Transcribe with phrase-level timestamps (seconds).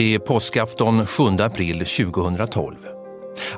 [0.00, 2.74] Det är påskafton 7 april 2012.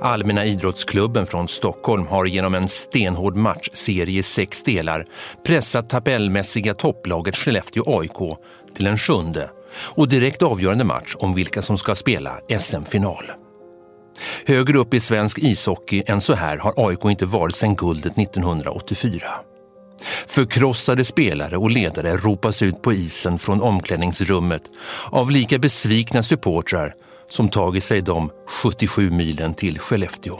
[0.01, 5.05] Allmänna idrottsklubben från Stockholm har genom en stenhård matchserie i sex delar
[5.47, 8.39] pressat tabellmässiga topplaget Skellefteå AIK
[8.77, 13.25] till en sjunde och direkt avgörande match om vilka som ska spela SM-final.
[14.47, 19.23] Högre upp i svensk ishockey än så här har AIK inte varit sedan guldet 1984.
[20.27, 24.63] Förkrossade spelare och ledare ropas ut på isen från omklädningsrummet
[25.11, 26.95] av lika besvikna supportrar
[27.29, 30.39] som tagit sig de 77 milen till Skellefteå.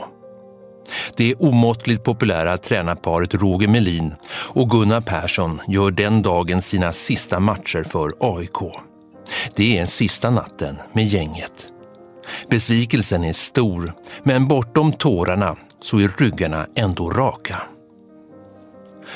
[1.17, 7.83] Det omåttligt populära tränarparet Roger Melin och Gunnar Persson gör den dagen sina sista matcher
[7.83, 8.73] för AIK.
[9.55, 11.69] Det är sista natten med gänget.
[12.49, 17.61] Besvikelsen är stor, men bortom tårarna så är ryggarna ändå raka.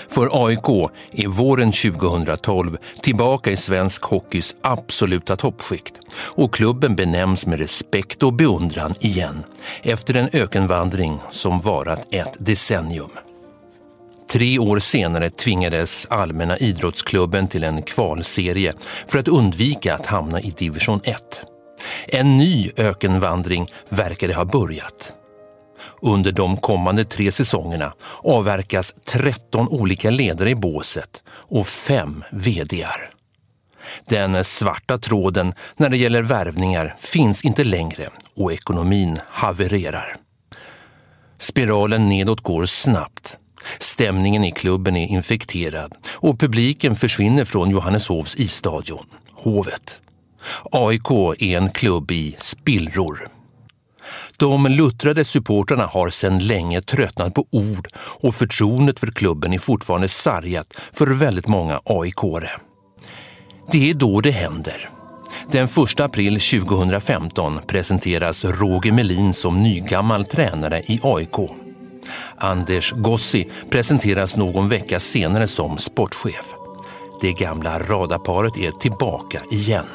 [0.09, 7.59] För AIK är våren 2012 tillbaka i svensk hockeys absoluta toppskikt och klubben benämns med
[7.59, 9.44] respekt och beundran igen
[9.83, 13.10] efter en ökenvandring som varat ett decennium.
[14.30, 18.73] Tre år senare tvingades Allmänna idrottsklubben till en kvalserie
[19.08, 21.43] för att undvika att hamna i division 1.
[22.08, 25.14] En ny ökenvandring verkade ha börjat.
[26.02, 27.94] Under de kommande tre säsongerna
[28.24, 33.10] avverkas 13 olika ledare i båset och fem VDR.
[34.06, 40.18] Den svarta tråden när det gäller värvningar finns inte längre och ekonomin havererar.
[41.38, 43.38] Spiralen nedåt går snabbt.
[43.80, 50.02] Stämningen i klubben är infekterad och publiken försvinner från Johanneshovs isstadion, Hovet.
[50.72, 53.36] AIK är en klubb i spillror.
[54.39, 60.08] De luttrade supportrarna har sedan länge tröttnat på ord och förtroendet för klubben är fortfarande
[60.08, 62.49] sargat för väldigt många AIK-are.
[63.71, 64.89] Det är då det händer.
[65.52, 71.49] Den 1 april 2015 presenteras Roger Melin som nygammal tränare i AIK.
[72.37, 76.54] Anders Gossi presenteras någon vecka senare som sportchef.
[77.21, 79.87] Det gamla radarparet är tillbaka igen.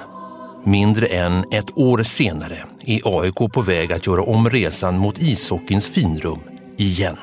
[0.64, 5.88] Mindre än ett år senare är AIK på väg att göra om resan mot ishockeyns
[5.88, 6.40] finrum
[6.76, 7.16] igen.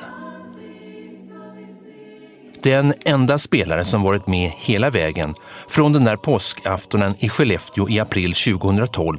[2.62, 5.34] Den enda spelare som varit med hela vägen
[5.68, 9.18] från den där påskaftonen i Skellefteå i april 2012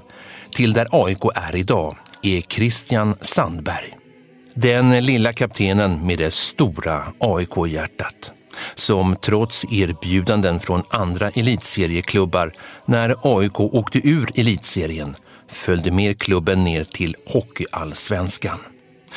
[0.52, 3.98] till där AIK är idag är Christian Sandberg.
[4.54, 8.34] Den lilla kaptenen med det stora AIK-hjärtat
[8.76, 12.52] som trots erbjudanden från andra elitserieklubbar
[12.86, 15.16] när AIK åkte ur elitserien
[15.52, 18.60] följde med klubben ner till Hockeyallsvenskan.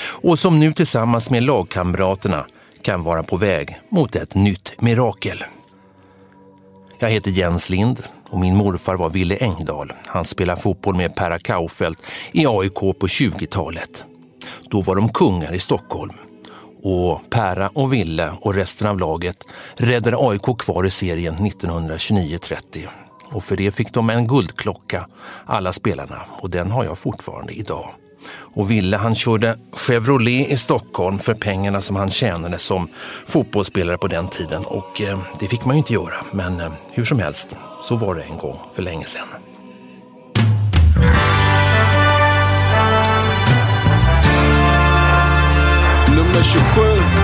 [0.05, 2.47] Och som nu tillsammans med lagkamraterna
[2.83, 5.45] kan vara på väg mot ett nytt mirakel.
[6.99, 9.93] Jag heter Jens Lind och min morfar var Ville Engdahl.
[10.07, 12.03] Han spelade fotboll med Perra Kaufelt
[12.33, 14.05] i AIK på 20-talet.
[14.71, 16.15] Då var de kungar i Stockholm
[16.83, 22.89] och Perra och Ville och resten av laget räddade AIK kvar i serien 1929-30.
[23.35, 25.07] Och för det fick de en guldklocka,
[25.47, 27.95] alla spelarna, och den har jag fortfarande idag.
[28.37, 32.89] Och Ville han körde Chevrolet i Stockholm för pengarna som han tjänade som
[33.27, 34.65] fotbollsspelare på den tiden.
[34.65, 38.15] Och eh, det fick man ju inte göra, men eh, hur som helst, så var
[38.15, 39.29] det en gång för länge sedan.
[46.35, 47.24] nummer 27.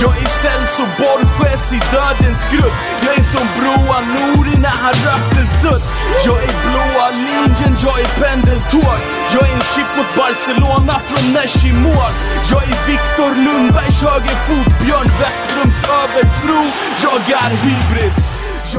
[0.00, 2.76] jag är Celso Borges i dödens grupp.
[3.04, 5.86] Jag är som Broa Nouri när han rökte sutt.
[6.26, 8.98] Jag är blåa linjen, jag är pendeltåg.
[9.34, 12.12] Jag är en chip mot Barcelona från Nesh i mål
[12.50, 16.60] Jag är Viktor Lundbergs högerfot Björn Westrums övertro.
[17.02, 18.16] Jag är hybris.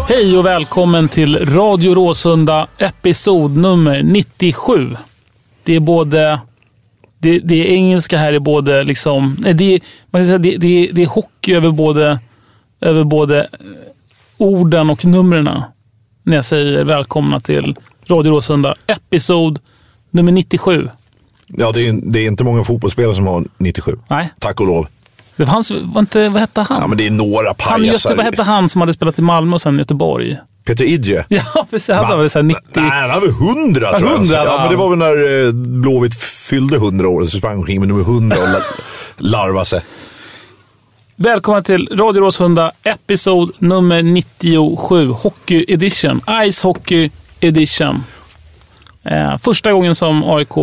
[0.09, 4.95] Hej och välkommen till Radio Råsunda episod nummer 97.
[5.63, 6.39] Det är både
[7.23, 9.37] det, det är engelska här är både liksom...
[9.39, 9.79] Nej, det,
[10.11, 12.19] man kan säga, det, det, det är hockey över både,
[12.81, 13.47] över både eh,
[14.37, 15.61] orden och numren.
[16.23, 17.75] När jag säger välkomna till
[18.07, 19.59] Radio Råsunda, episod
[20.09, 20.89] nummer 97.
[21.47, 23.99] Ja, det är, det är inte många fotbollsspelare som har 97.
[24.07, 24.29] Nej.
[24.39, 24.87] Tack och lov.
[25.35, 26.81] Det var, hans, var inte, vad hette han?
[26.81, 28.15] Ja, men det är några han pajasar.
[28.15, 30.37] vad hette han som hade spelat i Malmö och sen Göteborg?
[30.65, 31.25] Peter Idje.
[31.29, 31.95] Ja, precis.
[31.95, 32.63] Han var väl så här 90...
[32.73, 34.17] Nej, han var 100 Ja, tror jag.
[34.17, 34.69] 100 var ja, men han.
[34.71, 38.37] det var väl när eh, Blåvitt fyllde 100 år, så sprang omkring med nummer 100
[38.37, 38.59] och la-
[39.37, 39.81] larvade sig.
[41.15, 46.21] Välkomna till Radio Råsunda, episod nummer 97, Hockey Edition.
[46.51, 47.09] Ice Hockey
[47.39, 48.03] Edition.
[49.03, 50.57] Eh, första gången som AIK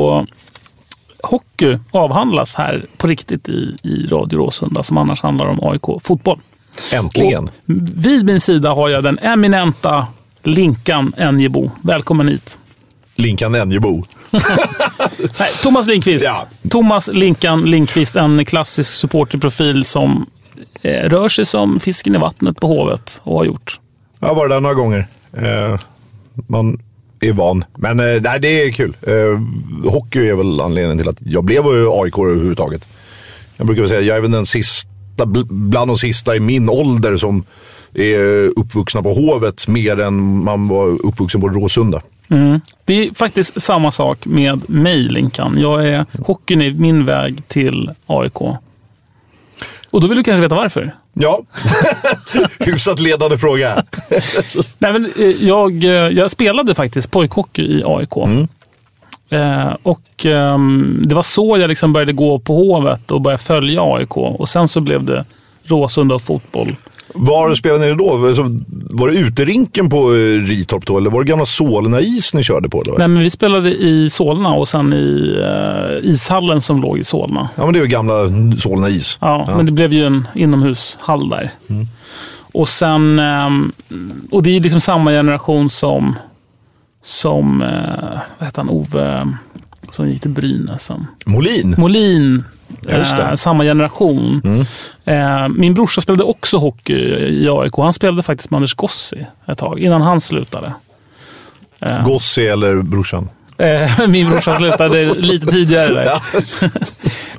[1.22, 6.38] Hockey avhandlas här på riktigt i, i Radio Råsunda, som annars handlar om AIK Fotboll.
[6.92, 7.44] Äntligen.
[7.44, 7.50] Och
[7.94, 10.06] vid min sida har jag den eminenta
[10.42, 11.70] Linkan Enjebo.
[11.82, 12.58] Välkommen hit.
[13.14, 14.04] Linkan Enjebo.
[15.38, 16.24] Nej, Thomas Lindqvist.
[16.24, 16.46] Ja.
[16.70, 20.26] Thomas Linkan Lindqvist, en klassisk supporterprofil som
[20.82, 23.80] eh, rör sig som fisken i vattnet på Hovet och har gjort.
[24.20, 25.06] Jag har varit där några gånger.
[25.32, 25.80] Eh,
[26.46, 26.82] man
[27.20, 27.64] är van.
[27.76, 28.96] Men eh, nej, det är kul.
[29.02, 29.40] Eh,
[29.90, 32.88] hockey är väl anledningen till att jag blev eh, AIK överhuvudtaget.
[33.56, 36.68] Jag brukar väl säga att jag är väl den sista, bland de sista i min
[36.68, 37.44] ålder som
[37.94, 42.02] är eh, uppvuxna på Hovet mer än man var uppvuxen på Råsunda.
[42.28, 42.60] Mm.
[42.84, 45.58] Det är faktiskt samma sak med mig, Linkan.
[45.58, 48.40] Jag är, hockeyn är min väg till AIK.
[49.90, 50.94] Och då vill du kanske veta varför?
[51.22, 51.40] Ja,
[52.58, 53.84] hyfsat ledande fråga.
[54.78, 58.16] Nej, men, eh, jag, eh, jag spelade faktiskt pojkhockey i AIK.
[59.30, 63.82] Eh, och ehm, Det var så jag liksom började gå på Hovet och började följa
[63.82, 64.16] AIK.
[64.16, 65.24] Och Sen så blev det
[65.64, 66.76] Råsunda och fotboll.
[67.14, 68.26] Var spelade ni då?
[68.26, 68.42] Alltså,
[68.90, 70.16] Var det uterinken på eh,
[70.46, 70.98] Ritorp då?
[70.98, 72.94] Eller var det gamla Solna-is ni körde på då?
[72.98, 77.48] Nej, men vi spelade i Solna och sen i eh, ishallen som låg i Solna.
[77.56, 78.14] Ja, men det är ju gamla
[78.58, 79.18] Solna-is.
[79.20, 81.50] Ja, men det blev ju en inomhushall där.
[82.52, 83.72] Och sen, ehm,
[84.30, 86.16] och det är liksom samma generation som,
[87.02, 89.32] som eh, vad heter han, Ove,
[89.90, 91.06] som gick till Brynäs sen.
[91.24, 91.74] Molin?
[91.78, 92.44] Molin,
[92.88, 94.42] eh, samma generation.
[95.04, 96.94] Eh, min brorsa spelade också hockey
[97.28, 97.72] i AIK.
[97.76, 100.72] Han spelade faktiskt med Anders Gossi ett tag, innan han slutade.
[102.04, 103.28] Gossi eller brorsan?
[103.60, 106.22] Eh, Min brorsa slutade lite tidigare där.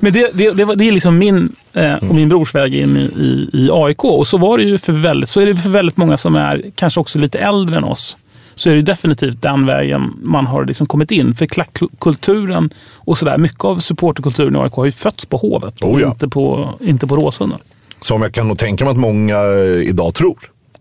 [0.00, 2.96] Men det, det, det, var, det är liksom min eh, och min brors väg in
[2.96, 4.04] i, i, i AIK.
[4.04, 6.62] Och så var det ju för väldigt, så är det för väldigt många som är
[6.74, 8.16] kanske också lite äldre än oss.
[8.54, 11.34] Så är det definitivt den vägen man har liksom kommit in.
[11.34, 15.82] För klackkulturen och sådär, mycket av supporterkulturen i AIK har ju fötts på Hovet.
[15.82, 16.08] Oh och ja.
[16.08, 17.58] inte på, inte på Råsunda.
[18.02, 20.38] Som jag kan nog tänka mig att många eh, idag tror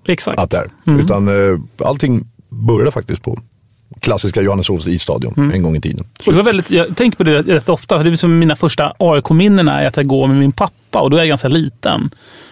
[0.08, 0.40] Exakt.
[0.40, 1.00] att det är.
[1.00, 3.40] Utan eh, allting började faktiskt på
[4.00, 6.06] klassiska Johanneshovs isstadion en gång i tiden.
[6.26, 8.04] Och det var väldigt, jag tänker på det rätt, rätt ofta.
[8.04, 11.18] Det är som mina första AIK-minnen är att jag går med min pappa och då
[11.18, 12.10] är jag ganska liten.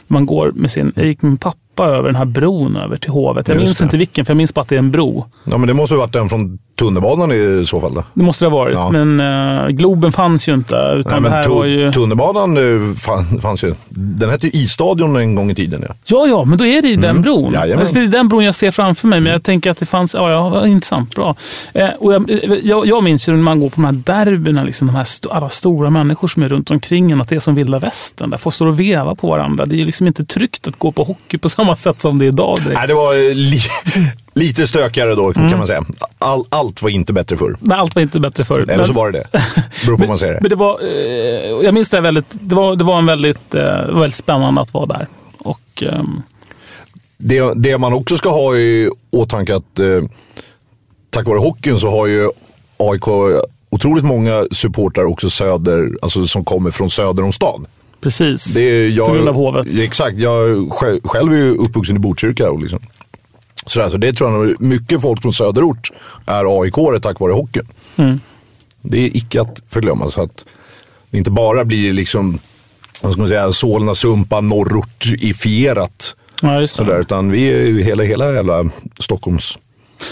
[0.07, 1.57] Man går med sin, jag gick med min pappa
[1.87, 3.47] över den här bron över till Hovet.
[3.47, 3.83] Jag Just minns det.
[3.83, 5.25] inte vilken, för jag minns bara att det är en bro.
[5.43, 7.93] Ja, men det måste ha varit den från tunnelbanan i så fall.
[7.93, 8.03] Då.
[8.13, 8.75] Det måste det ha varit.
[8.75, 8.89] Ja.
[8.91, 10.75] Men eh, Globen fanns ju inte.
[10.97, 11.91] Utan Nej, men här var ju...
[11.91, 13.73] Tunnelbanan eh, fann, fanns ju.
[13.89, 15.85] Den hette ju isstadion en gång i tiden.
[15.87, 15.95] Ja.
[16.05, 17.39] Ja, ja, men då är det i den bron.
[17.39, 17.53] Mm.
[17.53, 17.87] Jajamän.
[17.87, 17.93] Mm.
[17.93, 19.19] det är den bron jag ser framför mig.
[19.19, 20.13] Men jag tänker att det fanns...
[20.13, 21.15] Ja, ja intressant.
[21.15, 21.35] Bra.
[21.73, 22.29] Eh, och jag,
[22.63, 23.91] jag, jag minns ju när man går på de här
[24.25, 27.35] derbyna, liksom, de här st- alla stora människor som är runt omkring en, att det
[27.35, 28.29] är som vilda västern.
[28.29, 29.65] Där folk står och vevar på varandra.
[29.65, 32.27] Det är liksom inte tryggt att gå på hockey på samma sätt som det är
[32.27, 32.57] idag.
[32.57, 32.77] Direkt.
[32.77, 33.59] Nej, det var eh, li
[34.33, 35.85] lite stökigare då kan man säga.
[36.17, 37.55] All, allt var inte bättre förr.
[37.59, 38.65] Men allt var inte bättre förr.
[38.69, 39.27] Eller så var det det.
[39.85, 40.39] Beror på hur man ser det.
[40.41, 43.61] Men det var, eh, jag minns det väldigt, det var, det var en väldigt, eh,
[43.61, 45.07] det var väldigt spännande att vara där.
[45.39, 46.21] Och, ehm,
[47.17, 50.01] det, det man också ska ha i åtanke att eh,
[51.09, 52.29] tack vare hockeyn så har ju
[52.77, 53.07] AIK
[53.69, 57.65] otroligt många supportrar också söder, alltså som kommer från söder om stan.
[58.01, 59.67] Precis, Det är jag, på grund av hovet.
[59.79, 62.51] Exakt, jag själv, själv är ju uppvuxen i Botkyrka.
[62.51, 62.79] Och liksom.
[63.65, 65.91] Så det tror jag nog, mycket folk från söderort
[66.25, 67.67] är aik tack vare hockeyn.
[67.95, 68.19] Mm.
[68.81, 70.09] Det är icke att förglömma.
[70.09, 70.45] Så att
[71.09, 72.39] det inte bara blir liksom,
[73.01, 76.15] vad ska man säga, Solna, Sumpa, norrort-ifierat.
[76.41, 76.85] Ja, just det.
[76.85, 79.59] Sådär, utan vi är ju hela, hela jävla Stockholms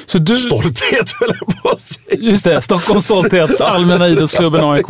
[0.05, 2.17] Så du, stolthet, höll jag på att säga.
[2.19, 4.85] just det, Stockholms stolthet, Allmänna idrottsklubben AIK.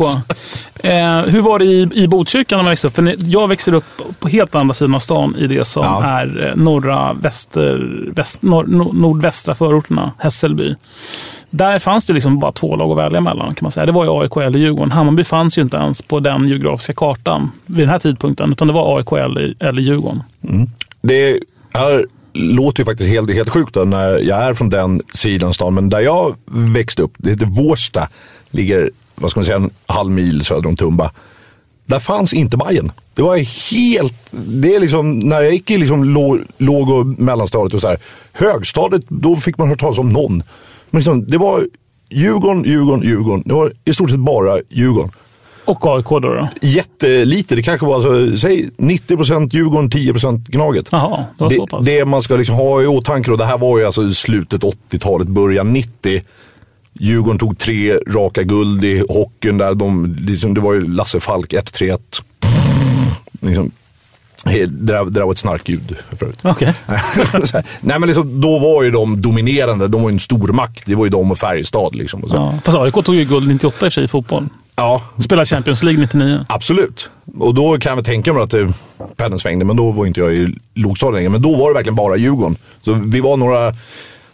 [0.82, 2.94] Eh, hur var det i, i Botkyrka när man växte upp?
[2.94, 3.84] För jag växer upp
[4.20, 6.04] på helt andra sidan av stan i det som Ja.
[6.04, 10.74] är eh, norra, väster, väst, nor, nor, nordvästra förorterna, Hässelby.
[11.50, 13.46] Där fanns det liksom bara två lag att välja mellan.
[13.54, 13.86] kan man säga.
[13.86, 14.92] Det var ju AIK eller Djurgården.
[14.92, 18.52] Hammarby fanns ju inte ens på den geografiska kartan vid den här tidpunkten.
[18.52, 20.22] Utan det var AIK eller, eller Djurgården.
[21.02, 21.38] Det
[21.74, 22.06] här
[22.38, 25.74] låter ju faktiskt helt, helt sjukt då, när jag är från den sidan stan.
[25.74, 28.08] Men där jag växte upp, det heter Vårsta,
[28.50, 31.10] ligger vad ska man säga, en halv mil söder om Tumba.
[31.86, 32.92] Där fanns inte Bajen.
[33.14, 33.36] Det var
[33.70, 36.04] helt, det är liksom, när jag gick i liksom
[36.58, 37.98] låg och mellanstadiet och så här,
[38.32, 40.42] högstadiet, då fick man höra talas om någon.
[40.90, 41.66] Men liksom, det var
[42.10, 43.42] Djurgården, Djurgården, Djurgården.
[43.46, 45.10] Det var i stort sett bara Djurgården.
[45.68, 46.18] Och AIK då?
[46.18, 46.48] då.
[46.60, 50.88] Jättelite, det kanske var alltså, säg 90% Djurgården, 10% Gnaget.
[50.92, 51.86] Jaha, det var så pass.
[51.86, 54.62] Det, det man ska liksom ha i åtanke, och det här var ju alltså slutet
[54.62, 56.22] 80-talet, början 90.
[56.92, 59.74] Djurgården tog tre raka guld i hockeyn där.
[59.74, 61.98] De, liksom, det var ju Lasse Falk 1-3-1.
[63.40, 63.70] Liksom,
[64.44, 66.38] det, där, det där var ett snarkljud förut.
[66.42, 69.88] Här, Nej men liksom, då var ju de dominerande.
[69.88, 70.82] De var ju en stor makt.
[70.86, 71.94] Det var ju de och Färjestad.
[71.94, 72.36] Liksom, och så.
[72.36, 72.54] Ja.
[72.64, 74.44] Fast AIK tog ju guld 98 i sig i fotboll.
[74.78, 76.44] Ja, Spelade Champions League 99.
[76.48, 77.10] Absolut.
[77.38, 78.54] Och då kan jag väl tänka mig att
[79.16, 81.28] pendeln svängde, men då var inte jag i lågstadiet längre.
[81.28, 82.56] Men då var det verkligen bara Djurgården.
[82.82, 83.74] Så vi var några,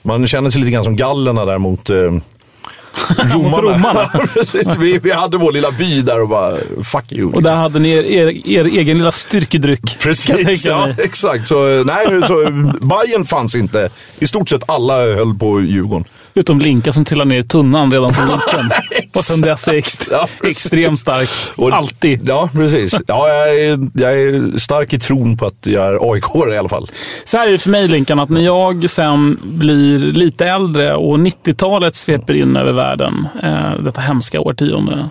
[0.03, 1.97] man kände sig lite grann som gallerna där mot eh,
[3.35, 3.63] romarna.
[3.63, 4.11] romarna.
[4.35, 7.33] Precis, vi, vi hade vår lilla by där och bara, fuck you.
[7.33, 9.99] Och där hade ni er, er, er egen lilla styrkedryck.
[9.99, 10.97] Precis, ja, mig.
[10.99, 11.49] exakt.
[11.49, 12.51] Så, eh, nej, så
[12.87, 13.89] Bayern fanns inte.
[14.19, 16.05] I stort sett alla höll på Djurgården.
[16.37, 18.71] Utom Linka som trillade ner i tunnan redan som liten.
[19.15, 21.29] Och sen dess är ext- Ja, extremt stark.
[21.57, 22.21] Och- Alltid.
[22.29, 22.95] Ja, precis.
[23.07, 26.25] Ja, jag, är, jag är stark i tron på att jag är aik
[26.55, 26.89] i alla fall.
[27.25, 31.19] Så här är det för mig Linkan, att när jag sen blir lite äldre och
[31.19, 35.09] 90-talet sveper in över världen, eh, detta hemska årtionde,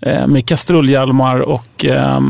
[0.00, 2.20] eh, med kastrulhjälmar och eh,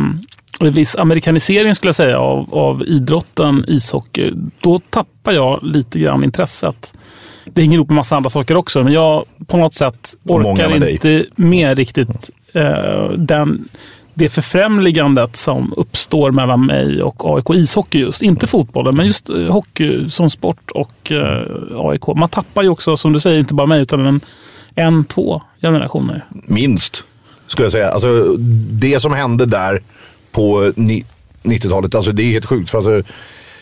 [0.61, 4.31] viss amerikanisering skulle jag säga av, av idrotten ishockey,
[4.61, 6.93] då tappar jag lite grann intresset.
[7.55, 10.93] Det hänger ihop med massa andra saker också, men jag på något sätt orkar dig.
[10.93, 13.69] inte med riktigt eh, den,
[14.15, 18.23] det förfrämligandet som uppstår mellan mig och AIK ishockey just.
[18.23, 21.43] Inte fotbollen, men just eh, hockey som sport och eh,
[21.77, 22.07] AIK.
[22.07, 24.21] Man tappar ju också, som du säger, inte bara mig, utan en,
[24.75, 26.25] en två generationer.
[26.33, 27.05] Minst,
[27.47, 27.91] skulle jag säga.
[27.91, 28.37] Alltså,
[28.71, 29.81] det som hände där
[30.33, 31.05] på ni-
[31.43, 32.71] 90-talet, alltså, det är helt sjukt.
[32.71, 33.13] För alltså,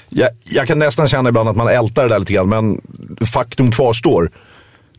[0.09, 2.81] jag, jag kan nästan känna ibland att man ältar det där lite grann, men
[3.27, 4.31] faktum kvarstår.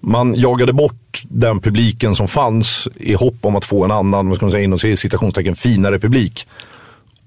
[0.02, 4.38] Man jagade bort den publiken som fanns i hopp om att få en annan, vad
[4.38, 6.48] ska man säga, inom citationstecken, finare publik.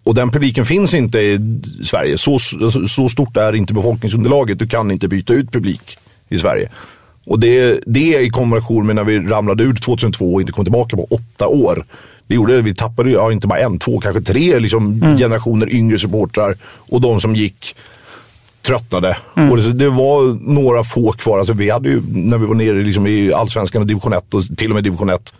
[0.04, 2.18] Och den publiken finns inte i Sverige.
[2.18, 4.58] Så, så, så stort är inte befolkningsunderlaget.
[4.58, 5.98] Du kan inte byta ut publik
[6.28, 6.70] i Sverige.
[7.26, 10.96] Och det, det i kombination med när vi ramlade ur 2002 och inte kom tillbaka
[10.96, 11.84] på åtta år.
[12.26, 16.56] Det gjorde vi tappade ja, inte bara en, två, kanske tre liksom, generationer yngre supportrar.
[16.62, 17.76] Och de som gick
[18.62, 19.16] tröttnade.
[19.50, 21.38] Och det, det var några få kvar.
[21.38, 24.56] Alltså, vi hade ju, när vi var nere liksom, i allsvenskan och division 1 och
[24.56, 25.34] till och med division 1.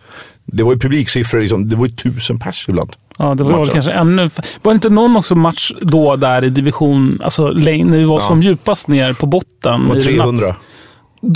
[0.45, 2.95] Det var ju publiksiffror, liksom, det var ju tusen pers ibland.
[3.17, 4.29] Ja, det var väl kanske ännu...
[4.61, 8.41] Var det inte någon också match då där i division, alltså när vi var som
[8.41, 9.81] djupast ner på botten?
[9.81, 10.47] Det var i 300.
[10.47, 10.57] natt?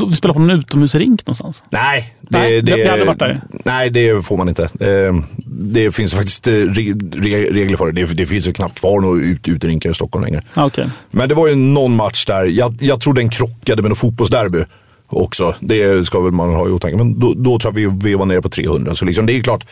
[0.09, 1.63] Vi spelade på en utomhusrink någonstans.
[1.69, 3.41] Nej, Nej, det- vi hade varit där.
[3.65, 4.63] Nej, det får man inte.
[4.63, 5.15] Eh,
[5.59, 8.05] Det finns faktiskt eh, re- re- regler för det.
[8.05, 10.41] Det, det finns ju knappt kvar några ut, uterinkar i Stockholm längre.
[10.53, 10.89] Ah, Okej.
[11.11, 14.63] Men det var ju någon match där, jag, jag tror den krockade med något fotbollsderby
[15.07, 15.55] också.
[15.59, 16.97] Det ska väl man ha i åtanke.
[16.97, 18.95] Men då, då tror jag vi, vi var nere på 300.
[18.95, 19.65] Så liksom, det är klart,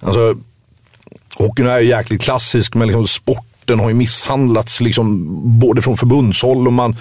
[0.00, 0.34] alltså,
[1.36, 5.24] hockeyn är ju jäkligt klassisk, men liksom, sporten har ju misshandlats liksom,
[5.58, 6.96] både från förbundshåll och man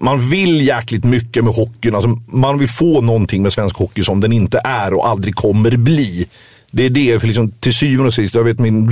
[0.00, 1.94] man vill jäkligt mycket med hockeyn.
[1.94, 5.76] Alltså, man vill få någonting med svensk hockey som den inte är och aldrig kommer
[5.76, 6.26] bli.
[6.70, 8.90] Det är det, för liksom, till syvende och sist, jag vet min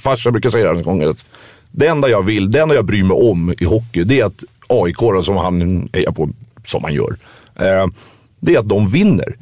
[0.00, 1.26] farsa brukar säga det här en gång, att
[1.70, 4.44] det enda jag vill, det enda jag bryr mig om i hockey, det är att
[4.68, 6.28] AIK, alltså som han hejar på,
[6.64, 7.16] som han gör,
[7.54, 7.86] eh,
[8.40, 9.36] det är att de vinner.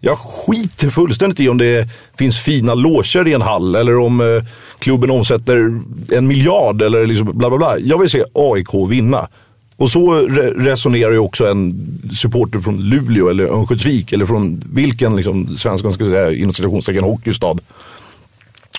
[0.00, 1.88] Jag skiter fullständigt i om det
[2.18, 4.44] finns fina loger i en hall eller om eh,
[4.78, 5.80] klubben omsätter
[6.12, 7.78] en miljard eller liksom bla bla bla.
[7.78, 9.28] Jag vill se AIK vinna.
[9.76, 15.16] Och så re- resonerar ju också en supporter från Luleå eller Örnsköldsvik eller från vilken
[15.16, 17.58] liksom, svensk, ska säga, inom citationstecken, hockeystad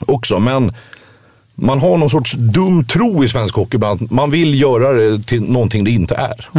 [0.08, 0.40] också.
[0.40, 0.74] Men
[1.56, 4.12] man har någon sorts dum tro i svensk hockey ibland.
[4.12, 6.50] Man vill göra det till någonting det inte är.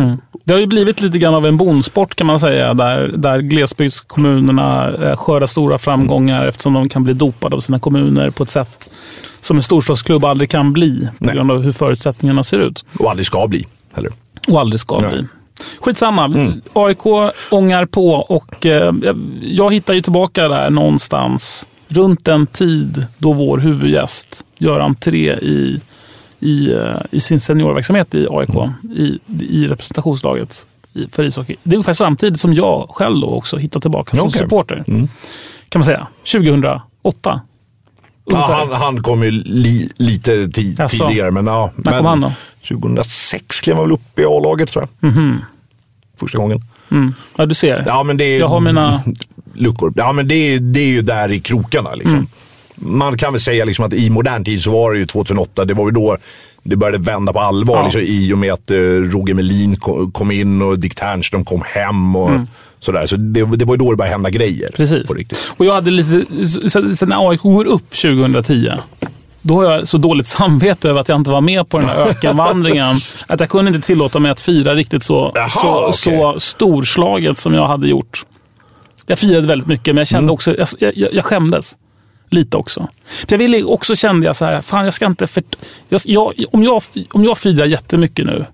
[0.45, 4.95] Det har ju blivit lite grann av en bondsport kan man säga, där, där glesbygdskommunerna
[5.03, 8.91] eh, skördar stora framgångar eftersom de kan bli dopade av sina kommuner på ett sätt
[9.41, 11.35] som en storstadsklubb aldrig kan bli på Nej.
[11.35, 12.85] grund av hur förutsättningarna ser ut.
[12.99, 13.67] Och aldrig ska bli
[13.97, 14.13] heller.
[14.49, 15.11] Och aldrig ska Nej.
[15.11, 15.25] bli.
[15.81, 16.25] Skitsamma.
[16.25, 16.61] Mm.
[16.73, 17.07] AIK
[17.51, 18.93] ångar på och eh,
[19.43, 25.81] jag hittar ju tillbaka där någonstans runt den tid då vår huvudgäst gör entré i,
[26.41, 28.71] i, eh, i sin seniorverksamhet i AIK, Mm.
[28.97, 29.19] i,
[29.51, 30.67] i representationslaget
[31.11, 31.57] för ishockey.
[31.63, 34.39] Det är ungefär samtidigt som jag själv då också hittar tillbaka som Okej.
[34.39, 34.85] supporter.
[34.87, 35.09] Mm.
[35.69, 36.07] Kan man säga.
[36.33, 37.41] 2008.
[38.25, 41.71] Ja, han, han kom ju li, lite ti, tidigare, men ja.
[41.77, 42.33] När men kom han då?
[42.69, 45.13] 2006 klev han väl upp i A-laget tror jag.
[46.21, 46.61] Första gången.
[46.91, 47.15] Mm.
[47.37, 47.83] Ja, du ser.
[47.87, 49.03] Ja, men det är, Jag har mina-
[49.55, 49.93] luckor.
[49.97, 51.95] Ja, men det är, det är ju där i krokarna.
[51.95, 52.15] Liksom.
[52.15, 52.27] Mm.
[52.77, 55.65] Man kan väl säga liksom att i modern tid så var det ju 2008.
[55.65, 56.17] Det var ju då
[56.63, 57.77] det började vända på allvar.
[57.77, 57.85] Ja.
[57.85, 61.63] Liksom, I och med att eh, Roger Melin ko- kom in och Dick Ternström kom
[61.67, 62.17] hem.
[62.17, 62.31] Och
[62.81, 63.07] sådär.
[63.07, 64.71] Så det, det var ju då det började hända grejer.
[64.79, 65.05] Mm.
[65.07, 65.11] Precis.
[65.57, 68.71] Och jag hade lite, så, så när AIK går upp 2010,
[69.47, 72.07] då har jag så dåligt samvete över att jag inte var med på den här
[72.09, 72.97] ökenvandringen.
[73.29, 75.93] att jag kunde inte tillåta mig att fira riktigt så, Jaha, så, okej.
[75.93, 78.27] så storslaget som jag hade gjort.
[79.07, 80.21] Jag firade väldigt mycket, men jag Mm.
[80.21, 81.77] kände också, jag, jag, jag skämdes.
[82.31, 82.89] Lite också.
[83.05, 85.43] För jag ville också kände jag så här, fan jag ska inte för,
[85.89, 88.45] jag, jag, om, jag, om jag firar jättemycket nu,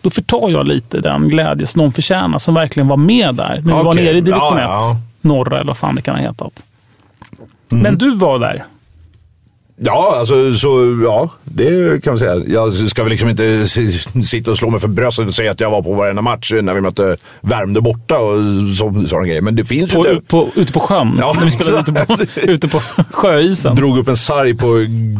[0.00, 3.54] då förtar jag lite den glädje som någon förtjänar som verkligen var med där.
[3.64, 4.04] När vi var Okej.
[4.04, 4.96] nere i division 1, Ja, ja.
[5.20, 6.62] norra eller vad fan det kan ha hetat.
[7.72, 7.82] Mm.
[7.82, 8.64] Men du var där.
[9.76, 12.36] Ja, alltså så, ja, det kan man säga.
[12.46, 13.66] Jag ska väl liksom inte
[14.26, 16.74] sitta och slå mig för bröstet och säga att jag var på varenda match när
[16.74, 18.36] vi mötte Värmdö borta och
[18.76, 19.40] så, sådana grejer.
[19.40, 20.26] Men det finns På, ju inte.
[20.26, 21.16] på, ute på sjön.
[21.20, 23.74] Ja, när vi spelade ute på, ute på sjöisen.
[23.74, 24.66] Drog upp en sarg på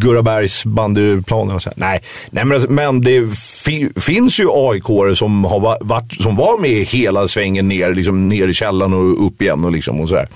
[0.00, 1.74] Gurrabergs bandyplanen och så här.
[1.76, 6.36] Nej, Nej men, alltså, men det fi, finns ju aik som, har va- varit, som
[6.36, 10.08] var med hela svängen ner, liksom, ner i källaren och upp igen och, liksom, och
[10.08, 10.28] sådär.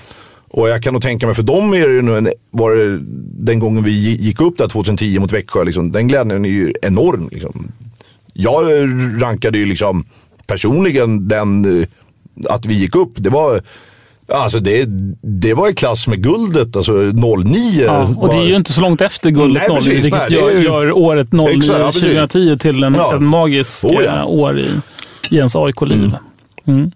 [0.51, 2.99] Och jag kan nog tänka mig, för dem är det nu en, var det
[3.45, 7.29] den gången vi gick upp där 2010 mot Växjö, liksom, den glädjen är ju enorm.
[7.31, 7.71] Liksom.
[8.33, 8.65] Jag
[9.21, 10.05] rankade ju liksom
[10.47, 11.87] personligen den, eh,
[12.49, 13.61] att vi gick upp, det var
[14.33, 14.85] Alltså det,
[15.21, 17.83] det var i klass med guldet, alltså 09.
[17.85, 20.05] Ja, och det är ju inte så långt efter guldet Nej, 09, precis.
[20.05, 22.01] vilket Nej, gör, ju- gör året 09 Exakt, ja, precis.
[22.01, 23.15] 2010 till en, Ja.
[23.15, 24.17] en magisk Oh, ja.
[24.19, 24.67] eh, år i
[25.29, 26.11] Jens AIK-liv.
[26.67, 26.91] Mm.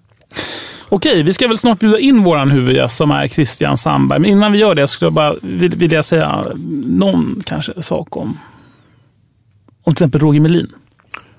[0.95, 4.19] Okej, vi ska väl snart bjuda in vår huvudgäst som är Christian Sandberg.
[4.19, 6.45] Men innan vi gör det skulle jag bara vilja säga
[6.86, 8.38] någon kanske sak om,
[9.84, 10.67] om till exempel Roger Melin.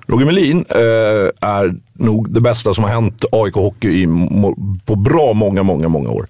[0.07, 4.07] Roger Melin eh, är nog det bästa som har hänt AIK Hockey i,
[4.85, 6.27] på bra många, många, många år.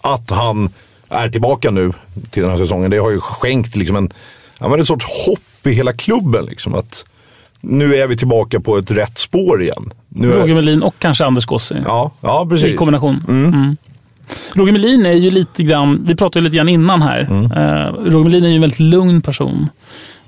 [0.00, 0.68] Att han
[1.08, 1.92] är tillbaka nu
[2.30, 4.12] till den här säsongen, det har ju skänkt liksom en,
[4.58, 6.44] ja, men en sorts hopp i hela klubben.
[6.44, 7.04] Liksom, att
[7.60, 9.90] nu är vi tillbaka på ett rätt spår igen.
[10.16, 11.76] Nu är, Roger Melin och kanske Anders Gossi.
[11.86, 12.78] ja, ja, I precis.
[12.78, 13.24] kombination.
[13.28, 13.76] Mm.
[14.54, 17.20] Roger Melin är ju lite grann, vi pratade lite grann innan här.
[17.20, 17.44] Mm.
[17.44, 19.68] Eh, Roger Melin är ju en väldigt lugn person.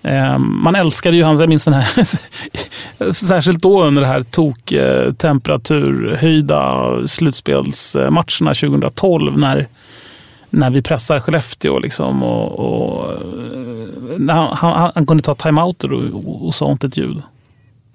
[0.03, 4.73] Eh, man älskade ju hans, jag minns den här, särskilt då under det här tok
[4.73, 9.69] eh, temperaturhöjda slutspelsmatcherna 2012 när,
[10.51, 11.79] när vi pressar Skellefteå.
[11.79, 16.87] Liksom, och, och, eh, han, han, han kunde ta timeouter och, och, och sa inte
[16.87, 17.23] ett ljud.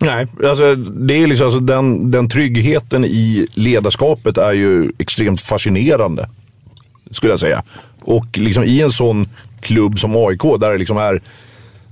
[0.01, 6.29] Nej, alltså, det är liksom, alltså, den, den tryggheten i ledarskapet är ju extremt fascinerande.
[7.11, 7.63] Skulle jag säga.
[8.01, 9.29] Och liksom i en sån
[9.61, 11.21] klubb som AIK där det liksom är,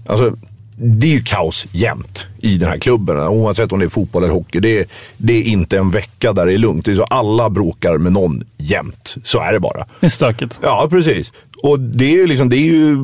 [0.06, 0.36] alltså,
[0.82, 3.17] det är ju kaos jämt i den här klubben.
[3.17, 4.60] Oavsett om det är fotboll eller hockey.
[4.60, 4.86] Det är,
[5.17, 6.86] det är inte en vecka där det är lugnt.
[6.86, 9.15] Det är så alla bråkar med någon jämt.
[9.24, 9.86] Så är det bara.
[10.00, 10.60] Det är stökigt.
[10.63, 11.32] Ja, precis.
[11.63, 12.98] Och det är, liksom, det är ju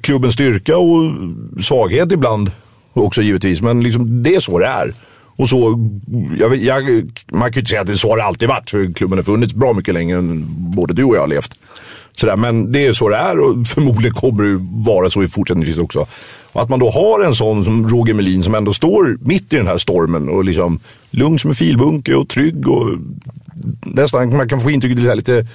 [0.00, 1.12] klubbens styrka och
[1.62, 2.50] svaghet ibland
[2.98, 3.62] också givetvis.
[3.62, 4.94] Men liksom, det är så det är.
[5.36, 5.88] Och så,
[6.38, 6.82] jag, jag,
[7.32, 9.22] man kan ju inte säga att det är så det alltid varit, för klubben har
[9.22, 10.44] funnits bra mycket längre än
[10.76, 11.58] både du och jag har levt.
[12.16, 14.58] Sådär, men det är så det är och förmodligen kommer det
[14.90, 16.06] vara så i fortsättningsvis också.
[16.52, 19.56] Och att man då har en sån som Roger Melin som ändå står mitt i
[19.56, 20.80] den här stormen och liksom
[21.10, 22.88] lugn som en filbunke och trygg och
[23.82, 25.46] nästan, man kan få intrycket att lite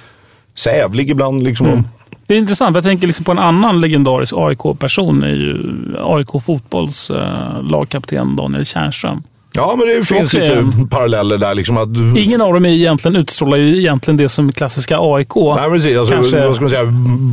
[0.54, 1.42] sävlig ibland.
[1.42, 1.66] Liksom.
[1.66, 1.84] Mm.
[2.26, 2.74] Det är intressant.
[2.76, 5.22] Jag tänker liksom på en annan legendarisk AIK-person.
[5.22, 5.56] är ju
[5.98, 9.22] AIK fotbolls eh, lagkapten Daniel Tjärnström.
[9.56, 11.54] Ja, men det finns lite en- paralleller där.
[11.54, 15.34] Liksom att, Ingen av dem är egentligen, utstrålar ju egentligen det som klassiska AIK.
[15.34, 15.98] Nej, precis.
[15.98, 16.84] Alltså, Kanske- Vad ska man säga?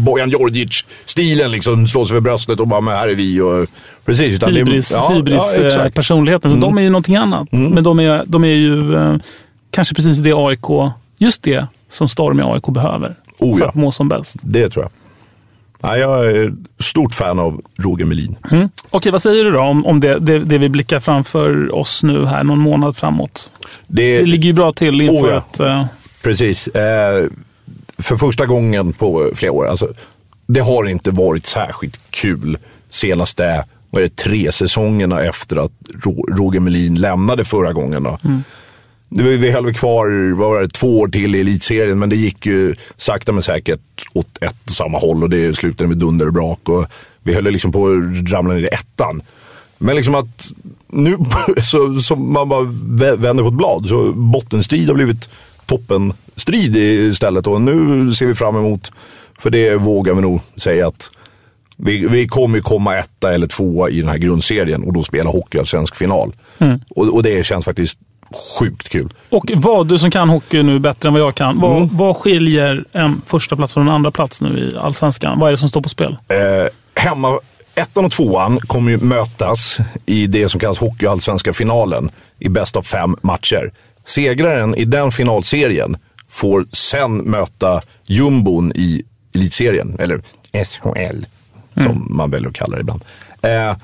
[0.06, 1.52] Bojan Djordjic-stilen.
[1.52, 3.42] Liksom, slår sig för bröstet och bara, men här är vi.
[3.42, 3.68] Och,
[4.06, 4.36] precis.
[4.36, 6.60] Utan hybris, det, ja, hybris ja, eh, personligheten.
[6.60, 7.48] De är ju någonting annat.
[7.52, 9.16] Men de är, de är ju eh,
[9.72, 13.16] kanske precis det AIK, just det som Storm i AIK behöver.
[13.42, 13.70] Oh, för ja.
[13.70, 14.38] att må som bäst.
[14.42, 14.92] Det tror jag.
[15.84, 18.36] Ja, jag är stort fan av Roger Melin.
[18.52, 18.70] Mm.
[18.90, 22.26] Okej, vad säger du då om, om det, det, det vi blickar framför oss nu
[22.26, 23.50] här någon månad framåt?
[23.88, 25.38] Det, Det ligger ju bra till inför Oh, ja.
[25.38, 25.60] ett...
[25.60, 25.86] eh,
[26.24, 26.68] Precis.
[26.68, 27.26] Eh,
[27.98, 29.68] för första gången på flera år.
[29.68, 29.88] Alltså,
[30.48, 32.58] det har inte varit särskilt kul
[32.90, 35.72] senaste vad är det, tre säsongerna efter att
[36.04, 38.04] Ro- Roger Melin lämnade förra gången.
[38.04, 38.18] Då.
[39.12, 42.16] Det, var- vi väl kvar vad var det, två år till i elitserien, men det
[42.16, 43.80] gick ju sakta men säkert
[44.14, 46.70] åt ett och samma håll och det slutade med dunder och brak.
[46.70, 46.86] Och
[47.24, 49.22] vi höll liksom på att ramla ner i ettan.
[49.78, 50.48] Men liksom att
[50.88, 51.18] nu,
[51.64, 55.30] så, så man bara vä- vänder på ett blad, så bottenstrid har blivit
[55.66, 57.48] toppenstrid istället.
[57.48, 58.92] Och nu ser vi fram emot,
[59.40, 61.10] för det vågar vi nog säga att
[61.78, 65.96] vi, vi kommer komma etta eller tvåa i den här grundserien och då spela hockeyallsvensk
[65.96, 66.34] final.
[66.90, 68.00] Och, och det känns faktiskt
[68.60, 69.14] sjukt kul.
[69.30, 71.60] Och vad, du som kan hockey nu bättre än vad jag kan.
[71.60, 75.40] Vad, vad skiljer en första plats från en andra plats nu i Allsvenskan?
[75.40, 76.18] Vad är det som står på spel?
[76.28, 76.38] Eh,
[76.96, 77.40] hemma,
[77.76, 82.82] ettan och tvåan kommer ju mötas i det som kallas hockeyallsvenska finalen i bäst av
[82.82, 83.72] fem matcher.
[84.06, 85.98] Segraren i den finalserien
[86.30, 89.04] får sen möta jumbon i
[89.36, 90.22] elitserien, eller
[90.66, 91.26] SHL
[91.84, 93.04] som man väljer att kalla det ibland,
[93.42, 93.76] eh,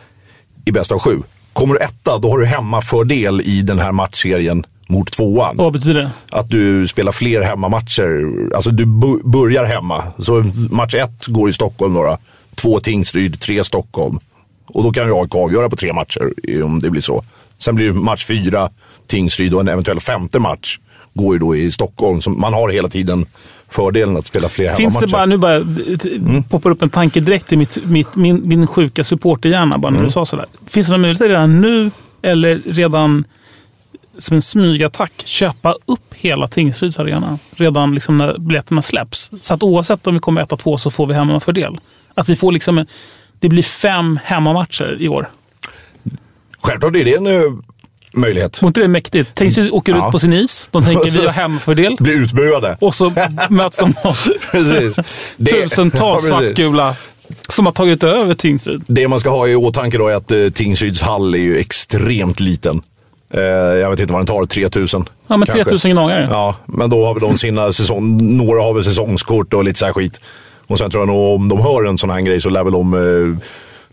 [0.66, 1.18] i bäst av sju.
[1.58, 5.58] Kommer du etta, då har du hemmafördel i den här matchserien mot tvåan.
[5.58, 6.12] Vad betyder det?
[6.30, 8.26] Att du spelar fler hemmamatcher.
[8.56, 8.86] Alltså du
[9.24, 10.04] börjar hemma.
[10.20, 12.18] Så match ett går i Stockholm då.
[12.56, 14.20] Två Tingsryd, tre Stockholm.
[14.68, 17.24] Och då kan ju AIK avgöra på tre matcher om det blir så.
[17.60, 18.70] Sen blir match fyra
[19.08, 20.80] Tingsryd och en eventuell femte match
[21.14, 22.22] går ju då i Stockholm.
[22.22, 23.26] Så man har hela tiden
[23.70, 26.44] fördelen att spela fler Finns det bara, nu bara mm.
[26.44, 30.08] poppar upp en tanke direkt i mitt, mitt, min, min sjuka supporterhjärna bara när Mm.
[30.08, 30.46] du sa sådär.
[30.68, 33.24] Finns det någon möjlighet redan nu eller redan
[34.18, 39.32] som en smygattack köpa upp hela Tingsryds arena redan liksom när biljetterna släpps?
[39.40, 41.80] Så att oavsett om vi kommer etta, två så får vi hemmafördel.
[42.14, 42.88] Att vi får liksom, en-
[43.40, 45.30] det blir fem hemmamatcher i år.
[46.64, 47.42] Självklart är det en eh,
[48.18, 48.62] möjlighet.
[48.62, 49.36] Var inte det mäktigt?
[49.36, 50.06] Tingsryd åker Ja.
[50.08, 50.70] ut på sin is.
[50.72, 51.96] De tänker vi har hemmafördel.
[52.00, 52.78] Bli utbuade.
[52.82, 53.12] Och så
[53.50, 54.18] möts de av
[55.46, 56.96] tusentals Ja, svartgula
[57.50, 58.84] som har tagit över Tingsryd.
[58.88, 62.40] Det man ska ha i åtanke då är att eh, Tingsryds hall är ju extremt
[62.40, 62.82] liten.
[63.34, 65.06] Eh, jag vet inte vad den tar, 3000?
[65.28, 65.64] Ja, men kanske.
[65.64, 66.28] 3000 gnagare.
[66.32, 68.38] Ja, men då har väl de sina säsong...
[68.38, 70.22] Några har väl säsongskort och lite så här skit.
[70.68, 72.74] Och sen tror jag nog om de hör en sån här grej så lär väl
[72.74, 73.38] de eh,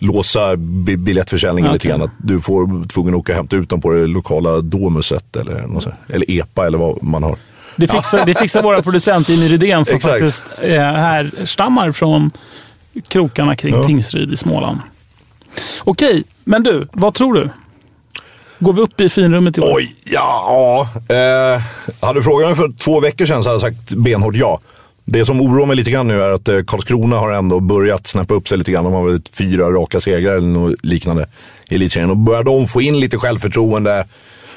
[0.04, 1.74] låsa bi- biljettförsäljningen Okej.
[1.74, 2.02] lite grann.
[2.02, 5.66] Att du får tvungen att åka och hämta ut dem på det lokala Domuset eller,
[5.66, 5.94] något sånt.
[6.08, 7.36] eller EPA eller vad man har.
[7.76, 10.12] Det fixar, det fixar våra producent Jimmy Rydén som Exakt.
[10.14, 12.30] faktiskt eh, härstammar från
[13.08, 13.82] krokarna kring Ja.
[13.84, 14.78] Tingsryd i Småland.
[15.84, 17.50] Okej, men du, vad tror du?
[18.58, 19.72] Går vi upp i finrummet i år?
[19.76, 20.88] Oj, ja.
[21.08, 21.62] Eh,
[22.00, 24.60] hade du frågat mig för två veckor sedan så hade jag sagt benhårt ja.
[25.04, 28.34] Det som oroar mig lite grann nu är att eh, Karlskrona har ändå börjat snäppa
[28.34, 28.84] upp sig lite grann.
[28.84, 31.26] De har väl fyra raka segrar eller något liknande
[31.68, 32.10] i elitserien.
[32.10, 34.06] Och börjar de få in lite självförtroende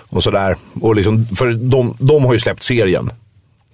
[0.09, 0.57] och sådär.
[0.81, 3.09] Och liksom, för de, de har ju släppt serien,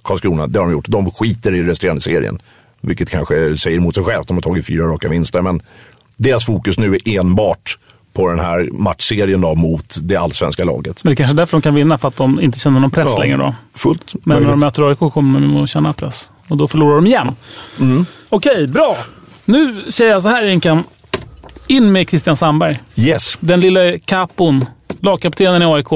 [0.04, 0.48] Karlskrona.
[0.48, 0.88] Det har de gjort.
[0.88, 2.40] De skiter i resterande serien.
[2.82, 4.28] Vilket kanske säger emot sig självt.
[4.28, 5.42] De har tagit fyra raka vinster.
[5.42, 5.62] Men
[6.18, 7.78] deras fokus nu är enbart
[8.14, 11.04] på den här matchserien då, mot det allsvenska laget.
[11.04, 12.92] Men det är kanske är därför de kan vinna, för att de inte känner någon
[12.92, 13.56] press Ja, längre då.
[13.76, 14.60] Fullt Men när de möjligt.
[14.60, 16.30] möter AIK kommer de att känna press.
[16.48, 17.36] Och då förlorar de igen.
[17.80, 18.06] Mm.
[18.30, 18.98] Okej, bra.
[19.46, 20.84] Nu säger jag så här Enkan.
[21.68, 22.80] In med Christian Sandberg.
[22.96, 23.38] Yes.
[23.40, 24.66] Den lille kapon.
[25.02, 25.92] Lagkaptenen i AIK.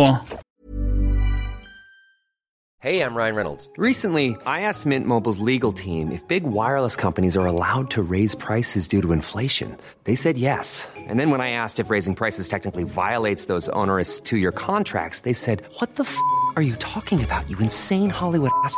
[2.79, 3.69] Hey, I'm Ryan Reynolds.
[3.75, 8.35] Recently, I asked Mint Mobile's legal team if big wireless companies are allowed to raise
[8.35, 9.75] prices due to inflation.
[10.03, 10.87] They said yes.
[10.95, 15.21] And then when I asked if raising prices technically violates those onerous two year contracts,
[15.21, 16.15] they said, What the f
[16.55, 18.77] are you talking about, you insane Hollywood ass?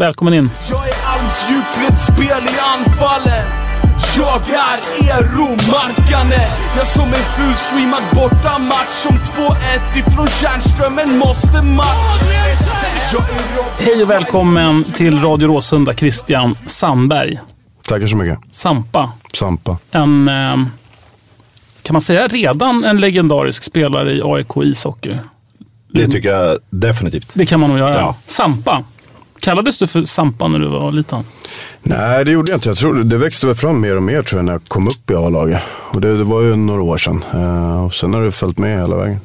[0.00, 0.50] Välkommen in.
[0.68, 3.44] Jag är allt djupled spel i anfallen
[4.16, 6.40] Jag är Eero-Markane
[6.76, 14.84] Jag som en fullstreamad bortamatch Som 2-1 ifrån Tjärnströmen måste match är Hej och välkommen
[14.84, 17.40] till Radio Råsunda, Christian Sandberg.
[17.88, 18.38] Tackar så mycket.
[18.52, 19.12] Sampa.
[19.34, 19.76] Sampa.
[19.90, 20.56] En, eh,
[21.82, 25.16] kan man säga redan en legendarisk spelare i AIK ishockey?
[25.92, 27.30] Det tycker jag definitivt.
[27.34, 27.94] Det kan man nog göra.
[27.94, 28.16] Ja.
[28.26, 28.84] Sampa.
[29.40, 31.24] Kallades du för Sampa när du var liten?
[31.82, 32.68] Nej, det gjorde jag inte.
[32.68, 35.10] Jag tror det växte väl fram mer och mer tror jag när jag kom upp
[35.10, 35.60] i A-laget.
[35.90, 37.24] Och det, det var ju några år sedan.
[37.34, 39.20] Eh, och sen har det följt med hela vägen.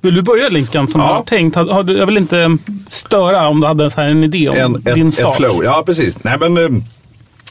[0.00, 1.06] Vill du börja Linkan som Ja.
[1.08, 1.54] du har tänkt?
[1.56, 4.56] Har, har du, jag vill inte störa om du hade så här en idé om
[4.56, 5.30] En, din ett, start.
[5.30, 5.64] ett flow.
[5.64, 6.16] Ja, precis.
[6.24, 6.68] Nej, men, eh,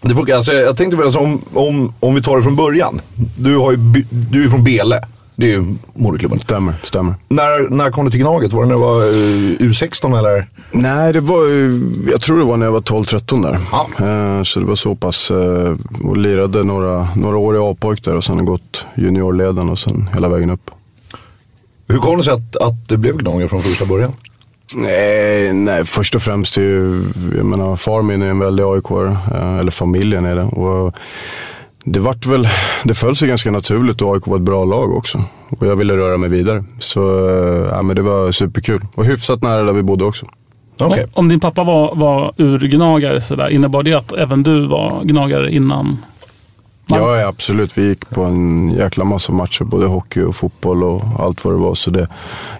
[0.01, 0.35] det funkar.
[0.35, 3.01] Alltså, jag tänkte väl alltså, om, om, om vi tar det från början.
[3.37, 3.77] Du, har ju,
[4.31, 5.01] du är från Bele.
[5.35, 6.39] Det är ju moderklubben.
[6.39, 7.13] Stämmer, stämmer.
[7.27, 8.51] När, när kom du till Gnaget?
[8.53, 10.49] Var det när du var eh, U16 eller?
[10.71, 13.59] Nej, det var ju- jag tror det var när jag var 12-13 där.
[13.71, 13.87] Ja.
[14.07, 15.31] Eh, så det var så pass.
[15.31, 19.79] eh, och lirade några, några år i A-pojk där och sen har gått juniorleden och
[19.79, 20.71] sen hela vägen upp.
[21.87, 24.11] Hur kom det sig att, att det blev Gnaget från första början?
[24.75, 27.03] Nej, nej, först och främst är ju,
[27.37, 30.43] jag menar, far min är en väldig aik eh, eller familjen är det.
[30.43, 30.95] Och
[31.83, 32.47] det vart väl,
[32.83, 35.23] det föll sig ganska naturligt och AIK var ett bra lag också.
[35.49, 36.63] Och jag ville röra mig vidare.
[36.79, 38.81] Så eh, ja, men det var superkul.
[38.95, 40.25] Och hyfsat nära där vi bodde också.
[40.79, 41.03] Okej.
[41.03, 45.01] Om, om din pappa var, var urgnagare, så där, innebar det att även du var
[45.03, 45.85] gnagare innan?
[46.89, 47.77] Man- Ja, absolut.
[47.77, 51.57] Vi gick på en jäkla massa matcher, både hockey och fotboll och allt vad det
[51.57, 51.75] var.
[51.75, 52.07] Så det,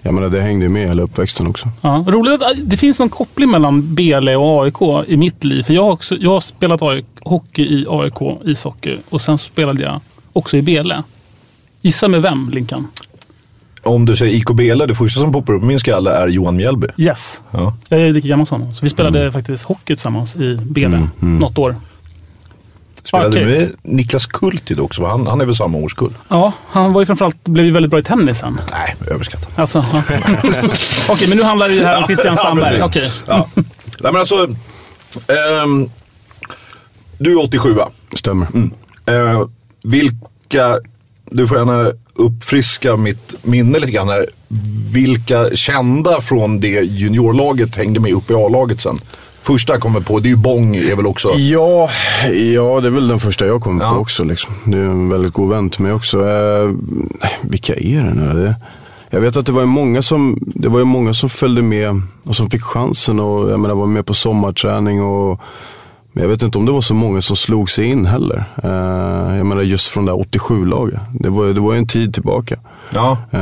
[0.02, 1.68] jag menar, det hängde ju med hela uppväxten också.
[1.80, 5.62] Ja, roligt att det finns någon koppling mellan BL och AIK i mitt liv.
[5.62, 8.98] För jag har, också, jag har spelat AIK, hockey i AIK, ishockey.
[9.10, 10.00] Och sen spelade jag
[10.32, 10.92] också i BL.
[11.82, 12.88] Gissa med vem, Linkan?
[13.82, 16.56] Om du säger IK Bele, det första som poppar upp i min skalle är Johan
[16.56, 16.86] Mjällby.
[16.96, 17.42] Yes.
[17.50, 17.76] Ja.
[17.88, 18.74] Jag är lika gammal som honom.
[18.74, 21.76] Så vi spelade faktiskt hockey tillsammans i BL något år.
[23.04, 23.44] Spelade Okej.
[23.44, 25.02] du med Niklas Kultid också?
[25.02, 25.08] va?
[25.08, 26.14] Han, han är väl samma årskull?
[26.28, 28.60] Ja, han var ju framförallt, blev ju väldigt bra i tennis sen.
[28.70, 29.58] Nej, överskattat.
[29.58, 30.02] Alltså, ja.
[31.08, 32.78] Okej, men nu handlar det ju här om Christian Sandberg.
[32.78, 33.24] Ja, precis.
[33.26, 33.48] Ja.
[33.54, 34.46] Nej, men alltså,
[35.28, 35.90] ehm,
[37.24, 37.76] du är 87
[38.16, 38.46] Stämmer.
[39.06, 39.46] eh,
[39.82, 40.78] Vilka,
[41.30, 44.26] du får gärna uppfriska mitt minne lite grann här.
[44.92, 48.96] Vilka kända från det juniorlaget hängde med upp i A-laget sen?
[49.40, 51.28] Första jag kommer på, det är ju Bång är väl också.
[51.28, 51.90] Ja,
[52.32, 53.90] ja, det är väl den första jag kommer Ja.
[53.90, 54.24] på också.
[54.24, 54.54] Liksom.
[54.66, 56.28] Det är en väldigt god vän till mig också.
[56.28, 56.70] Eh,
[57.42, 58.42] vilka är det nu?
[58.42, 58.54] Det,
[59.10, 62.00] jag vet att det var ju många som, det var ju många som följde med
[62.26, 65.02] och som fick chansen och jag menar, var med på sommarträning.
[65.02, 65.40] Och,
[66.14, 68.44] men jag vet inte om det var så många som slog sig in heller.
[68.62, 71.00] Eh, jag menar just från det här 87-laget.
[71.12, 72.56] Det var, det var en tid tillbaka.
[72.94, 73.18] Ja.
[73.30, 73.38] Eh,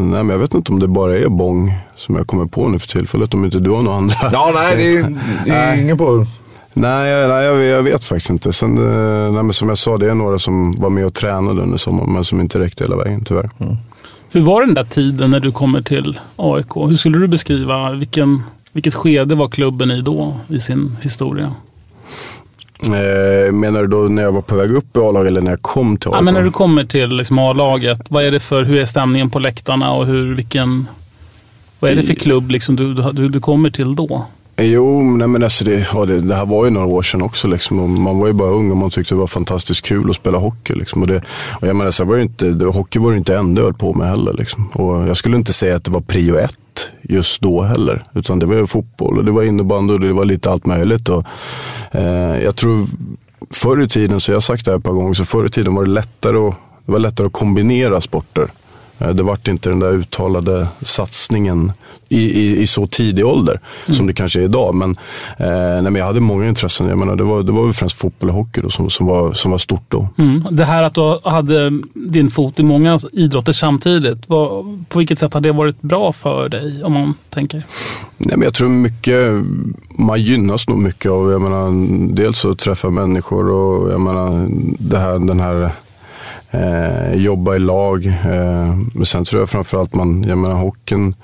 [0.00, 2.78] nej, men jag vet inte om det bara är Bång som jag kommer på nu
[2.78, 3.34] för tillfället.
[3.34, 4.16] Om inte du har några andra.
[4.32, 6.26] Ja, nej, det är, det är ingen på...
[6.74, 8.52] Nej, jag, nej jag, jag vet faktiskt inte.
[8.52, 11.62] Sen, eh, nej, men som jag sa, det är några som var med och tränade
[11.62, 13.50] under sommaren, men som inte räckte hela vägen tyvärr.
[14.30, 16.76] Hur var den där tiden när du kommer till AIK?
[16.76, 21.54] Hur skulle du beskriva, vilken, vilket skede var klubben i då, i sin historia?
[22.84, 25.62] Eh, menar du då när jag var på väg upp i A-laget eller när jag
[25.62, 26.16] kom till AIK?
[26.16, 29.30] Ja, men när du kommer till liksom A-laget, vad är det för, hur är stämningen
[29.30, 30.86] på läktarna och hur, vilken,
[31.80, 34.26] vad är det för klubb liksom du, du, du kommer till då?
[34.56, 37.48] Jo, nej, men alltså det, ja, det, det här var ju några år sedan också.
[37.48, 40.38] Liksom, man var ju bara ung och man tyckte det var fantastiskt kul att spela
[40.38, 40.74] hockey.
[40.74, 41.22] Liksom, och det,
[41.60, 44.32] och jag menar, så var ju inte, hockey var det inte höll på med heller.
[44.32, 44.68] Liksom.
[44.68, 46.56] Och jag skulle inte säga att det var prio ett
[47.02, 48.02] just då heller.
[48.14, 51.08] Utan det var ju fotboll och det var innebandy och det var lite allt möjligt.
[51.08, 51.24] Och,
[51.90, 52.86] eh, jag tror
[53.50, 55.50] förr i tiden, så jag har sagt det här ett par gånger, så förr i
[55.50, 56.54] tiden var det lättare att,
[56.86, 58.48] det var lättare att kombinera sporter.
[59.02, 61.72] Eh, Det vart inte den där uttalade satsningen
[62.08, 63.60] i, i, i så tidig ålder
[63.90, 64.74] som det kanske är idag.
[64.74, 64.90] Men,
[65.36, 66.88] eh, nej, men jag hade många intressen.
[66.88, 69.32] Jag menar, det, var, det var väl främst fotboll och hockey då, som, som, var,
[69.32, 70.08] som var stort då.
[70.18, 70.46] Mm.
[70.50, 75.34] Det här att du hade din fot i många idrotter samtidigt, vad, på vilket sätt
[75.34, 77.66] har det varit bra för dig om man tänker?
[78.18, 79.44] Nej, men jag tror mycket,
[79.98, 81.72] man gynnas nog mycket av, jag menar,
[82.14, 84.46] dels att träffa människor och jag menar,
[84.78, 85.70] det här, den här
[86.52, 88.06] eh, jobba i lag.
[88.06, 91.14] Eh, men sen tror jag framförallt man, jag menar hockeyn,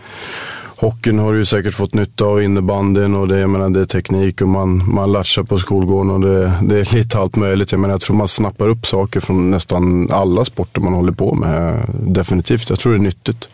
[0.76, 3.84] hockeyn har du ju säkert fått nytta av innebandyn och det, jag menar, det är
[3.84, 7.72] teknik och man, man latchar på skolgården och det, det är lite allt möjligt.
[7.72, 11.34] Jag, menar, jag tror man snappar upp saker från nästan alla sporter man håller på
[11.34, 11.84] med.
[12.06, 13.48] Definitivt, jag tror det är nyttigt.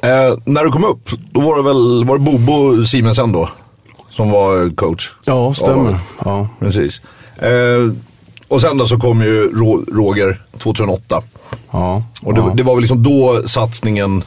[0.00, 3.48] Eh, när du kom upp, då var det väl var det Bobo Simensen då?
[4.08, 5.10] Som var coach?
[5.24, 5.96] Ja, stämmer.
[6.24, 6.48] Ja.
[6.58, 7.00] Precis.
[7.36, 7.92] Eh,
[8.48, 11.22] och sen då så kom ju Ro- Roger 2008.
[11.70, 12.52] Ja, Och det, ja.
[12.56, 14.22] det var väl liksom då satsningen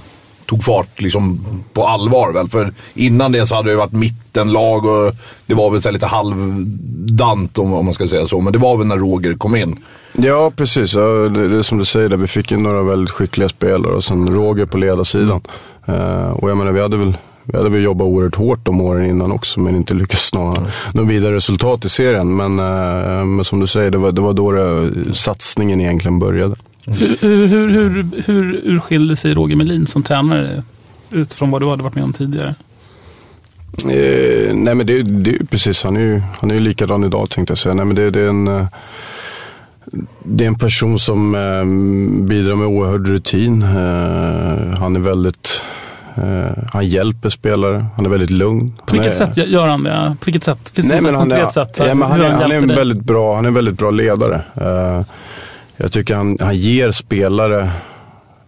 [0.45, 1.39] tog fart liksom
[1.73, 2.47] på allvar väl.
[2.49, 5.13] För innan det så hade det varit mittenlag och
[5.45, 8.41] det var väl så lite halvdant om, om man ska säga så.
[8.41, 9.79] Men det var väl när Roger kom in.
[10.13, 10.93] Ja, precis.
[10.93, 12.17] Ja, det, det är som du säger, där.
[12.17, 15.41] vi fick in några väldigt skickliga spelare och sen Roger på ledarsidan.
[15.86, 19.06] Eh, och jag menar, vi hade väl vi hade väl jobbat oerhört hårt de åren
[19.06, 20.69] innan också, men inte lyckats nå mm.
[20.93, 22.36] något vidare resultat i serien.
[22.36, 26.56] Men, eh, men som du säger, det var, det var då det, satsningen egentligen började.
[26.86, 26.99] Mm.
[26.99, 30.63] Hur, hur, hur, hur, hur skiljer sig Roger Melin som tränare
[31.12, 32.56] utifrån vad du hade varit med om tidigare?
[33.86, 37.51] Eh, nej men det, det är precis, han är ju han är likadan idag tänkte
[37.51, 37.75] jag säga.
[37.75, 38.65] Nej, men det, det är en, eh,
[40.23, 41.65] det är en person som eh,
[42.27, 43.62] bidrar med oerhörd rutin.
[43.62, 45.65] Eh, han är väldigt
[46.71, 48.74] han hjälper spelare, han är väldigt lugn.
[48.86, 50.15] På vilket sätt gör han det?
[50.19, 50.69] På vilket sätt?
[50.69, 51.76] Finns det något konkret är, sätt?
[51.78, 54.41] Ja, han, är, han, är en väldigt bra, han är en väldigt bra ledare.
[54.62, 55.06] Uh,
[55.78, 57.69] jag tycker han, han ger spelare,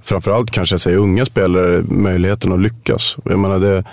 [0.02, 3.18] framförallt kanske jag säger unga spelare, möjligheten att lyckas.
[3.24, 3.84] Jag menar det,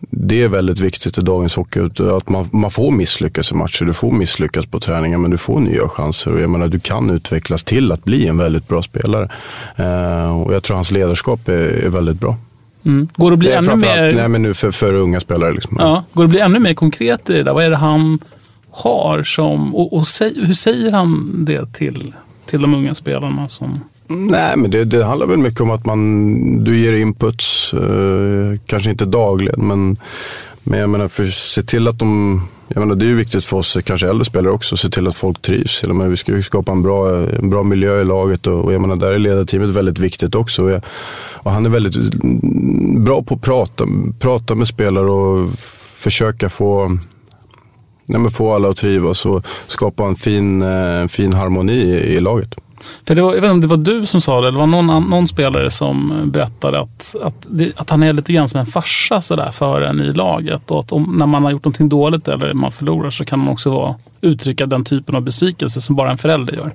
[0.00, 1.80] det är väldigt viktigt i dagens hockey.
[2.16, 5.60] Att man, man får misslyckas i matcher, du får misslyckas på träningar men du får
[5.60, 6.34] nya chanser.
[6.34, 9.30] Och jag menar, du kan utvecklas till att bli en väldigt bra spelare.
[9.80, 11.52] Uh, och jag tror hans ledarskap är,
[11.84, 12.36] är väldigt bra.
[12.84, 13.08] Mm.
[13.16, 14.12] Går det att bli ännu mer...
[14.12, 15.52] Nej, men nu för, för unga spelare.
[15.52, 15.76] Liksom.
[15.80, 16.04] Ja.
[16.12, 17.52] Går det att bli ännu mer konkret i det där?
[17.52, 18.18] Vad är det han
[18.70, 19.74] har som...
[19.74, 22.14] Och, och säg, hur säger han det till,
[22.46, 23.48] till de unga spelarna?
[23.48, 23.80] som...
[24.10, 28.90] Nej, men det, det handlar väl mycket om att man, du ger inputs, eh, kanske
[28.90, 29.96] inte dagligen, men,
[30.70, 33.56] men jag menar, för se till att de jag menar, det är ju viktigt för
[33.56, 35.82] oss, kanske äldre spelare också, att se till att folk trivs.
[35.82, 38.72] Jag menar, vi ska ju skapa en bra, en bra miljö i laget och, och
[38.72, 40.64] jag menar, där är ledarteamet väldigt viktigt också.
[40.64, 40.80] Och, jag,
[41.32, 42.14] och han är väldigt
[43.04, 43.84] bra på att prata,
[44.18, 45.58] prata med spelare och
[45.98, 46.98] försöka få
[48.06, 52.20] nej, men få alla att trivas och skapa en fin, eh, fin harmoni i, i
[52.20, 52.54] laget.
[53.06, 54.66] För det var, jag vet inte om det var du som sa det, eller var
[54.66, 58.66] någon, någon spelare som berättade att, att, det, att han är lite grann som en
[58.66, 60.70] farsa sådär för en i laget.
[60.70, 63.48] Och att om, när man har gjort någonting dåligt eller man förlorar så kan man
[63.48, 66.74] också vara, uttrycka den typen av besvikelse som bara en förälder gör.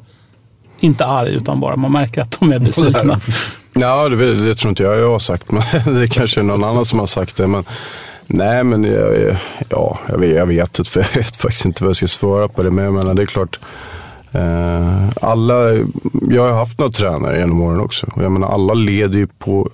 [0.79, 3.19] Inte arg, utan bara man märker att de är besvikna.
[3.73, 5.63] Ja, det, det tror inte jag jag har sagt, men
[5.95, 7.47] det kanske är någon annan som har sagt det.
[7.47, 7.65] Men,
[8.27, 9.37] nej, men jag,
[9.69, 12.71] ja, jag, vet, jag vet, jag vet faktiskt inte vad jag ska svara på det.
[12.71, 13.59] Men jag menar, det är klart.
[14.33, 15.71] Eh, alla,
[16.29, 18.07] jag har haft några tränare genom åren också.
[18.15, 19.69] Och jag menar, alla leder ju på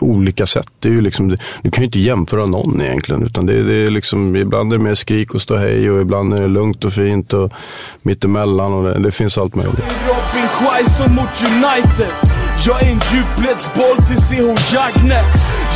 [0.00, 0.66] olika sätt.
[0.78, 1.28] Det är ju liksom,
[1.62, 3.22] du kan ju inte jämföra någon egentligen.
[3.22, 6.34] Utan det, det är liksom, ibland är det mer skrik och stå hej och ibland
[6.34, 7.52] är det lugnt och fint och
[8.02, 8.72] mittemellan.
[8.72, 9.84] Och det, det finns allt möjligt.
[10.06, 12.14] Robin Quaison mot United.
[12.66, 15.26] Jag är en djupledsboll till CH Jagnet.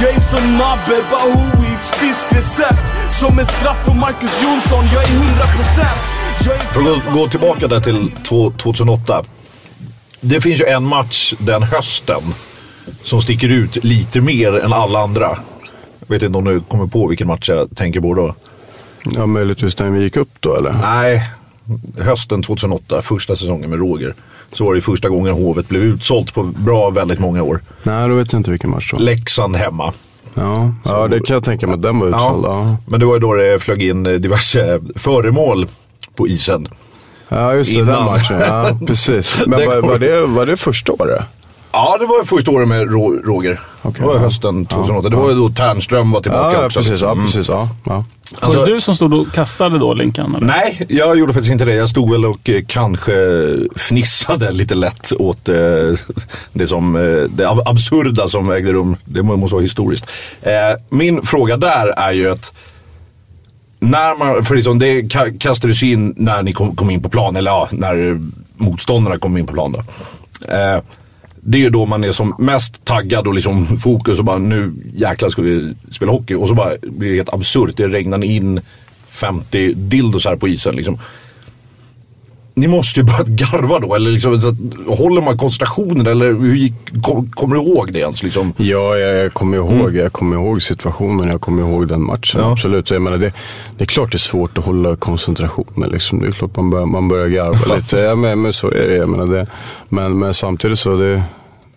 [0.01, 3.13] Jag är som Nabe Bahouis fiskrecept.
[3.21, 6.16] Som en straff för Marcus Jonsson, jag är 100%.
[6.45, 9.23] För att gå, gå tillbaka där till 2008.
[10.21, 12.23] Det finns ju en match den hösten
[13.03, 15.39] som sticker ut lite mer än alla andra.
[15.99, 18.35] Jag vet inte om du kommer på vilken match jag tänker på då?
[19.05, 20.73] Ja, möjligtvis när vi gick upp då eller?
[20.73, 21.31] Nej,
[21.99, 24.15] hösten 2008, första säsongen med Roger.
[24.53, 27.63] Så var det första gången Hovet blev utsålt på bra väldigt många år.
[27.83, 28.99] Nej, då vet jag inte vilken match då.
[28.99, 29.93] Leksand hemma.
[30.35, 31.79] Ja, ja det kan jag tänka mig.
[31.79, 32.45] Den var utsåld.
[32.47, 32.77] Ja, ja.
[32.87, 35.69] Men det var ju då det flög in diverse föremål
[36.17, 36.69] på isen.
[37.29, 37.81] Ja, just det.
[37.81, 37.95] Innan.
[37.95, 38.41] Den matchen.
[38.41, 39.41] Ja, precis.
[39.47, 41.23] Men var, var, det, var det första året?
[41.73, 43.61] Ja, det var första året med Roger.
[43.83, 44.21] Okay, det var ja.
[44.21, 45.07] hösten 2008.
[45.07, 46.81] Ja, det var ju då Ternström var tillbaka ja, också.
[46.81, 47.49] Precis, ja, precis.
[47.49, 48.05] Ja, ja.
[48.41, 50.35] Alltså, var det du som stod och kastade då Linkan?
[50.35, 50.47] Eller?
[50.47, 51.75] Nej, jag gjorde faktiskt inte det.
[51.75, 53.13] Jag stod väl och eh, kanske
[53.77, 55.55] fnissade lite lätt åt eh,
[56.53, 58.97] det, som, eh, det absurda som ägde rum.
[59.05, 60.11] Det måste vara historiskt.
[60.43, 60.53] Eh,
[60.89, 62.53] min fråga där är ju att
[63.91, 65.03] när man, för liksom det
[65.39, 68.21] kastades in när ni kom, kom, in på plan, eller ja, när
[68.57, 69.79] motståndarna kom in på plan då.
[70.55, 70.81] Eh,
[71.41, 74.73] det är ju då man är som mest taggad och liksom fokus och bara nu
[74.95, 76.35] jäklar ska vi spela hockey.
[76.35, 77.77] Och så bara blir det helt absurt.
[77.77, 78.61] Det regnar in
[79.09, 80.99] 50 dildos här på isen liksom
[82.59, 86.55] ni måste ju börjat garva då, eller liksom, så att, håller man koncentrationen eller hur
[86.55, 88.23] gick, kom, kommer du ihåg det ens?
[88.23, 88.53] Liksom?
[88.57, 89.97] Ja, jag, jag kommer ihåg, mm.
[89.97, 92.41] jag kommer ihåg situationen, jag kommer ihåg den matchen.
[92.41, 92.53] Ja.
[92.53, 92.91] Absolut.
[92.91, 93.33] Jag menar, det,
[93.77, 95.91] det är klart det är svårt att hålla koncentrationen.
[95.91, 96.21] Liksom.
[96.21, 97.97] Det är klart man börjar, man börjar garva lite.
[97.97, 98.95] Ja, men, men så är det.
[98.95, 99.47] Jag menar, det
[99.89, 101.23] men, men samtidigt så det,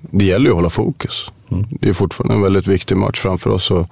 [0.01, 1.31] det gäller ju att hålla fokus.
[1.51, 1.65] Mm.
[1.69, 3.71] Det är fortfarande en väldigt viktig match framför oss.
[3.71, 3.87] Och,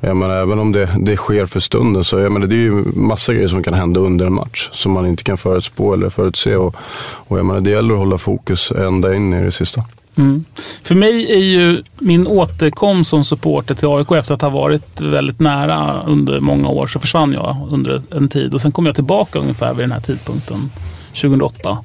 [0.00, 2.84] jag menar, även om det, det sker för stunden så jag menar, det är ju
[2.94, 6.56] massa grejer som kan hända under en match som man inte kan förutspå eller förutse.
[6.56, 9.84] Och, och jag menar, det gäller att hålla fokus ända in i det sista.
[10.16, 10.44] Mm.
[10.82, 15.40] För mig är ju min återkomst som supporter till AIK efter att ha varit väldigt
[15.40, 19.38] nära under många år så försvann jag under en tid och sen kom jag tillbaka
[19.38, 20.70] ungefär vid den här tidpunkten,
[21.08, 21.78] 2008.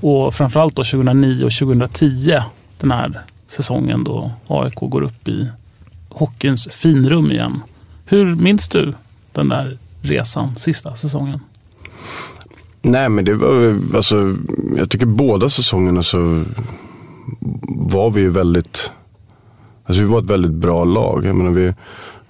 [0.00, 2.42] Och framförallt då 2009 och 2010,
[2.82, 5.48] den här säsongen då AIK går upp i
[6.08, 7.60] hockeyns finrum igen.
[8.04, 8.94] Hur minns du
[9.32, 11.40] den där resan sista säsongen?
[12.82, 14.36] Nej, men det var alltså,
[14.76, 16.44] jag tycker båda säsongerna så
[17.66, 18.92] var vi ju väldigt,
[19.84, 21.24] alltså vi var ett väldigt bra lag.
[21.24, 21.74] Jag menar, vi,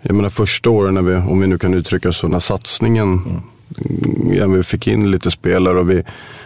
[0.03, 3.43] jag menar första åren, när vi, om vi nu kan uttrycka så, när satsningen, mm
[4.33, 6.03] ja, vi fick in lite spelare och vi,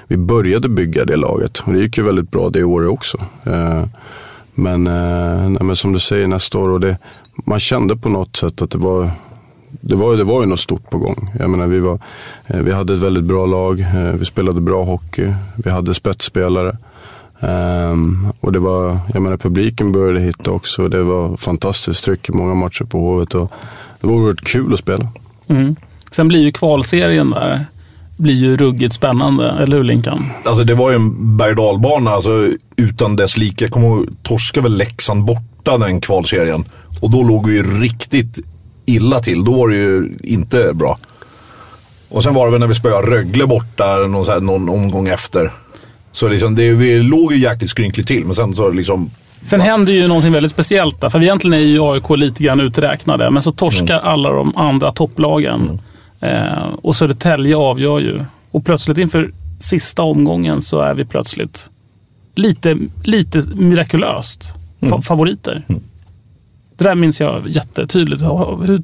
[0.09, 1.59] vi började bygga det laget.
[1.59, 3.18] Och det gick ju väldigt bra det året också.
[3.47, 3.85] Eh,
[4.55, 6.99] men, eh, nej, men som du säger nästa år, och det,
[7.47, 9.11] man kände på något sätt att det var
[9.81, 11.31] det var, det var ju något stort på gång.
[11.39, 11.99] Jag menar, vi, var,
[12.47, 13.87] eh, vi hade ett väldigt bra lag,
[14.18, 16.77] vi spelade bra hockey, vi hade spetsspelare.
[17.41, 20.89] Um, och det var, jag menar publiken började hitta också.
[20.89, 23.53] Det var fantastiskt tryck i många matcher på Hovet och
[24.01, 25.09] det var oerhört kul att spela.
[25.47, 25.77] Mm.
[26.11, 27.66] Sen blir ju kvalserien där
[28.16, 30.26] blir ju ruggigt spännande, eller hur Linkan?
[30.44, 33.64] Alltså det var ju en berg och alltså, utan dess like.
[33.64, 36.64] Jag kommer ihåg, torska väl Leksand borta den kvalserien.
[37.00, 38.38] Och då låg vi ju riktigt
[38.86, 39.44] illa till.
[39.44, 40.98] Då var det ju inte bra.
[42.09, 45.52] Och sen var det väl när vi spöade Rögle borta någon, här, någon omgång efter.
[46.12, 49.11] Så liksom, det, vi låg ju jäkligt skrynkligt till, men sen så liksom...
[49.42, 51.11] Sen händer ju någonting väldigt speciellt där.
[51.11, 54.09] För egentligen är ju AIK lite grann uträknade, men så torskar mm.
[54.09, 55.61] alla de andra topplagen.
[55.61, 55.78] Mm.
[56.20, 58.24] Eh, och Södertälje avgör ju.
[58.50, 61.70] Och plötsligt inför sista omgången så är vi plötsligt
[62.34, 65.02] lite, lite mirakulöst mm.
[65.02, 65.64] favoriter.
[65.68, 65.82] Mm.
[66.76, 68.22] Det där minns jag jättetydligt.
[68.22, 68.82] Hur,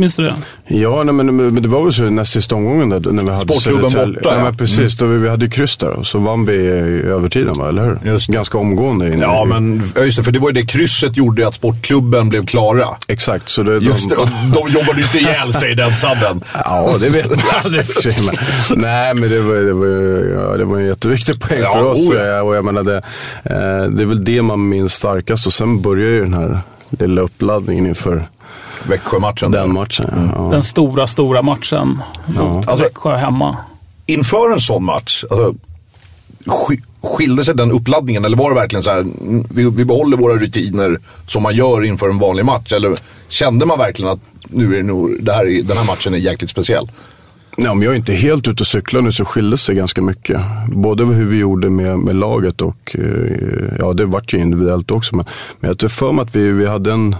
[0.00, 0.34] Minns du det?
[0.68, 3.40] Ja, nej, men, men det var väl så näst sista omgången där, när vi hade
[3.40, 4.34] Sportklubben borta.
[4.34, 4.78] Ja, men precis.
[4.78, 4.90] Mm.
[4.98, 7.68] Då vi, vi hade kryss där och så vann vi i övertiden, va?
[7.68, 8.12] eller hur?
[8.12, 8.26] Just.
[8.26, 9.12] Ganska omgående.
[9.12, 10.22] In ja, men just det.
[10.22, 12.88] För det var ju det krysset gjorde att Sportklubben blev klara.
[13.08, 13.48] Exakt.
[13.48, 16.44] Så det, just de, det, de jobbade inte ihjäl sig den sadden.
[16.64, 18.16] ja, det vet jag aldrig för sig.
[18.26, 18.34] Men,
[18.82, 19.86] nej, men det var, det var,
[20.42, 22.10] ja, det var en jätteviktig poäng ja, för oss.
[22.10, 22.42] Oh ja.
[22.42, 22.96] Och jag menar, det,
[23.44, 25.46] eh, det är väl det man minns starkast.
[25.46, 28.28] Och sen börjar ju den här lilla uppladdningen inför
[28.88, 29.50] Växjö-matchen.
[29.50, 30.48] Den matchen, ja.
[30.50, 33.56] Den stora, stora matchen mot alltså, Växjö hemma.
[34.06, 35.54] Inför en sån match, alltså,
[37.02, 39.06] skilde sig den uppladdningen eller var det verkligen så här,
[39.54, 42.72] vi, vi behåller våra rutiner som man gör inför en vanlig match?
[42.72, 42.96] Eller
[43.28, 46.90] kände man verkligen att nu är nog, det här, den här matchen är jäkligt speciell?
[47.56, 50.40] Nej, om jag är inte helt ute och cyklar nu så skilde sig ganska mycket.
[50.68, 55.16] Både hur vi gjorde med, med laget och, eh, ja det vart ju individuellt också.
[55.16, 55.24] Men,
[55.60, 57.16] men jag tror för mig att vi, vi hade en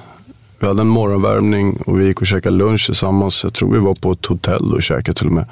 [0.61, 3.45] vi hade en morgonvärmning och vi gick och käkade lunch tillsammans.
[3.45, 5.47] Jag tror vi var på ett hotell och käkade till och med.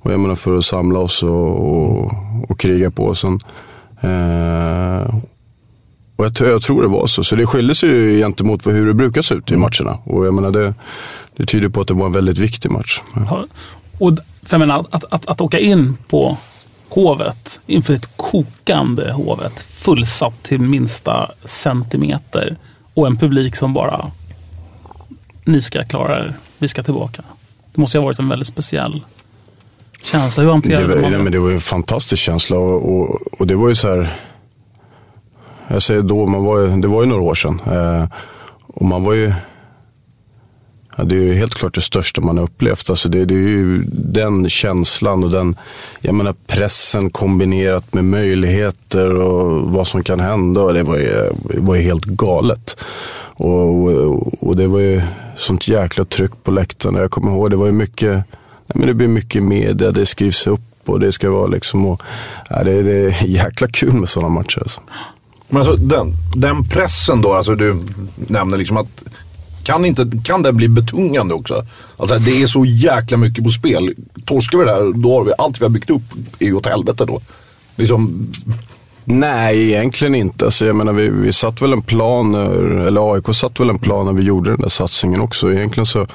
[0.00, 2.12] Och jag menar för att samla oss och, och,
[2.48, 3.14] och kriga på.
[3.14, 3.40] Sen,
[4.00, 5.14] eh,
[6.16, 7.24] och jag, jag, tror det var så.
[7.24, 9.98] Så det skiljer sig ju gentemot hur det brukar se ut i matcherna.
[10.04, 10.74] Och jag menar det,
[11.36, 13.00] det tyder på att det var en väldigt viktig match.
[13.14, 13.44] Ja.
[13.98, 16.36] Och för jag menar, att, att, att åka in på
[16.88, 22.56] Hovet inför ett kokande Hovet fullsatt till minsta centimeter
[22.94, 24.10] och en publik som bara
[25.48, 27.22] ni ska klara er, vi ska tillbaka.
[27.74, 29.04] Det måste ha varit en väldigt speciell
[30.02, 30.42] känsla.
[30.42, 31.00] Hur hanterade det?
[31.00, 33.88] Var, det, men det var en fantastisk känsla och, och, och, det var ju så
[33.88, 34.08] här,
[35.68, 37.60] jag säger då, man var, det var ju några år sedan.
[37.66, 38.08] Eh,
[38.66, 39.32] och man var ju,
[40.96, 42.90] ja, det är ju helt klart det största man har upplevt.
[42.90, 45.56] Alltså det, det, är ju den känslan och den
[46.00, 50.72] jag menar, pressen kombinerat med möjligheter och vad som kan hända.
[50.72, 52.76] det var ju, det var ju helt galet.
[53.38, 55.02] Och, och, och, det var ju
[55.36, 56.98] sånt jäkla tryck på läktarna.
[56.98, 60.46] Jag kommer ihåg, det var ju mycket, nej men det blir mycket media, det skrivs
[60.46, 62.02] upp och det ska vara liksom, och,
[62.50, 64.58] nej, det, det är jäkla kul med sådana matcher.
[64.58, 64.80] Alltså.
[65.48, 67.80] Men alltså den, den pressen då, alltså du
[68.16, 69.04] nämner liksom att
[69.62, 71.62] kan, inte, kan den bli betungande också?
[71.96, 73.94] Alltså det är så jäkla mycket på spel.
[74.24, 76.02] Torskar vi det här, då har vi allt vi har byggt upp
[76.38, 77.20] är ju åt helvete då.
[77.76, 78.30] Liksom,
[79.10, 80.44] Nej, egentligen inte.
[80.44, 82.34] Alltså, jag menar, vi, vi satt väl en plan,
[82.86, 85.52] eller AIK satt väl en plan när vi gjorde den där satsningen också.
[85.52, 86.06] Egentligen så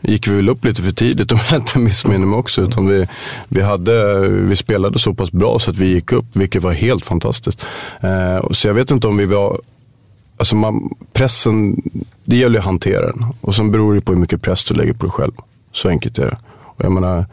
[0.00, 2.62] gick vi väl upp lite för tidigt om jag inte missminner mig också.
[2.62, 3.06] Utan vi,
[3.48, 7.04] vi, hade, vi spelade så pass bra så att vi gick upp, vilket var helt
[7.04, 7.66] fantastiskt.
[8.02, 9.60] Eh, så jag vet inte om vi var...
[10.36, 11.82] Alltså man, pressen,
[12.24, 13.26] det gäller att hantera den.
[13.40, 15.32] Och sen beror det på hur mycket press du lägger på dig själv.
[15.72, 16.38] Så enkelt är det.
[16.64, 17.26] Och jag menar,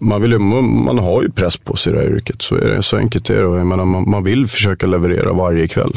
[0.00, 2.42] man, vill, man har ju press på sig i det här yrket.
[2.42, 3.56] Så, är det, så enkelt är det.
[3.58, 5.92] Jag menar, man, man vill försöka leverera varje kväll.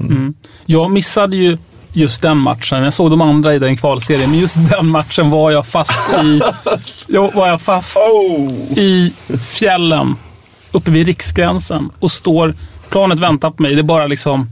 [0.00, 0.12] Mm.
[0.12, 0.34] Mm.
[0.66, 1.56] Jag missade ju
[1.92, 2.82] just den matchen.
[2.82, 6.40] Jag såg de andra i den kvalserien, men just den matchen var jag fast i,
[7.08, 8.78] jag var jag fast oh.
[8.78, 9.12] i
[9.46, 10.16] fjällen
[10.72, 12.54] uppe vid riksgränsen och står,
[12.90, 13.74] planet väntar på mig.
[13.74, 14.50] Det är bara liksom,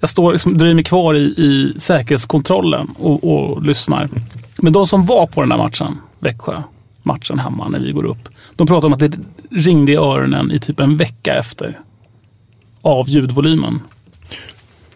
[0.00, 4.08] jag står, liksom, dröjer mig kvar i, i säkerhetskontrollen och, och lyssnar.
[4.56, 6.62] Men de som var på den där matchen, Växjö,
[7.02, 8.28] matchen hemma när vi går upp.
[8.56, 9.12] De pratar om att det
[9.50, 11.78] ringde i öronen i typ en vecka efter
[12.82, 13.80] av ljudvolymen.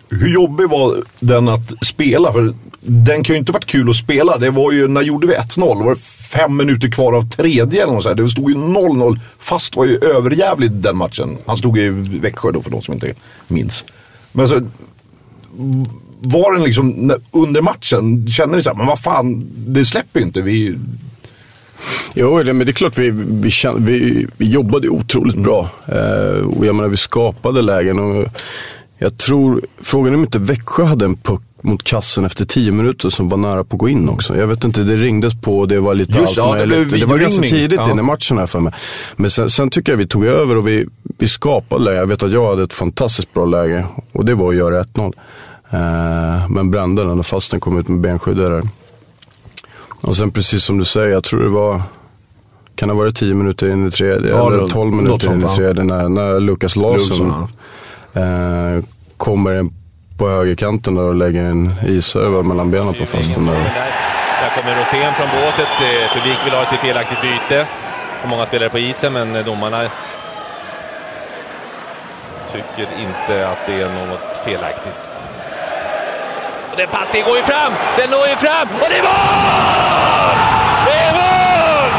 [0.09, 2.33] hur jobbig var den att spela?
[2.33, 4.39] För den kan ju inte varit kul att spela.
[4.39, 5.85] Det var ju, när gjorde vi 1-0?
[5.85, 8.17] Var det fem minuter kvar av tredje eller något så här.
[8.17, 9.19] Det stod ju 0-0.
[9.39, 11.39] Fast var ju överjävlig den matchen.
[11.47, 11.89] Han stod i
[12.21, 13.15] Växjö då för de som inte
[13.49, 13.85] minns.
[14.33, 14.61] Men så,
[16.21, 20.41] var den liksom under matchen, kände ni såhär, men vad fan, det släpper ju inte.
[20.41, 20.79] Vi,
[22.15, 25.69] Jo, det, men det är klart vi, vi, vi, vi jobbade otroligt bra.
[25.87, 27.99] Eh, och jag menar, vi skapade lägen.
[27.99, 28.27] Och
[28.99, 33.09] jag tror, frågan är om inte Växjö hade en puck mot kassen efter tio minuter
[33.09, 34.37] som var nära på att gå in också.
[34.37, 37.07] Jag vet inte, det ringdes på, det var lite Just, allt ja, det blev det
[37.07, 37.91] var ganska tidigt Ja.
[37.91, 38.73] in i matchen här för mig.
[39.17, 40.87] Men sen, sen tycker jag vi tog över och vi,
[41.19, 41.97] vi skapade läge.
[41.97, 45.13] Jag vet att jag hade ett fantastiskt bra läge och det var att göra 1-0.
[45.71, 48.63] Eh, men brände den och fast den kom ut med benskyddet där.
[50.07, 51.83] Och sen precis som du säger, jag tror det var,
[52.75, 55.33] kan det ha varit 10 minuter in i tredje, Ja, eller det- 12 något minuter
[55.35, 57.47] in i tredje, när, när Lukas Larsson
[58.15, 58.85] eh,
[59.17, 59.73] kommer in
[60.19, 63.53] på högerkanten och lägger en isare mellan benen på fasten där.
[63.55, 65.69] Där kommer Rosén från båset.
[66.15, 67.67] Publik vill ha ett felaktigt byte.
[68.21, 69.81] För många spelare på isen, men domarna
[72.53, 75.14] tycker inte att det är något felaktigt.
[76.75, 77.73] Och den passningen går ju fram!
[77.99, 78.69] Den når ju fram!
[78.83, 80.35] Och det är mål!
[80.87, 81.91] Det är mål!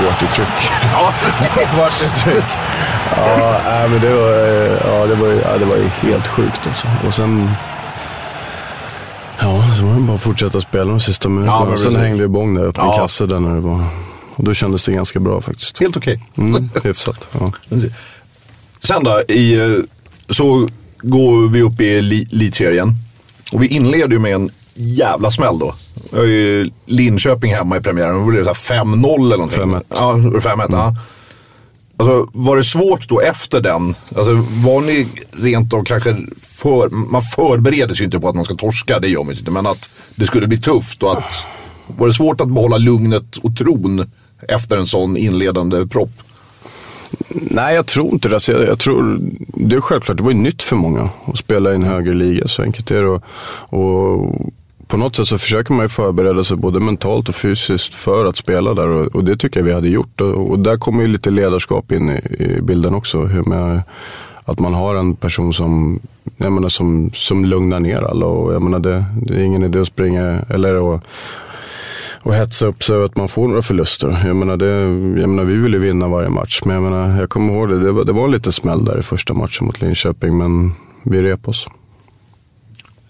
[0.00, 0.70] Det vart ju tryck.
[0.92, 1.12] Ja,
[1.54, 2.44] det vart ett tryck.
[3.16, 6.86] Ja, men det var, eh, ja, det var, ja, det var ju helt sjukt alltså.
[7.06, 7.50] Och sen...
[9.38, 11.56] Ja, så var det bara att fortsätta spela de sista minuterna.
[11.60, 11.98] Ja, sen precis.
[11.98, 12.94] hängde ju Bång där uppe Ja.
[12.94, 13.84] i kasse där när det var...
[14.36, 15.80] Och då kändes det ganska bra faktiskt.
[15.80, 16.22] helt okej.
[16.38, 17.28] Mm, hyfsat.
[17.40, 17.52] Ja.
[18.82, 19.78] Sen då, i, eh,
[20.28, 20.68] så
[21.02, 22.94] går vi upp i li- elitserien.
[23.52, 25.74] Och vi inleder ju med en jävla smäll då.
[26.12, 28.14] Vi har ju Linköping hemma i premiären.
[28.14, 29.60] Då blev det så här 5-0 eller någonting.
[29.62, 29.82] 5-1.
[29.88, 30.66] Ja, 5-1.
[30.72, 30.94] Ja.
[31.96, 33.94] Alltså, var det svårt då efter den?
[34.16, 38.54] Alltså, var ni rent av kanske för, Man förbereder sig inte på att man ska
[38.54, 39.50] torska, det gör man inte.
[39.50, 41.46] Men att det skulle bli tufft och att...
[41.98, 44.10] Var det svårt att behålla lugnet och tron
[44.48, 46.10] efter en sån inledande propp?
[47.28, 48.34] Nej, jag tror inte det.
[48.34, 51.72] Alltså, jag, jag tror, det är självklart, det var ju nytt för många att spela
[51.72, 52.48] i en högre liga.
[52.48, 53.08] Så enkelt är det.
[53.08, 53.22] Och,
[53.68, 54.36] och
[54.86, 58.36] på något sätt så försöker man ju förbereda sig både mentalt och fysiskt för att
[58.36, 58.88] spela där.
[58.88, 60.20] Och, och det tycker jag vi hade gjort.
[60.20, 63.18] Och, och där kommer ju lite ledarskap in i, i bilden också.
[63.18, 63.82] Hur med,
[64.44, 66.00] att man har en person som,
[66.36, 68.26] jag menar, som, som lugnar ner alla.
[68.26, 71.04] Och jag menar, det, det är ingen idé att springa, eller att
[72.22, 74.22] och hetsa upp sig över att man får några förluster.
[74.26, 74.66] Jag menar, det,
[75.20, 77.78] jag menar, vi ville vinna varje match, men jag, menar, jag kommer ihåg det.
[77.78, 80.72] Det var, det var lite smäll där i första matchen mot Linköping, men
[81.04, 81.68] vi rep oss.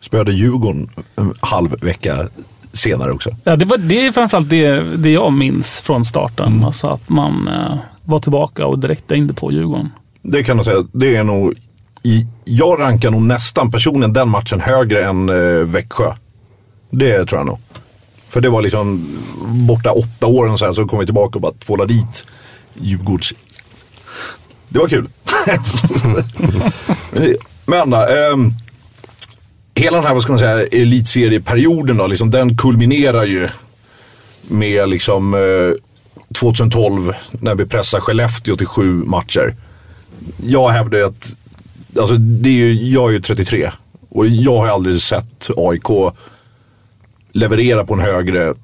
[0.00, 2.28] Spöade Djurgården en halv vecka
[2.72, 3.30] senare också.
[3.44, 6.46] Ja, det, var, det är framförallt det, det jag minns från starten.
[6.46, 6.64] Mm.
[6.64, 9.88] Alltså att man eh, var tillbaka och direkt hängde på Djurgården.
[10.22, 10.84] Det kan jag säga.
[10.92, 11.54] Det är nog...
[12.44, 16.14] Jag rankar nog nästan personligen den matchen högre än eh, Växjö.
[16.90, 17.58] Det tror jag nog.
[18.30, 19.18] För det var liksom
[19.66, 22.24] borta åtta år och sen så kom vi tillbaka och bara tvålade dit
[22.74, 23.34] Djurgårds...
[24.68, 25.08] Det var kul.
[27.66, 27.92] Men då.
[27.92, 28.50] Men ehm,
[29.74, 33.48] hela den här, vad ska man säga, elitserieperioden då, liksom, den kulminerar ju
[34.42, 35.72] med liksom eh,
[36.38, 39.54] 2012 när vi pressar Skellefteå till sju matcher.
[40.46, 41.32] Jag hävdar att,
[41.98, 43.70] alltså det är ju, jag är ju 33
[44.08, 45.90] och jag har aldrig sett AIK
[47.32, 48.54] leverera på en högre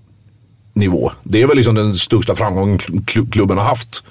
[0.75, 1.11] nivå.
[1.23, 4.05] Det är väl liksom den största framgången kl- klubben har haft.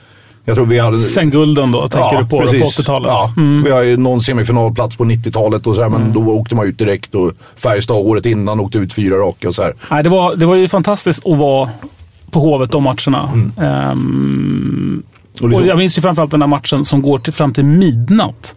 [0.48, 0.98] Jag tror vi hade...
[0.98, 2.80] Sen gulden då, tänker du på, då, på precis.
[2.80, 3.08] 80-talet?
[3.12, 3.64] Ja, Mm.
[3.64, 6.78] vi har ju någon semifinalplats på 90-talet och så här, men då åkte man ut
[6.78, 9.74] direkt och Färjestad året innan åkte ut fyra raka och så här.
[9.92, 11.70] Nej, det, var, det var ju fantastiskt att vara
[12.32, 13.30] på Hovet de matcherna.
[13.34, 15.04] Ehm, Mm.
[15.42, 17.66] Och liksom- och jag minns ju framförallt den där matchen som går till, fram till
[17.66, 18.56] midnatt.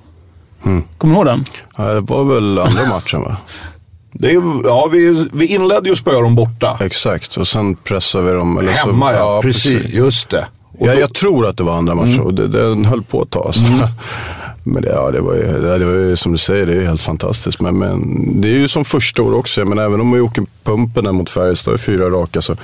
[0.98, 1.44] Kommer du ihåg den?
[1.76, 3.36] Ja, det var väl andra matchen va?
[4.20, 6.76] Det är, ja, vi, vi inledde ju och spöade dem borta.
[6.80, 8.58] Exakt, och sen pressade vi dem.
[8.58, 9.88] Eller så, Hemma ja, precis.
[9.88, 10.46] Just det.
[10.78, 13.30] Och Ja, jag tror att det var andra matchen och det, den höll på att
[13.30, 13.44] ta.
[13.44, 13.62] Alltså.
[14.64, 16.76] Men det, ja, det, var ju, det, det var ju som du säger, det är
[16.80, 17.60] ju helt fantastiskt.
[17.60, 18.00] Men, men
[18.40, 19.64] det är ju som första år också.
[19.64, 22.56] Men även om vi åker pumpen där mot Färjestad i fyra raka så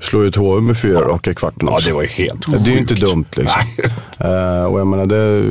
[0.00, 1.88] slår ju ett HV med fyra raka i kvarten Ja, också.
[1.88, 3.06] det var ju helt Det är ju inte sjukt.
[3.06, 3.60] dumt liksom.
[4.18, 5.42] Eh, och jag menar, det,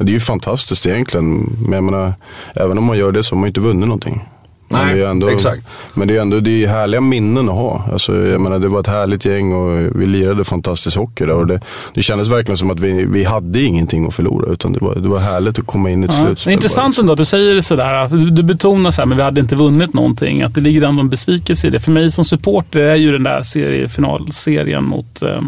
[0.00, 1.56] det är ju fantastiskt egentligen.
[1.62, 2.12] Men jag menar,
[2.56, 4.24] även om man gör det så har man ju inte vunnit någonting.
[4.72, 5.62] Men Nej, det är ändå, exakt.
[5.94, 7.84] Men det är ändå det är härliga minnen att ha.
[7.92, 11.34] Alltså, jag menar, det var ett härligt gäng och vi lirade fantastisk hockey där.
[11.34, 11.60] Och det,
[11.94, 14.52] det kändes verkligen som att vi, vi hade ingenting att förlora.
[14.52, 16.26] Utan det var, det var härligt att komma in i ett Ja.
[16.26, 16.50] slutspel.
[16.50, 18.08] Det är intressant ändå att du säger det sådär.
[18.08, 20.42] Du, du betonar så här, men vi hade inte vunnit någonting.
[20.42, 21.80] Att det ligger ändå en besvikelse i det.
[21.80, 25.40] För mig som supporter är ju den där seriefinalserien mot, eh,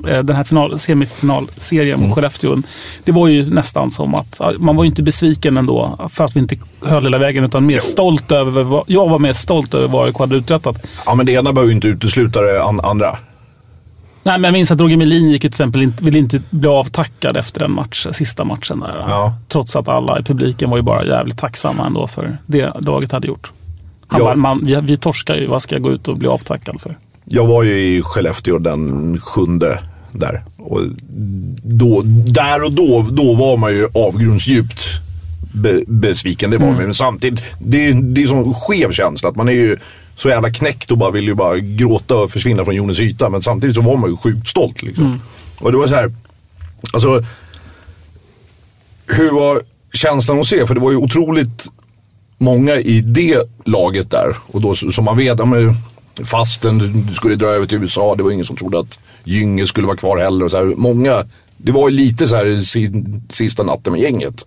[0.00, 2.14] den här final, semifinalserien mot Mm.
[2.14, 2.62] Skellefteå.
[3.04, 6.40] Det var ju nästan som att, man var ju inte besviken ändå för att vi
[6.40, 10.06] inte höll hela vägen utan mer stolt över, vad- jag var mer stolt över vad
[10.06, 10.86] AIK hade uträttat.
[11.06, 13.16] Ja, men det ena behöver ju inte utesluta det an- andra.
[14.24, 17.36] Nej, men jag minns att Roger Melin gick till exempel inte, ville inte bli avtackad
[17.36, 19.04] efter den match, sista matchen där.
[19.08, 19.34] Ja.
[19.48, 23.26] Trots att alla i publiken var ju bara jävligt tacksamma ändå för det laget hade
[23.28, 23.52] gjort.
[24.06, 26.80] Han bara, man, vi, vi torskar ju, vad ska jag gå ut och bli avtackad
[26.80, 26.96] för?
[27.24, 29.78] Jag var ju i Skellefteå den sjunde
[30.12, 30.44] där.
[30.56, 30.80] Och
[31.62, 34.82] då, där och då, då var man ju avgrundsdjupt
[35.52, 36.50] be, besviken.
[36.50, 39.28] Det var man Men samtidigt, det är, det är sån skev känsla.
[39.28, 39.76] Att man är ju
[40.16, 43.30] så jävla knäckt och bara vill ju bara gråta och försvinna från jordens yta.
[43.30, 44.82] Men samtidigt så var man ju sjukt stolt.
[44.82, 45.20] Liksom.
[45.58, 46.12] Och det var så här,
[46.92, 47.22] alltså.
[49.06, 49.62] Hur var
[49.92, 50.66] känslan att se?
[50.66, 51.68] För det var ju otroligt
[52.38, 54.36] många i det laget där.
[54.46, 55.76] Och då som man vet, ja, men
[56.24, 58.14] fasten du skulle dra över till USA.
[58.14, 60.44] Det var ingen som trodde att Gynge skulle vara kvar heller.
[60.44, 61.24] Och så här, många,
[61.56, 62.90] det var ju lite så här si,
[63.28, 64.46] sista natten med gänget.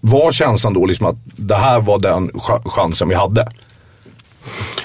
[0.00, 3.48] Var känslan då liksom att det här var den ch- chansen vi hade?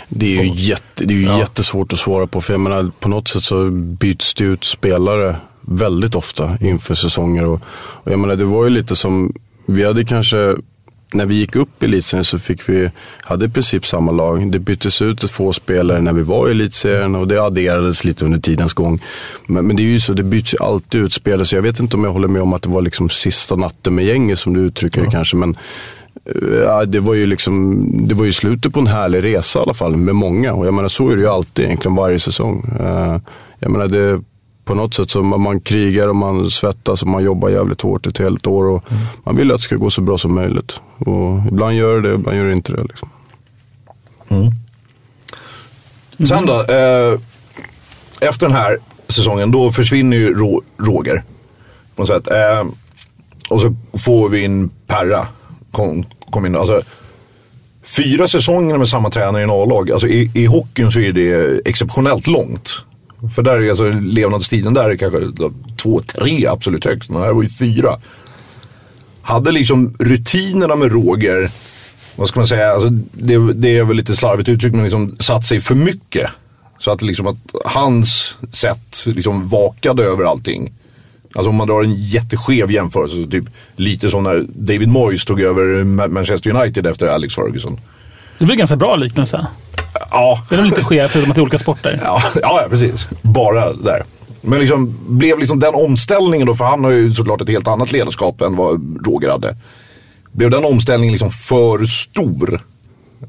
[0.10, 2.42] Det är ju, jätte, det är ju jättesvårt att svara på.
[2.42, 7.46] För jag menar, på något sätt så byts det ut spelare väldigt ofta inför säsonger.
[7.46, 9.34] Och, och jag menar, det var ju lite som,
[9.66, 10.56] vi hade kanske,
[11.14, 12.92] när vi gick upp i elitserien så fick vi,
[13.22, 14.52] hade i princip samma lag.
[14.52, 18.26] Det byttes ut ett få spelare när vi var i elitserien och det adderades lite
[18.26, 19.02] under tidens gång.
[19.46, 21.46] Men, men det är ju så, det byts ju alltid ut spelare.
[21.46, 23.96] Så jag vet inte om jag håller med om att det var liksom sista natten
[23.96, 25.36] med gänget som du uttrycker det kanske.
[25.38, 25.58] Men
[26.64, 29.74] Ja, det var ju liksom, det var ju slutet på en härlig resa i alla
[29.74, 30.54] fall med många.
[30.54, 32.66] Och jag menar så är det ju alltid egentligen varje säsong.
[32.80, 33.18] Eh,
[33.60, 34.22] Jag menar det,
[34.68, 38.08] på något sätt så man, man krigar och man svettas och man jobbar jävligt hårt
[38.08, 38.66] ett helt år.
[38.66, 38.84] Och
[39.24, 40.82] Man vill att det ska gå så bra som möjligt.
[40.98, 42.84] Och ibland gör det, ibland gör det inte det.
[42.84, 43.10] Liksom.
[46.28, 47.20] Sen då, eh,
[48.22, 51.24] efter den här säsongen, då försvinner ju Ro- Roger.
[51.96, 52.28] På något sätt.
[52.28, 52.66] Eh,
[53.50, 55.28] och så får vi in Perra.
[55.72, 56.82] Kom, kom in, alltså,
[57.84, 59.92] fyra säsonger med samma tränare i en A-lag.
[59.92, 62.70] Alltså, i, I hockeyn så är det exceptionellt långt.
[63.36, 65.20] För där är alltså levnadstiden där är kanske
[65.78, 67.10] två, tre absolut högst.
[67.10, 68.00] Men här var ju fyra.
[69.22, 71.52] Hade liksom rutinerna med Roger,
[72.16, 75.46] vad ska man säga, alltså det, det är väl lite slarvigt uttryckt, men liksom satt
[75.46, 76.30] sig för mycket.
[76.80, 80.74] Så att, liksom att hans sätt liksom vakade över allting.
[81.36, 85.42] Alltså om man drar en jätteskev jämförelse, så typ lite som när David Moyes tog
[85.42, 87.80] över Manchester United efter Alex Ferguson.
[88.40, 89.48] Det blir en ganska bra liknelse.
[90.12, 92.00] Ja, Det är nog lite skev förutom att det är olika sporter.
[92.04, 93.08] Ja, ja, precis.
[93.22, 94.04] Bara där.
[94.42, 97.92] Men liksom, blev liksom den omställningen då, för han har ju såklart ett helt annat
[97.92, 99.58] ledarskap än vad Roger hade.
[100.32, 102.62] Blev den omställningen liksom för stor?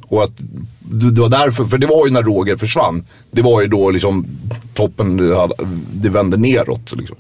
[0.09, 0.33] Och att
[0.81, 3.05] det var därför, för det var ju när Roger försvann.
[3.31, 4.27] Det var ju då liksom
[4.75, 5.17] toppen,
[5.93, 6.93] det vände neråt.
[6.97, 7.17] Liksom.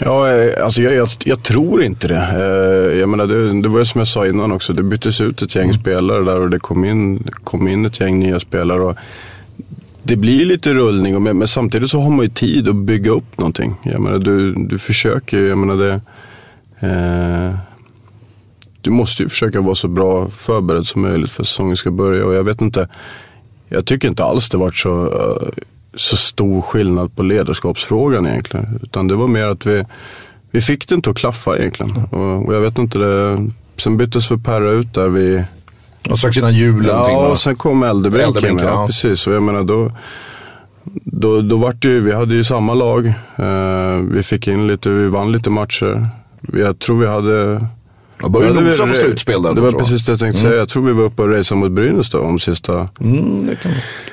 [0.00, 2.16] Ja, eh, alltså jag, jag, jag tror inte det.
[2.34, 3.62] Eh, Jag menar, det.
[3.62, 4.72] Det var ju som jag sa innan också.
[4.72, 8.18] Det byttes ut ett gäng spelare där och det kom in, kom in ett gäng
[8.18, 8.82] nya spelare.
[8.82, 8.96] Och
[10.02, 13.38] det blir lite rullning, men, men samtidigt så har man ju tid att bygga upp
[13.38, 13.74] någonting.
[13.82, 16.00] Jag menar, du, du försöker ju, jag menar det.
[16.80, 17.58] Eh,
[18.80, 22.24] du måste ju försöka vara så bra förberedd som möjligt för säsongen ska börja.
[22.26, 22.88] Och jag vet inte,
[23.68, 25.48] jag tycker inte alls det varit så, eh,
[25.96, 28.80] så stor skillnad på ledarskapsfrågan egentligen.
[28.82, 29.84] Utan det var mer att vi,
[30.50, 31.96] vi fick det inte att klaffa egentligen.
[32.10, 35.44] Och, och jag vet inte, det, sen byttes för Perra ut där vi...
[36.10, 37.28] Och strax innan jul Ja, va?
[37.28, 38.36] och sen kom Eldebrink.
[38.42, 38.58] Ja.
[38.62, 38.86] ja.
[38.86, 39.26] precis.
[39.26, 39.90] Och jag menar då,
[41.04, 43.06] då, då vart det ju, vi hade ju samma lag.
[43.36, 46.08] Eh, vi fick in lite, vi vann lite matcher.
[46.52, 47.66] Jag tror vi hade...
[48.22, 49.54] Jag började Ja, det nosa var- på slutspel där.
[49.54, 50.50] Det var precis det jag tänkte Mm.
[50.50, 50.60] säga.
[50.60, 53.72] Jag tror vi var uppe och racade mot Brynäs då om sista, Mm, det kan...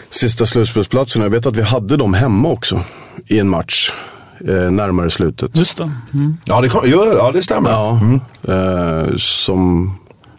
[0.10, 1.22] sista slutspelsplatsen.
[1.22, 2.82] Jag vet att vi hade dem hemma också
[3.28, 3.92] i en match
[4.48, 5.58] eh, närmare slutet.
[5.58, 5.92] Just det.
[6.14, 6.38] Mm.
[6.46, 7.70] Ja, det, kan, ja, ja, det stämmer.
[7.70, 8.00] Ja,
[8.54, 9.94] eh, som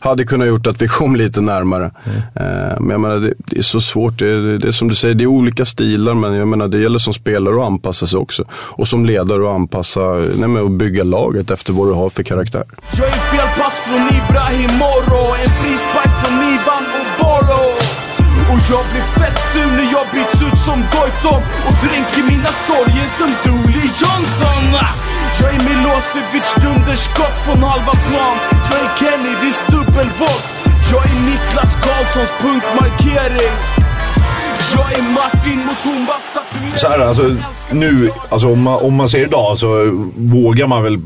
[0.05, 1.85] hade kunnat gjort att vi kom lite närmare.
[2.35, 4.19] Eh, men jag menar, det, det är så svårt.
[4.19, 6.15] Det, det, det är som du säger, det är olika stilar.
[6.15, 8.45] Men jag menar, det gäller som spelare att anpassa sig också.
[8.53, 10.01] Och som ledare att anpassa,
[10.37, 12.65] nej, men att bygga laget efter vad du har för karaktär.
[12.97, 17.65] Jag är fel pass från Ibrahim Moro En frispark från Ivan Oboro
[18.53, 23.09] Och jag blir fett sur när jag byts ut som Goitom Och dränker mina sorger
[23.19, 25.14] som Dooley Johnson!
[25.41, 28.37] Jag är Milosevic dunderskott från halva plan
[28.71, 30.55] Jag är Kennedys dubbelvolt
[30.93, 33.55] Jag är Niklas Karlssons punktmarkering
[34.75, 37.37] Jag är Martin Mutumbas tatuering Så här, alltså,
[37.73, 41.01] nu, alltså, om, man, om man ser idag så vågar man väl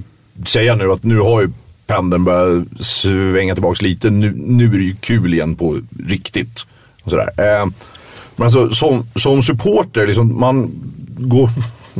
[0.47, 1.51] säga nu att nu har ju
[1.87, 4.11] pendeln börjat svänga tillbaka lite.
[4.11, 6.66] Nu, nu är det ju kul igen på riktigt.
[7.03, 7.31] Och sådär.
[7.37, 7.66] Eh,
[8.37, 10.70] men alltså, som, som supporter, liksom, man
[11.16, 11.51] går,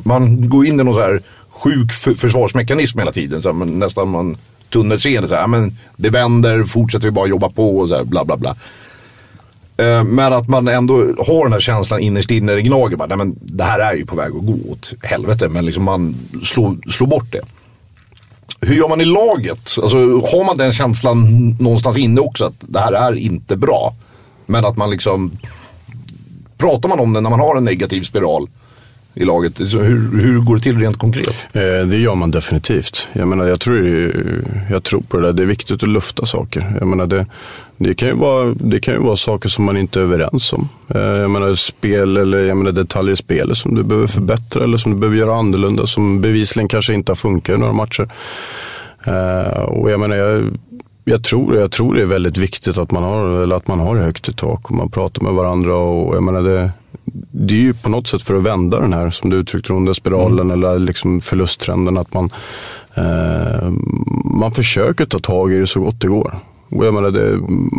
[0.05, 1.22] Man går in i någon så här
[1.59, 3.43] sjuk försvarsmekanism hela tiden.
[3.43, 4.37] Så här, men nästan man
[4.71, 5.29] tunnelseende.
[5.29, 8.37] Så här, men det vänder, fortsätter vi bara jobba på och så här, bla bla
[8.37, 8.57] bla.
[9.77, 13.19] Eh, Men att man ändå har den här känslan innerst inne, det gnager bara, nej
[13.19, 15.49] men det här är ju på väg att gå åt helvete.
[15.49, 17.41] Men liksom man slår, slår bort det.
[18.61, 19.77] Hur gör man i laget?
[19.83, 23.95] Alltså, har man den känslan någonstans inne också att det här är inte bra?
[24.47, 25.39] Men att man liksom,
[26.57, 28.49] pratar man om det när man har en negativ spiral
[29.19, 29.57] i laget?
[29.57, 31.49] Så hur, hur går det till rent konkret?
[31.53, 33.09] Eh, det gör man definitivt.
[33.12, 34.12] Jag, menar, jag, tror,
[34.71, 35.33] jag tror på det där.
[35.33, 36.77] Det är viktigt att lufta saker.
[36.79, 37.27] Jag menar, det,
[37.77, 40.69] det, kan ju vara, det kan ju vara saker som man inte är överens om.
[40.89, 44.79] Eh, jag menar, spel eller jag menar, detaljer i spelet som du behöver förbättra eller
[44.79, 45.87] som du behöver göra annorlunda.
[45.87, 48.09] Som bevisligen kanske inte har funkat i några matcher.
[49.05, 50.59] Eh, och jag menar, jag,
[51.05, 53.97] jag tror, jag tror det är väldigt viktigt att man har, eller att man har
[53.97, 55.75] högt i tak och man pratar med varandra.
[55.75, 56.71] Och jag menar det,
[57.30, 59.94] det är ju på något sätt för att vända den här, som du uttryckte onda
[59.94, 61.99] spiralen eller liksom förlusttrenden.
[61.99, 62.30] Att man,
[62.94, 63.70] eh,
[64.24, 66.38] man försöker ta tag i det så gott det går.
[66.70, 67.38] Och jag menar det,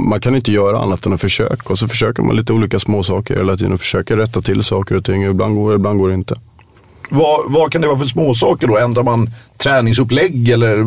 [0.10, 1.70] man kan inte göra annat än att försöka.
[1.70, 4.96] Och så försöker man lite olika små saker hela tiden och försöker rätta till saker
[4.96, 5.24] och ting.
[5.24, 6.36] Ibland går det, ibland går det inte.
[7.10, 8.78] Vad, vad kan det vara för småsaker då?
[8.78, 10.78] Ändrar man träningsupplägg eller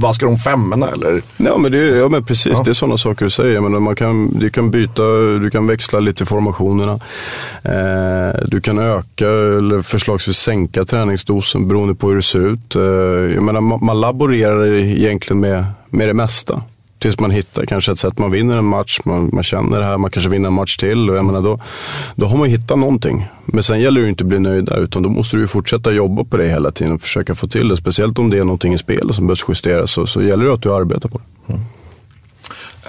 [0.00, 1.20] vaskar de femmorna eller?
[1.36, 2.62] Ja men, det, ja, men precis, Ja.
[2.64, 3.60] det är sådana saker du säger.
[3.60, 5.02] Men man kan, du kan byta,
[5.42, 6.92] du kan växla lite formationerna.
[7.62, 12.76] Eh, du kan öka eller förslagsvis sänka träningsdosen beroende på hur det ser ut.
[12.76, 12.82] Eh,
[13.34, 16.62] jag menar, man, man laborerar egentligen med, med det mesta.
[16.98, 19.98] Tills man hittar kanske ett sätt man vinner en match, man, man känner det här,
[19.98, 21.10] man kanske vinner en match till.
[21.10, 21.60] Och jag menar, då,
[22.14, 23.26] då har man hittat någonting.
[23.44, 25.46] Men sen gäller det ju inte att bli nöjd där, utan då måste du ju
[25.46, 27.76] fortsätta jobba på det hela tiden och försöka få till det.
[27.76, 30.62] Speciellt om det är någonting i spelet som behövs justeras, så, så gäller det att
[30.62, 31.54] du arbetar på det.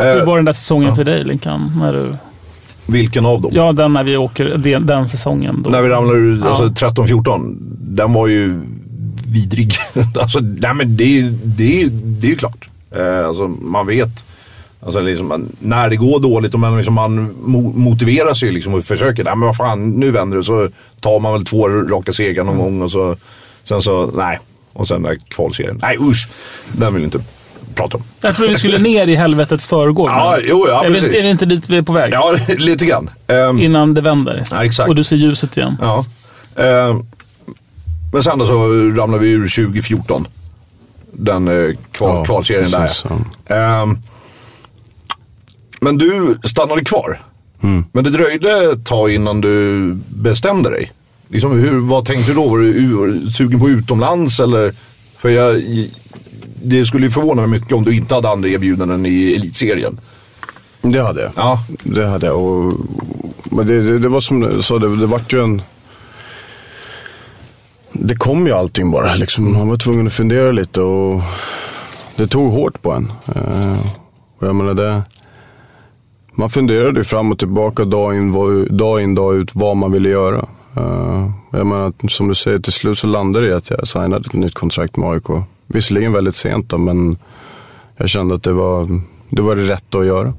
[0.04, 1.72] Hur var den där säsongen för dig Linkan?
[1.80, 2.16] När du,
[2.86, 3.52] Vilken av dem?
[3.56, 5.62] ja, den när vi åker, den, den säsongen.
[5.64, 5.70] Då.
[5.70, 6.50] När vi ramlar ur, Ja.
[6.50, 8.62] alltså 13-14, den var ju
[9.28, 9.74] vidrig.
[10.22, 12.70] alltså, nej men det, det, det är ju klart.
[12.96, 14.26] Eh, alltså man vet.
[14.86, 18.84] Alltså liksom, när det går dåligt och man, liksom, man mo- motiverar sig liksom och
[18.86, 19.24] försöker.
[19.24, 20.44] Nej men vad fan, nu vänder det.
[20.44, 20.70] Så
[21.00, 23.16] tar man väl två raka segrar någon gång och så,
[23.64, 24.40] sen så, nej.
[24.74, 25.80] Och sen där kvalserien.
[25.82, 26.30] Nej usch,
[26.72, 27.20] den vill inte
[27.76, 28.04] prata om.
[28.22, 30.10] Jag tror vi skulle ner i helvetets förgård.
[30.10, 31.20] Ja, jo, ja, är, vi, precis.
[31.20, 32.14] är det inte dit vi är på väg?
[32.14, 33.10] Ja, lite grann.
[33.28, 34.44] Ehm, Innan det vänder.
[34.52, 34.90] Ja, exakt.
[34.90, 35.78] Och du ser ljuset igen.
[35.82, 36.06] Ja.
[36.56, 36.98] Eh,
[38.14, 38.68] men sen då så
[39.02, 40.28] ramlade vi ur 2014.
[41.12, 43.06] Den eh, kval, Ja, kvalserien precis,
[43.48, 43.82] där.
[43.82, 43.88] Eh,
[45.82, 47.22] men du stannade kvar.
[47.64, 47.86] Mm.
[47.92, 50.92] Men det dröjde ett tag innan du bestämde dig.
[51.30, 52.48] Liksom, hur, vad tänkte du då?
[52.48, 54.74] Var du sugen på utomlands eller?
[55.18, 55.64] För jag,
[56.64, 60.00] det skulle ju förvåna mig mycket om du inte hade andra erbjudanden i elitserien.
[60.82, 61.32] Det hade jag.
[61.36, 61.64] Ja.
[61.84, 62.38] Det hade jag.
[62.42, 62.74] Och,
[63.44, 65.62] men det, det, det var som du sa, det, det vart ju en...
[67.92, 69.16] Det kom ju allting bara.
[69.16, 69.54] Liksom.
[69.54, 71.22] Man var tvungen att fundera lite och
[72.16, 73.12] det tog hårt på en.
[73.36, 73.80] Eh,
[74.40, 75.04] och jag menar det...
[76.32, 78.34] Man funderade ju fram och tillbaka dag in,
[78.78, 80.46] dag in dag ut vad man ville göra.
[80.78, 84.26] Eh, jag menar, som du säger, till slut så landade det i att jag signade
[84.28, 85.46] ett nytt kontrakt med AIK.
[85.68, 87.18] Visserligen väldigt sent då, men
[87.98, 90.34] jag kände att det var det, var det rätta att göra.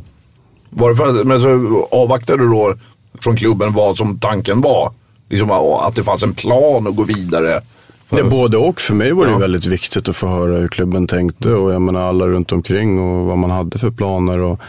[0.70, 2.74] Var det för att, men så avvaktade du då
[3.20, 4.92] från klubben vad som tanken var?
[5.30, 7.60] Liksom att det fanns en plan att gå vidare?
[8.08, 8.80] Det både och.
[8.80, 9.38] För mig var det Ja.
[9.38, 13.26] väldigt viktigt att få höra hur klubben tänkte och jag menar alla runt omkring och
[13.26, 14.38] vad man hade för planer.
[14.38, 14.60] Och,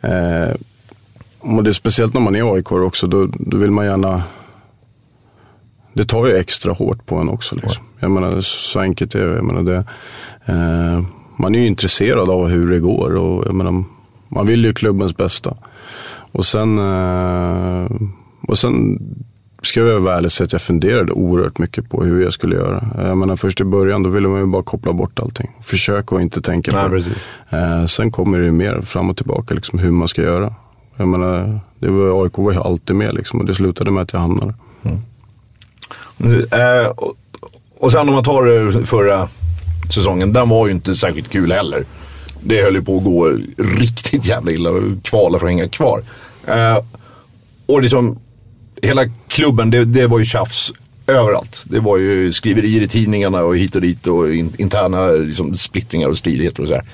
[0.00, 0.54] eh,
[1.40, 4.22] och det är speciellt när man är AIK också, då, då vill man gärna...
[5.92, 7.54] Det tar ju extra hårt på en också.
[7.54, 7.84] Liksom.
[8.00, 9.34] Jag menar, så enkelt är det.
[9.36, 9.84] Jag menar, det
[10.52, 11.02] eh,
[11.38, 13.84] man är ju intresserad av hur det går och jag menar,
[14.28, 15.56] man vill ju klubbens bästa.
[16.32, 17.86] Och sen, eh,
[18.48, 18.98] och sen
[19.62, 22.88] ska jag vara ärlig säga att jag funderade oerhört mycket på hur jag skulle göra.
[22.98, 25.50] Jag menar, först i början då ville man ju bara koppla bort allting.
[25.62, 26.96] Försöka och inte tänka Nej, på det.
[26.96, 27.12] precis.
[27.50, 30.54] Eh, sen kommer det ju mer fram och tillbaka liksom, hur man ska göra.
[30.96, 34.12] Jag menar, det var, AIK var ju alltid med liksom, och det slutade med att
[34.12, 34.54] jag hamnade.
[36.50, 37.14] Eh, och,
[37.78, 39.28] och sen om man tar eh, förra
[39.94, 41.84] säsongen, den var ju inte särskilt kul heller.
[42.42, 43.36] Det höll ju på att gå
[43.78, 44.70] riktigt jävla illa
[45.02, 46.02] kvala för att hänga kvar.
[46.46, 46.78] Eh,
[47.66, 48.18] och liksom,
[48.82, 50.72] hela klubben, det, det var ju tjafs
[51.06, 51.64] överallt.
[51.64, 56.08] Det var ju skriverier i tidningarna och hit och dit och in, interna liksom, splittringar
[56.08, 56.84] och stridigheter och sådär.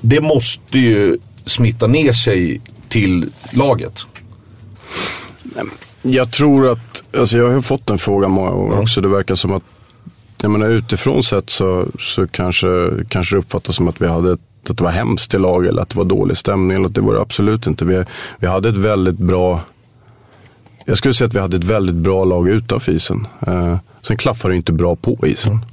[0.00, 4.06] Det måste ju smitta ner sig till laget.
[6.02, 9.00] Jag tror att, alltså jag har fått den frågan många gånger också.
[9.00, 9.62] Det verkar som att,
[10.42, 12.66] jag menar utifrån sett så, så kanske,
[13.08, 14.40] kanske det uppfattas som att vi hade ett,
[14.70, 16.76] att det var hemskt i lag eller att det var dålig stämning.
[16.76, 17.84] Eller att det var det absolut inte.
[17.84, 18.04] Vi,
[18.38, 19.60] vi hade ett väldigt bra
[20.84, 23.26] jag skulle säga att vi hade ett väldigt bra lag utanför isen.
[23.46, 25.64] Eh, sen klaffar det inte bra på isen.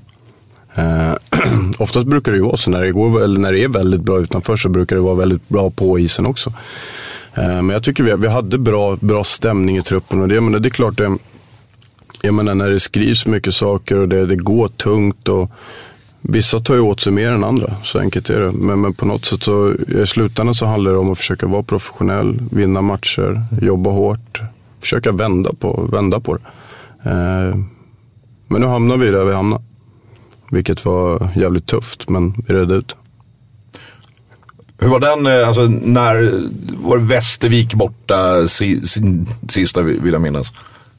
[0.75, 1.13] Eh,
[1.77, 4.19] oftast brukar det ju vara så, när det, går, eller när det är väldigt bra
[4.19, 6.53] utanför så brukar det vara väldigt bra på isen också.
[7.33, 10.59] Eh, men jag tycker vi, vi hade bra, bra stämning i truppen och det, menar,
[10.59, 11.17] det är klart det,
[12.21, 15.51] jag menar när det skrivs mycket saker och det, det går tungt och
[16.21, 18.51] Vissa tar ju åt sig mer än andra, så enkelt är det.
[18.51, 21.63] Men, men på något sätt så i slutändan så handlar det om att försöka vara
[21.63, 24.41] professionell, vinna matcher, jobba hårt,
[24.81, 26.41] försöka vända på, vända på det.
[27.09, 27.55] Eh,
[28.47, 29.61] men nu hamnar vi där vi hamnar.
[30.51, 32.95] Vilket var jävligt tufft, men vi redde ut
[34.77, 36.43] Hur var den, eh, alltså när
[36.87, 40.53] var Västervik borta si, si, sista vill jag minnas?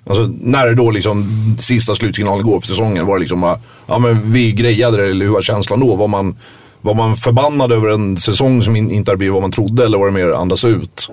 [0.06, 1.24] Alltså när det då liksom
[1.60, 5.24] sista slutsignalen går för säsongen, var det liksom bara, ja men vi grejade det eller
[5.26, 5.96] hur var känslan då?
[5.96, 6.36] Var man,
[6.80, 10.06] var man förbannad över en säsong som inte hade blivit vad man trodde eller var
[10.06, 11.08] det mer andas ut?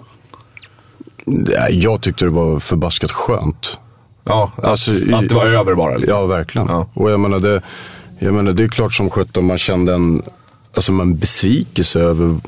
[1.69, 3.79] Jag tyckte det var förbaskat skönt.
[4.23, 5.97] Ja, att, alltså, att det var över bara.
[5.97, 6.17] Liksom.
[6.17, 6.67] Ja, verkligen.
[6.67, 6.87] Ja.
[6.93, 7.61] Och jag menar, det,
[8.19, 10.21] jag menar, det är klart som sjutton man kände en,
[10.75, 12.39] alltså man besvikelse över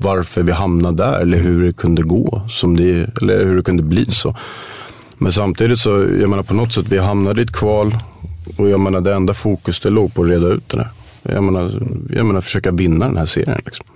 [0.00, 2.42] varför vi hamnade där eller hur det kunde gå.
[2.48, 4.36] Som det, eller hur det kunde bli så.
[5.18, 7.96] Men samtidigt så, jag menar på något sätt, vi hamnade i ett kval
[8.56, 10.88] och jag menar det enda fokus det låg på att reda ut det där.
[11.22, 13.60] Jag menar, jag menar försöka vinna den här serien.
[13.64, 13.86] Liksom.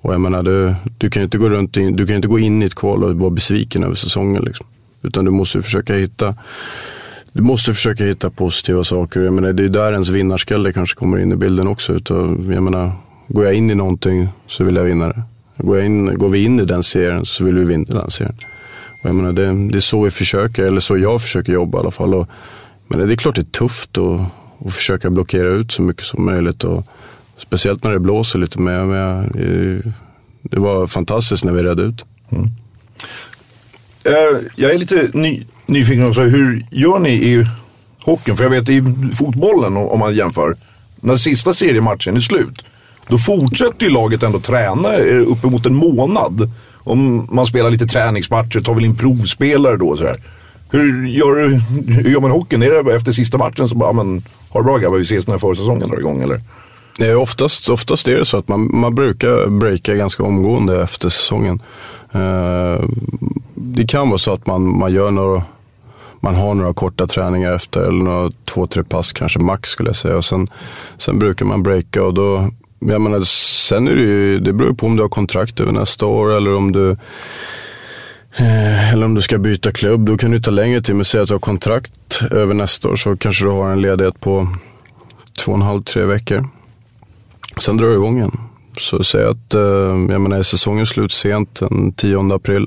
[0.00, 2.38] Och jag menar, du, du kan ju inte gå runt in, du kan inte gå
[2.38, 4.42] in i ett kval och vara besviken över säsongen.
[4.42, 4.66] Liksom.
[5.02, 6.34] Utan du måste försöka hitta
[7.32, 9.20] du måste försöka hitta positiva saker.
[9.20, 11.92] Jag menar, det är där ens vinnarskalle kanske kommer in i bilden också.
[11.92, 12.92] Utav, jag menar,
[13.28, 15.22] går jag in i någonting så vill jag vinna det.
[15.56, 18.36] Går, jag in, går vi in i den serien så vill vi vinna den serien.
[19.02, 21.80] Och jag menar, det, det är så vi försöker, eller så jag försöker jobba i
[21.80, 22.14] alla fall.
[22.14, 22.28] Och,
[22.88, 24.20] men det är klart det är tufft att,
[24.66, 26.64] att försöka blockera ut så mycket som möjligt.
[26.64, 26.86] Och,
[27.42, 28.60] speciellt när det blåser lite.
[28.60, 29.32] Men, men
[30.42, 32.04] det var fantastiskt när vi redde ut.
[32.32, 32.44] Mm.
[34.06, 36.20] Uh, jag är lite ny, nyfiken också.
[36.20, 37.46] Hur gör ni i
[38.00, 38.36] hockeyn?
[38.36, 38.82] För jag vet i
[39.18, 40.56] fotbollen om man jämför.
[41.00, 42.64] När sista seriematchen är slut.
[43.08, 46.50] Då fortsätter ju laget ändå träna uppemot en månad
[46.84, 50.16] om man spelar lite träningsmatcher, tar väl in provspelare då och sådär.
[50.70, 51.48] Hur gör,
[51.90, 52.62] hur gör man hockeyn?
[52.62, 55.38] Är det efter sista matchen så bara, men ha det bra grabbar, vi ses när
[55.38, 56.40] försäsongen drar igång eller?
[57.00, 61.62] Eh, oftast, oftast är det så att man, man brukar breaka ganska omgående efter säsongen.
[62.12, 62.84] Eh,
[63.54, 65.42] det kan vara så att man, man gör några
[66.22, 69.96] man har några korta träningar efter, eller några två, tre pass kanske max skulle jag
[69.96, 70.16] säga.
[70.16, 70.46] Och sen,
[70.98, 74.86] sen brukar man breaka och då jag menar, sen är det ju, det beror på
[74.86, 76.90] om du har kontrakt över nästa år eller om du
[78.36, 80.96] eh, eller om du ska byta klubb, då kan det ta längre tid.
[80.96, 84.20] Men säg att du har kontrakt över nästa år så kanske du har en ledighet
[84.20, 84.48] på
[85.44, 86.48] två och en halv, tre veckor.
[87.60, 88.38] Sen drar du igång igen.
[88.78, 89.62] Så säg att, eh,
[90.10, 92.66] jag menar, är säsongen slut sent, den 10 april.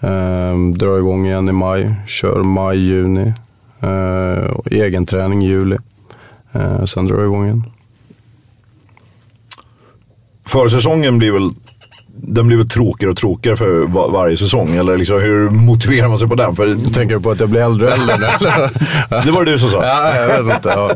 [0.00, 3.32] Eh, drar igång igen i maj, kör maj, juni.
[3.80, 5.76] Eh, egen träning i juli.
[6.52, 7.64] Eh, sen drar du igång igen
[10.50, 11.50] försäsongen blir väl
[12.22, 14.76] den blir väl tråkigare och tråkigare för var, varje säsong?
[14.76, 16.56] Eller liksom, hur motiverar man sig på den?
[16.56, 16.92] För...
[16.92, 18.16] Tänker du på att jag blir äldre äldre?
[19.24, 19.84] det var det du som sa.
[19.84, 20.68] Ja, jag vet inte.
[20.68, 20.90] Ja.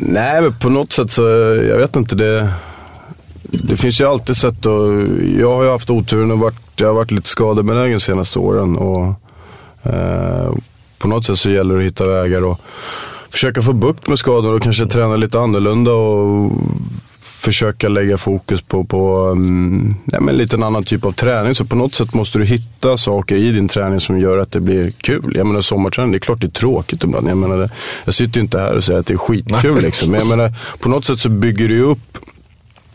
[0.00, 1.22] Nej, men på något sätt så,
[1.68, 2.14] jag vet inte.
[2.14, 2.52] Det,
[3.42, 6.94] det finns ju alltid sätt att, jag har ju haft oturen och varit, jag har
[6.94, 8.76] varit lite skadebenägen de senaste åren.
[8.76, 9.14] Och,
[9.82, 10.52] eh,
[10.98, 12.60] på något sätt så gäller det att hitta vägar och
[13.30, 16.52] försöka få bukt med skadorna och kanske träna lite annorlunda och
[17.42, 21.54] försöka lägga fokus på, på um, ja, men lite en annan typ av träning.
[21.54, 24.60] Så på något sätt måste du hitta saker i din träning som gör att det
[24.60, 25.32] blir kul.
[25.36, 27.28] Jag menar sommarträning, det är klart det är tråkigt ibland.
[27.28, 27.70] Jag, menar,
[28.04, 29.82] jag sitter ju inte här och säger att det är skitkul.
[29.82, 30.10] liksom.
[30.10, 32.18] Men jag menar, på något sätt så bygger du upp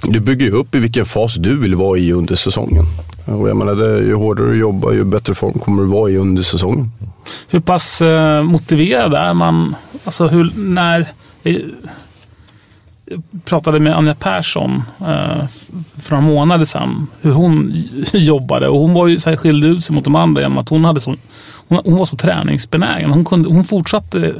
[0.01, 2.85] du bygger upp i vilken fas du vill vara i under säsongen.
[3.25, 6.17] Och jag menar, det, ju hårdare du jobbar, ju bättre form kommer du vara i
[6.17, 6.91] under säsongen.
[7.47, 9.75] Hur pass eh, motiverad är man?
[10.03, 11.11] Alltså hur, när...
[13.45, 15.47] Pratade med Anja Persson eh,
[16.01, 17.07] för några månader sedan.
[17.21, 17.73] Hur hon
[18.13, 18.67] jobbade.
[18.67, 20.85] Och hon var ju så här, skilde ut sig mot de andra genom att hon,
[20.85, 21.15] hade så,
[21.67, 23.09] hon, hon var så träningsbenägen.
[23.09, 24.33] Hon, kunde, hon fortsatte, eh,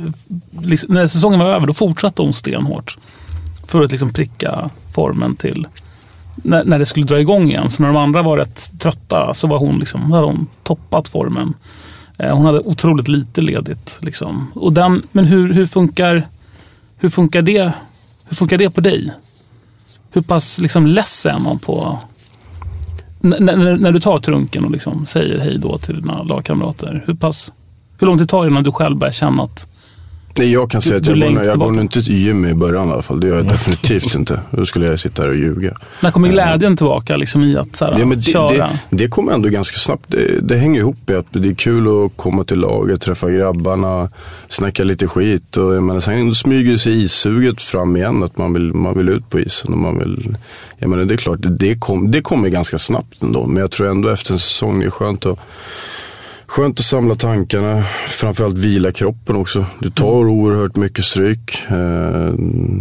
[0.62, 2.98] liksom, när säsongen var över, då fortsatte hon stenhårt.
[3.68, 5.68] För att liksom pricka formen till
[6.36, 7.70] när, när det skulle dra igång igen.
[7.70, 11.54] Så när de andra var rätt trötta så var hon liksom, hade hon toppat formen.
[12.18, 14.00] Eh, hon hade otroligt lite ledigt.
[14.02, 14.52] Liksom.
[14.54, 16.28] Och den, men hur, hur, funkar,
[16.98, 17.74] hur funkar det
[18.28, 19.12] hur funkar det på dig?
[20.12, 22.00] Hur pass liksom less är man på...
[23.20, 27.04] när, när du tar trunken och liksom säger hej då till dina lagkamrater.
[27.08, 27.52] Hur, pass,
[28.00, 29.68] hur lång tid tar det innan du själv börjar känna att
[30.38, 32.92] Nej, jag kan säga att jag, går, jag nog inte till gym i början i
[32.92, 33.20] alla fall.
[33.20, 34.40] Det gör jag definitivt inte.
[34.52, 35.78] Då skulle jag sitta här och ljuga.
[36.00, 38.50] När kommer glädjen tillbaka liksom, i att så här, Ja, men det, köra?
[38.50, 40.04] det, det kommer ändå ganska snabbt.
[40.08, 44.10] Det, det hänger ihop i att det är kul att komma till laget, träffa grabbarna,
[44.50, 45.58] snacka lite skit.
[45.58, 49.40] Och, menar, sen smyger sig issuget fram igen, att man vill, man vill ut på
[49.40, 49.72] isen.
[49.72, 50.38] Och man vill,
[50.78, 53.48] jag menar, det är klart, det, det, kom, det kommer ganska snabbt ändå.
[53.48, 55.40] Men jag tror ändå efter en säsong, det är skönt att
[56.48, 59.66] Skönt att samla tankarna, framförallt vila kroppen också.
[59.80, 61.62] Du tar oerhört mycket stryk.
[61.70, 62.34] Eh,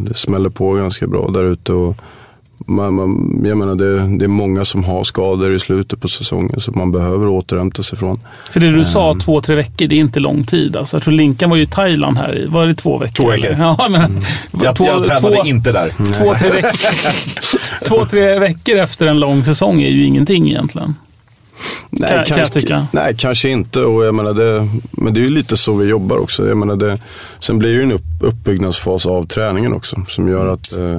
[0.06, 1.72] Det smäller på ganska bra där ute.
[1.72, 1.96] och
[2.68, 6.60] Man, man, jag menar det, det är många som har skador i slutet på säsongen
[6.60, 8.20] så man behöver återhämta sig från.
[8.50, 9.20] För det du sa, Ehm.
[9.20, 10.76] två, tre veckor, det är inte lång tid.
[10.76, 13.12] Alltså, jag tror Linkan var ju i Thailand här i, var det två veckor?
[13.14, 13.56] Två veckor.
[13.58, 14.20] Ja, men,
[14.64, 15.92] Jag, jag tränade inte där.
[16.12, 16.72] Två tre, veckor,
[17.88, 20.94] två, tre veckor efter en lång säsong är ju ingenting egentligen.
[21.91, 22.87] Nej, Kan- kan jag kanske, tycka.
[22.93, 23.80] nej, kanske inte.
[23.80, 26.49] Och jag menar det, men det är ju lite så vi jobbar också.
[26.49, 26.99] Jag menar det,
[27.41, 30.95] sen blir det ju en upp, uppbyggnadsfas av träningen också som gör att eh,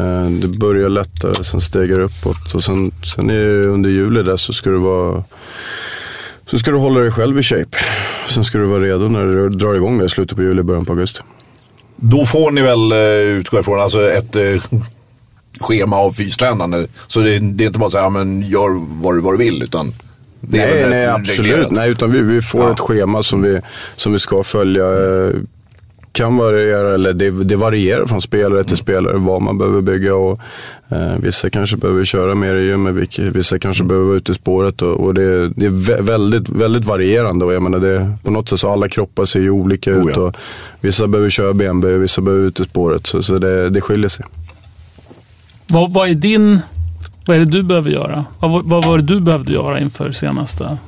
[0.00, 2.54] eh, det börjar lättare, sen stegar det uppåt.
[2.54, 5.24] Och sen, sen är det under juli där så ska du vara
[6.46, 7.76] så ska du hålla dig själv i shape.
[8.28, 10.84] Sen ska du vara redo när du drar igång det i slutet på juli, början
[10.84, 11.20] på augusti.
[11.96, 12.98] Då får ni väl, eh,
[13.38, 14.62] utgå ifrån, alltså ett eh,
[15.60, 16.86] schema av fystränande.
[17.06, 18.68] Så det, det är inte bara så här, men gör
[19.02, 19.94] vad du, vad du vill, utan
[20.48, 21.50] nej, nej, absolut.
[21.52, 21.70] reglerat.
[21.70, 22.72] Nej, utan vi, vi får Ja.
[22.72, 23.60] ett schema som vi,
[23.96, 24.84] som vi ska följa.
[26.12, 30.14] Kan variera, eller det, det varierar från spelare till spelare vad man behöver bygga.
[30.14, 30.40] Och,
[30.88, 34.82] eh, vissa kanske behöver köra mer i gymmet, vissa kanske behöver vara ute i spåret.
[34.82, 37.44] Och, och det, det är vä- väldigt, väldigt varierande.
[37.44, 40.16] Och jag menar det, på något sätt så alla kroppar ser ju olika Oh, ut.
[40.16, 40.22] ja.
[40.22, 40.36] Och
[40.80, 43.06] vissa behöver köra benböj och vissa behöver ut i spåret.
[43.06, 44.24] Så, så det, det skiljer sig.
[45.68, 46.58] Vad, vad är din...
[47.26, 48.24] Vad är det du behöver göra?
[48.40, 50.78] Vad, vad var det du behövde göra inför senaste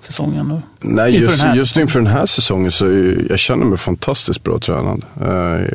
[0.00, 0.48] säsongen?
[0.48, 0.62] Nu?
[0.80, 2.86] Nej, Inför just, just inför den här säsongen så
[3.28, 5.04] jag känner mig fantastiskt bra tränad.
[5.20, 5.28] Eh,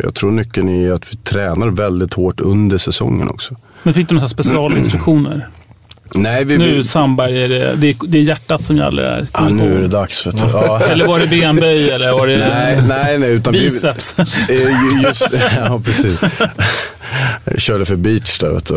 [0.04, 3.56] Jag tror nyckeln är att vi tränar väldigt hårt under säsongen också.
[3.84, 5.48] Men fick du några specialinstruktioner?
[6.16, 9.28] Nej, vi, Nu vi, Sandberg, är det, det, är, det är hjärtat som gäller där.
[9.34, 10.28] ja, nu är det dags.
[10.54, 10.82] Ja.
[10.82, 13.30] Eller var det benböj eller var det Nej, nej, nej.
[13.32, 14.16] Utan vi- biceps?
[14.20, 15.28] Eh, ju- Just,
[15.58, 16.22] ja, precis.
[17.44, 18.50] Jag körde för beach där.
[18.50, 18.76] Vet du.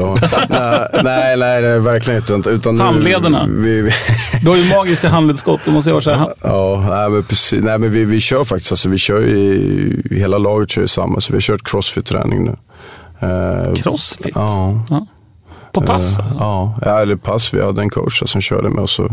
[1.03, 2.51] Nej, nej, nej, verkligen inte.
[2.51, 3.47] Utan nu- Handlederna.
[3.49, 3.91] Vi, vi,
[4.43, 6.29] Du har ju magiska handledsskott, det måste jag säga.
[6.43, 7.63] Ja, nej, men precis.
[7.63, 11.21] Nej, men vi, vi kör faktiskt, alltså, vi kör ju, hela laget kör ju samma,
[11.21, 12.57] så vi har kört crossfit-träning nu.
[13.29, 14.33] Eh, Crossfit?
[14.35, 14.85] Ja.
[14.91, 15.07] Ja.
[15.73, 16.39] På pass Eh, alltså?
[16.85, 17.55] Ja, eller pass.
[17.55, 18.99] Vi hade en coach som körde med oss.
[18.99, 19.11] och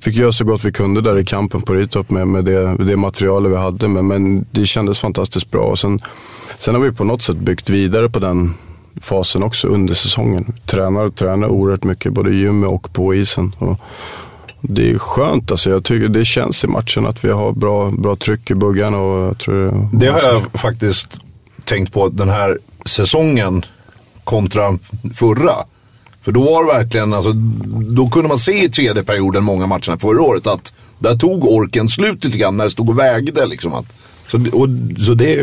[0.00, 2.96] Fick göra så gott vi kunde där i kampen på Ritop med, med det, det
[2.96, 3.88] materialet vi hade.
[3.88, 5.62] Men, men det kändes fantastiskt bra.
[5.62, 6.00] Och sen,
[6.58, 8.54] sen har vi på något sätt byggt vidare på den
[9.00, 10.52] fasen också under säsongen.
[10.66, 13.54] Tränar och tränar oerhört mycket, både i gymmet och på isen.
[13.58, 13.78] Och
[14.60, 15.50] det är skönt.
[15.50, 15.70] Alltså.
[15.70, 18.98] Jag tycker det känns i matchen att vi har bra, bra tryck i buggarna.
[18.98, 21.20] Och jag tror Det har jag faktiskt
[21.64, 23.64] tänkt på den här säsongen
[24.24, 24.78] kontra
[25.14, 25.54] förra.
[26.22, 27.32] För då var det verkligen, alltså,
[27.94, 31.88] då kunde man se i tredje perioden många matcherna förra året att där tog orken
[31.88, 33.46] slut lite grann när det stod och vägde.
[33.46, 33.86] Liksom, att,
[34.28, 34.68] så, och,
[35.06, 35.42] så det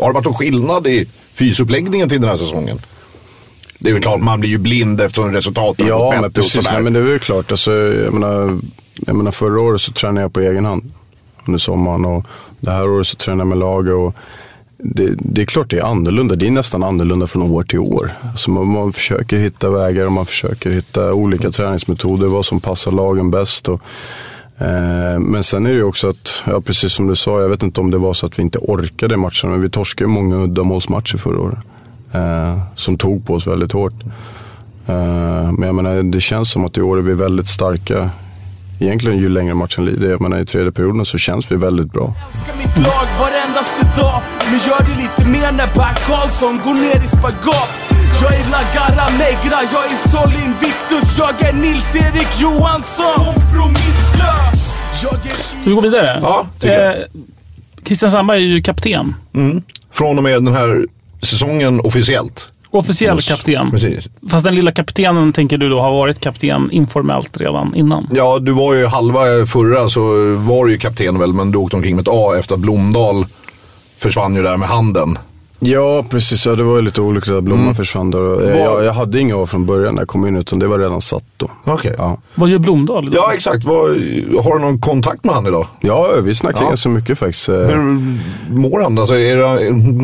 [0.00, 2.80] har det varit någon skillnad i fysuppläggningen till den här säsongen.
[3.78, 6.42] Det är väl klart, man blir ju blind eftersom resultaten har Ja, gått men bättre
[6.42, 6.72] och sådär.
[6.72, 7.50] Nej, men det är väl klart.
[7.50, 8.58] Alltså, jag, menar,
[8.94, 10.92] jag menar, förra året så tränade jag på egen hand
[11.44, 12.26] under sommaren och
[12.60, 13.94] det här året så tränar jag med laget.
[13.94, 14.14] Och
[14.84, 16.34] det, det är klart det är annorlunda.
[16.34, 18.12] Det är nästan annorlunda från år till år.
[18.22, 22.92] Alltså man, man försöker hitta vägar och man försöker hitta olika träningsmetoder, vad som passar
[22.92, 23.68] lagen bäst.
[23.68, 23.80] Och,
[24.58, 27.62] eh, men sen är det ju också att, ja, precis som du sa, jag vet
[27.62, 31.18] inte om det var så att vi inte orkade matcherna, men vi torskade många uddamålsmatcher
[31.18, 31.58] förra året.
[32.12, 33.94] Eh, som tog på oss väldigt hårt.
[34.86, 38.10] Eh, men jag menar, det känns som att i år är vi väldigt starka.
[38.80, 40.10] Egentligen ju längre matchen lider.
[40.10, 42.14] Jag menar, i tredje perioden så känns vi väldigt bra.
[42.34, 47.04] älskar mitt lag varendaste dag Men gör det lite mer när Bert Karlsson går ner
[47.04, 47.70] i spagat
[48.22, 55.62] Jag är Lagara Negra, jag är Solin Victus Jag är Nils-Erik Johansson Kompromisslös Jag är
[55.62, 56.18] Så vi går vidare?
[56.22, 56.96] Ja, tycker jag.
[56.96, 57.02] Eh,
[57.86, 59.14] Christian Sandberg är ju kapten.
[59.92, 60.86] Från och med den här
[61.22, 62.48] säsongen officiellt.
[62.70, 63.70] Officiell Yes, kapten.
[63.70, 64.08] Precis.
[64.30, 68.08] Fast den lilla kaptenen tänker du då har varit kapten informellt redan innan?
[68.14, 70.00] Ja, du var ju halva förra så
[70.36, 73.26] var du ju kapten väl, men du åkte omkring med ett A efter att Blomdal
[74.02, 75.18] försvann ju där med handen.
[75.64, 76.46] Ja, precis.
[76.46, 78.50] Ja, det var ju lite olyckligt att Blomman försvann där.
[78.50, 80.78] Eh, Jag, jag hade inga år från början när jag kom in, utan det var
[80.78, 81.50] redan satt då.
[81.64, 81.94] Okej.
[81.98, 83.16] Ja, Vad gör Blomdahl idag?
[83.28, 83.64] Ja, exakt.
[83.64, 83.78] Vad,
[84.44, 85.66] har du någon kontakt med han idag?
[85.80, 86.68] ja vi snackade Ja.
[86.68, 87.48] ganska mycket faktiskt.
[87.48, 88.18] Eh, Hur
[88.50, 88.98] mår han?
[88.98, 89.44] Alltså, är det,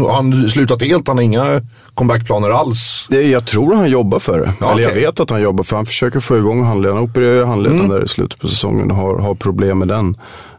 [0.05, 1.09] har han slutat helt?
[1.09, 1.63] Han har inga
[1.95, 3.07] comebackplaner alls?
[3.09, 4.53] det- Jag tror han jobbar för det.
[4.61, 5.03] Ja, Eller jag okej.
[5.03, 6.97] vet att han jobbar för Han försöker få igång handleden.
[6.97, 10.17] Han opererade handleden där i slutet på säsongen och har, har problem med den.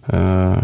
[0.07, 0.63] Eh,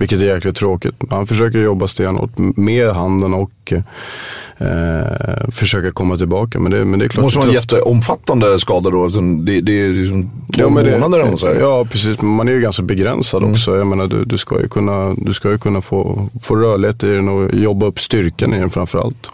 [0.00, 0.94] Vilket är jäkligt tråkigt.
[1.10, 6.58] Han försöker jobba stenhårt med handen och eh, försöka komma tillbaka.
[6.58, 9.04] Men det, men det är klart måste vara en jätteomfattande skada då.
[9.06, 10.22] eftersom Det, det är liksom
[10.54, 11.54] två Ja, månader eller något så här.
[11.54, 12.20] Ja, precis.
[12.20, 13.76] Men Man är ju ganska begränsad också.
[13.76, 17.06] Jag menar, du, du ska ju kunna, du ska ju kunna få, få rörlighet i
[17.06, 19.26] den och jobba upp styrkan i den framför allt.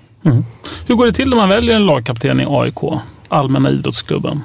[0.86, 2.78] Hur går det till när man väljer en lagkapten i AIK?
[3.28, 4.40] Allmänna idrottsklubben.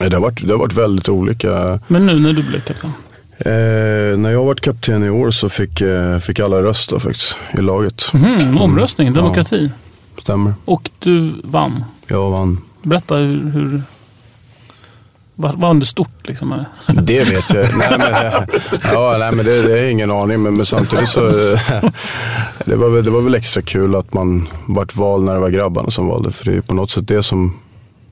[0.00, 1.80] Det har varit, det har varit väldigt olika.
[1.88, 2.90] Men nu när du blev kapten?
[3.38, 7.60] Eh, när jag varit kapten i år så fick, eh, fick alla rösta faktiskt i
[7.60, 8.02] laget.
[8.14, 9.16] Mhm, omröstning, Mm.
[9.22, 9.70] demokrati.
[10.18, 10.54] Stämmer.
[10.64, 11.84] Och du vann.
[12.06, 12.60] Jag vann.
[12.82, 13.50] Berätta hur...
[13.50, 13.82] hur
[15.34, 16.52] var, var det stort liksom?
[16.52, 16.66] eller?
[17.02, 17.76] Det vet jag.
[17.78, 18.14] nej, men,
[18.92, 20.42] ja, nej, men det, det är ingen aning.
[20.42, 21.20] Men, men samtidigt så
[22.64, 25.90] det var, det var väl extra kul att man vart vald när det var grabbarna
[25.90, 26.30] som valde.
[26.32, 27.56] För det är på något sätt det som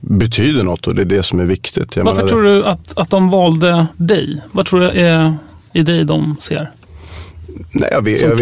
[0.01, 1.95] betyder något och det är det som är viktigt.
[1.95, 4.41] Jag Varför menar, tror du att, att de valde dig?
[4.51, 5.33] Vad tror du är
[5.73, 6.71] i dig de ser?
[7.71, 8.39] Nej, jag vet, jag,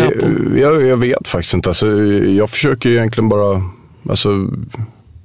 [0.58, 1.70] jag, jag vet faktiskt inte.
[1.70, 3.62] Alltså, jag försöker egentligen bara...
[4.10, 4.30] Alltså,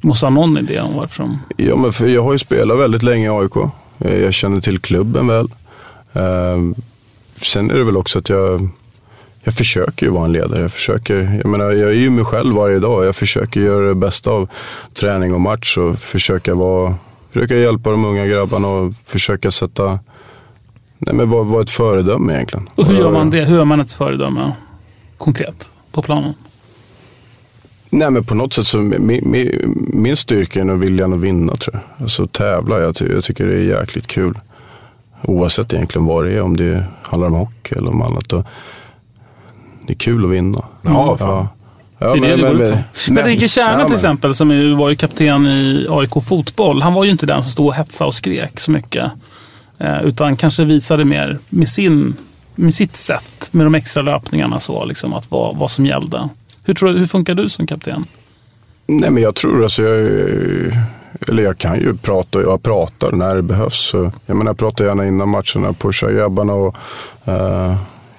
[0.01, 1.39] Du måste ha någon idé om varför de...
[1.57, 3.57] Ja, men för jag har ju spelat väldigt länge i AIK.
[3.99, 5.49] Eh, Jag känner till klubben väl.
[6.13, 6.59] Eh,
[7.37, 8.69] Sen är det väl också att jag,
[9.45, 10.63] jag försöker ju vara en ledare.
[10.63, 13.07] Jag, försöker, jag, menar, jag är ju mig själv varje dag.
[13.07, 14.49] Jag försöker göra det bästa av
[14.95, 16.95] träning och match och försöka, vara,
[17.31, 19.99] försöka hjälpa de unga grabbarna och försöka sätta,
[20.99, 22.69] nej men vara, vara ett föredöme egentligen.
[22.75, 23.45] Och hur gör man det?
[23.45, 24.53] Hur gör man ett föredöme
[25.19, 26.35] konkret på planen?
[27.91, 31.57] Nej men på något sätt så min, min, min styrka är nog viljan att vinna
[31.57, 32.03] tror jag.
[32.03, 34.39] Alltså tävla, jag, ty, jag tycker det är jäkligt kul.
[35.23, 38.33] Oavsett egentligen vad det är, om det handlar om hockey eller om annat.
[38.33, 38.47] Och
[39.87, 40.65] det är kul att vinna.
[40.83, 41.49] Ja, fan.
[41.99, 42.77] Ja, det är det det går ut på.
[42.77, 46.11] nej, Jag tänker Kärna nej, till men- exempel, som ju var ju kapten i AIK
[46.25, 46.83] fotboll.
[46.83, 49.11] Han var ju inte den som stod och hetsade och skrek så mycket.
[49.79, 52.17] Eh, utan kanske visade mer med, sin,
[52.55, 56.29] med sitt sätt, med de extra löpningarna, så, liksom, att vad, vad som gällde.
[56.65, 58.05] Hur, tror, du- hur funkar du som kapten?
[58.87, 60.09] Nej men jag tror alltså, jag,
[61.29, 63.79] eller jag kan ju prata och jag pratar när det behövs.
[63.79, 66.77] Så, jag menar jag pratar gärna innan matcherna, pushar grabbarna och
[67.25, 67.75] eh,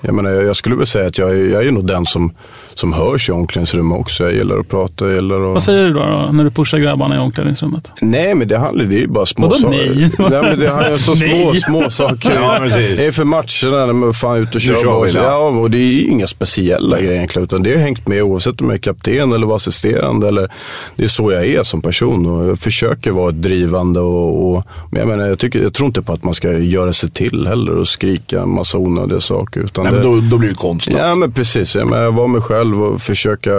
[0.06, 2.32] jag, menar, jag, skulle väl säga att jag, är- jag är nog den som,
[2.74, 4.24] som hörs i omklädningsrummet också.
[4.24, 5.42] Jag gillar att prata, gillar att...
[5.54, 7.92] Vad säger du då, då när du pushar grabbarna i omklädningsrummet?
[8.02, 9.78] Nej, men det handlar det är ju bara små Vadå saker.
[9.78, 10.12] nej?
[10.18, 12.32] nej men det handlar så små, små saker.
[12.36, 12.60] Ja,
[12.98, 14.76] det är för matcherna när man fan ute och kör.
[14.76, 15.10] Kör boll.
[15.14, 15.38] ja.
[15.38, 17.44] och det är ju inga speciella grejer egentligen.
[17.44, 20.28] Utan det har hängt med oavsett om jag är kapten eller var assisterande.
[20.28, 20.52] Eller,
[20.96, 22.26] det är så jag är som person.
[22.26, 24.00] Och jag försöker vara drivande.
[24.00, 26.94] Och, och, men jag, menar, jag, tycker, jag tror inte på att man ska göra
[26.94, 29.62] sig till heller och skrika en massa onödiga saker.
[29.62, 31.00] Utan Nej, men då, då blir det konstlat.
[31.00, 33.52] Ja men precis, jag menar, vara mig själv och försöka,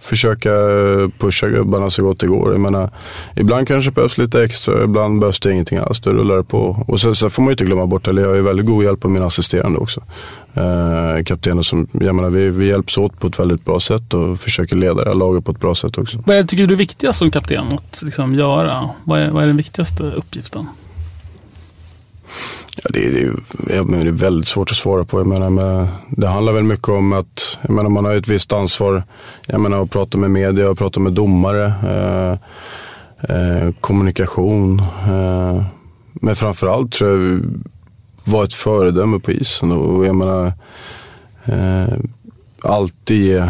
[0.00, 0.50] försöka
[1.18, 2.52] pusha gubbarna så gott det går.
[2.52, 2.90] Jag menar,
[3.36, 6.00] ibland kanske behövs lite extra, ibland behövs det ingenting alls.
[6.00, 6.84] Då rullar det på.
[6.88, 8.84] Och sen, sen får man ju inte glömma bort, eller jag har ju väldigt god
[8.84, 10.02] hjälp av mina assisterande också.
[10.54, 14.40] Eh, kaptener som, jag menar, vi, vi hjälps åt på ett väldigt bra sätt och
[14.40, 16.22] försöker leda det här laget på ett bra sätt också.
[16.26, 18.90] Vad är, tycker du är viktigast som kapten att liksom, göra?
[19.04, 20.66] Vad är, vad är den viktigaste uppgiften?
[22.82, 25.20] Ja, det, är, det, är, det är väldigt svårt att svara på.
[25.20, 28.52] Jag menar, men det handlar väl mycket om att jag menar, man har ett visst
[28.52, 29.02] ansvar
[29.46, 31.64] jag menar, att prata med media och prata med domare.
[31.64, 32.38] Eh,
[33.28, 34.80] eh, kommunikation.
[35.08, 35.62] Eh,
[36.12, 37.40] men framförallt tror jag
[38.24, 39.72] vara ett föredöme på isen.
[39.72, 40.52] Och jag menar,
[41.44, 41.98] eh,
[42.62, 43.48] alltid ge,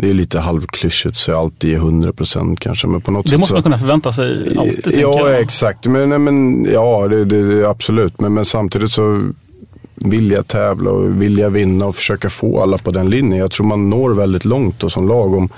[0.00, 2.86] det är lite halvklyschigt att säga alltid ge 100 procent kanske.
[2.86, 4.98] Men på något Det sätt måste man kunna förvänta sig alltid.
[4.98, 5.86] Ja, exakt.
[5.86, 8.20] Men, nej, men, ja, det, det, det, absolut.
[8.20, 9.30] Men, men samtidigt så
[9.94, 13.38] vill jag tävla och vill jag vinna och försöka få alla på den linjen.
[13.38, 15.48] Jag tror man når väldigt långt då, som lag om,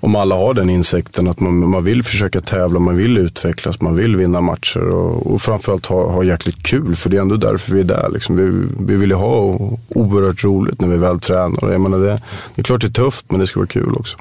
[0.00, 3.96] om alla har den insikten att man, man vill försöka tävla, man vill utvecklas, man
[3.96, 6.96] vill vinna matcher och, och framförallt ha, ha jäkligt kul.
[6.96, 8.10] För det är ändå därför vi är där.
[8.12, 8.36] Liksom.
[8.36, 9.58] Vi, vi vill ju ha
[9.88, 11.72] oerhört roligt när vi väl tränar.
[11.72, 12.22] Jag menar, det,
[12.54, 14.18] det är klart det är tufft, men det ska vara kul också.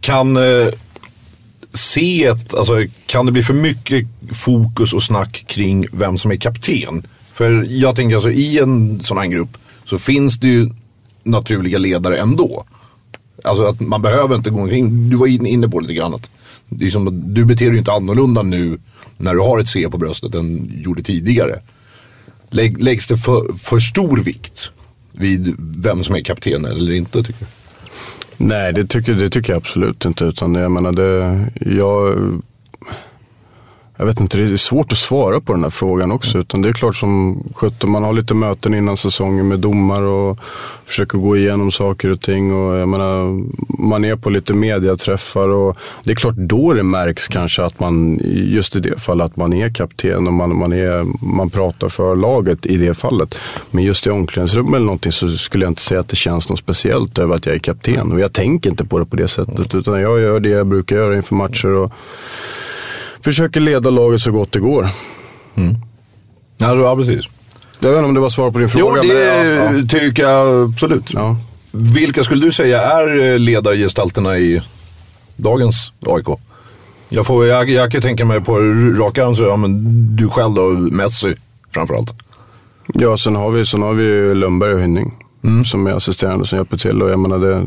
[0.00, 0.68] Kan eh,
[1.74, 2.74] se ett, alltså,
[3.06, 7.06] kan det bli för mycket fokus och snack kring vem som är kapten?
[7.32, 10.70] För jag tänker alltså i en sån här grupp så finns det ju
[11.22, 12.64] naturliga ledare ändå.
[13.44, 16.30] Alltså att man behöver inte gå omkring, du var inne på det lite grann att
[16.68, 18.78] liksom, du beter dig ju inte annorlunda nu
[19.16, 21.60] när du har ett C på bröstet än gjorde tidigare.
[22.50, 24.70] Lägg, läggs det för, för stor vikt
[25.12, 27.46] vid vem som är kapten eller inte tycker du?
[28.36, 30.24] Nej, det tycker, det tycker jag absolut inte.
[30.24, 31.46] Utan jag menar, det,
[31.76, 32.18] jag,
[33.98, 36.38] jag vet inte, det är svårt att svara på den här frågan också.
[36.38, 40.38] Utan det är klart som sjutton, man har lite möten innan säsongen med domar och
[40.84, 42.54] försöker gå igenom saker och ting.
[42.54, 43.42] Och jag menar,
[43.82, 48.20] man är på lite mediaträffar och det är klart då det märks kanske att man,
[48.24, 52.16] just i det fallet, att man är kapten och man, man, är, man pratar för
[52.16, 53.38] laget i det fallet.
[53.70, 56.58] Men just i omklädningsrum eller någonting så skulle jag inte säga att det känns något
[56.58, 58.12] speciellt över att jag är kapten.
[58.12, 59.74] Och jag tänker inte på det på det sättet.
[59.74, 61.68] Utan jag gör det jag brukar göra inför matcher.
[61.68, 61.92] Och,
[63.26, 64.88] försöker leda laget så gott det går.
[65.54, 65.76] Mm.
[66.58, 67.24] Ja, ja, precis.
[67.80, 69.02] Jag vet inte om det var svar på din fråga.
[69.02, 71.14] Jo, det men ja, tycker jag absolut.
[71.14, 71.36] Ja.
[71.70, 74.62] Vilka skulle du säga är eh, ledargestalterna i
[75.36, 76.26] dagens AIK?
[77.08, 78.58] Jag, får, jag, jag kan tänka mig på
[78.98, 79.82] rak arm så ja, men
[80.16, 81.34] du själv då, Messi
[81.70, 82.12] framförallt.
[82.86, 85.14] ja, sen har vi, sen har vi Lundberg och Hynning
[85.64, 87.02] som är assisterande som hjälper till.
[87.02, 87.64] Och jag menar det,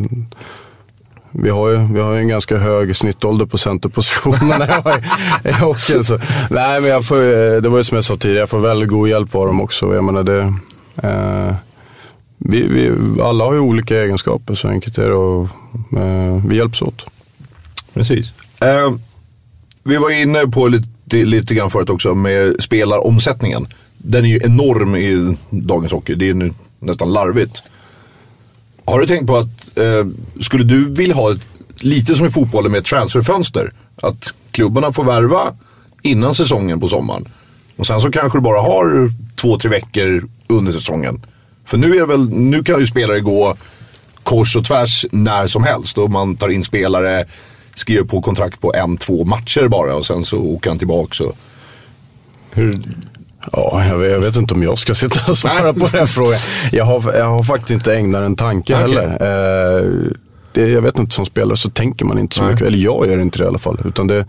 [1.31, 4.67] vi har, ju, vi har ju en ganska hög snittålder på centerpositionerna
[5.43, 6.03] i hockeyn.
[6.03, 6.17] Så.
[6.49, 8.89] Nej, men jag får, ju- det var ju som jag sa tidigare, jag får väldigt
[8.89, 9.95] god hjälp av dem också.
[9.95, 10.53] Jag menar det,
[11.07, 11.55] eh,
[12.37, 12.91] vi, vi,
[13.21, 15.15] alla har ju olika egenskaper, så enkelt är det.
[15.15, 15.47] Och,
[15.99, 17.05] eh, vi hjälps åt.
[17.93, 18.33] Precis.
[18.61, 18.93] Eh,
[19.83, 20.87] vi var inne på lite,
[21.25, 23.67] lite grann förut också med spelaromsättningen.
[23.97, 26.15] Den är ju enorm i dagens hockey.
[26.15, 27.63] Det är nu nästan larvigt.
[28.89, 30.07] Har du tänkt på att, eh,
[30.41, 31.47] skulle du vilja ha ett,
[31.79, 33.73] lite som i fotbollen med ett transferfönster?
[34.01, 35.53] Att klubbarna får värva
[36.01, 37.27] innan säsongen på sommaren.
[37.75, 41.25] Och sen så kanske du bara har två, tre veckor under säsongen.
[41.65, 43.57] För nu, är det väl, nu kan ju spelare gå
[44.23, 45.97] kors och tvärs när som helst.
[45.97, 47.25] Och man tar in spelare,
[47.75, 51.13] skriver på kontrakt på en, två matcher bara och sen så åker han tillbaka.
[51.13, 51.33] Så.
[52.51, 52.75] Hur,
[53.51, 56.39] Ja, jag vet, inte om jag ska sitta och svara på den frågan.
[56.71, 58.81] Jag har, jag har faktiskt inte ägnat en tanke Okej.
[58.81, 59.05] heller.
[59.05, 60.11] Eh,
[60.51, 62.51] det, jag vet inte, som spelare så tänker man inte så Nej.
[62.51, 62.67] mycket.
[62.67, 63.77] Eller jag gör inte det i alla fall.
[63.85, 64.25] Utan det,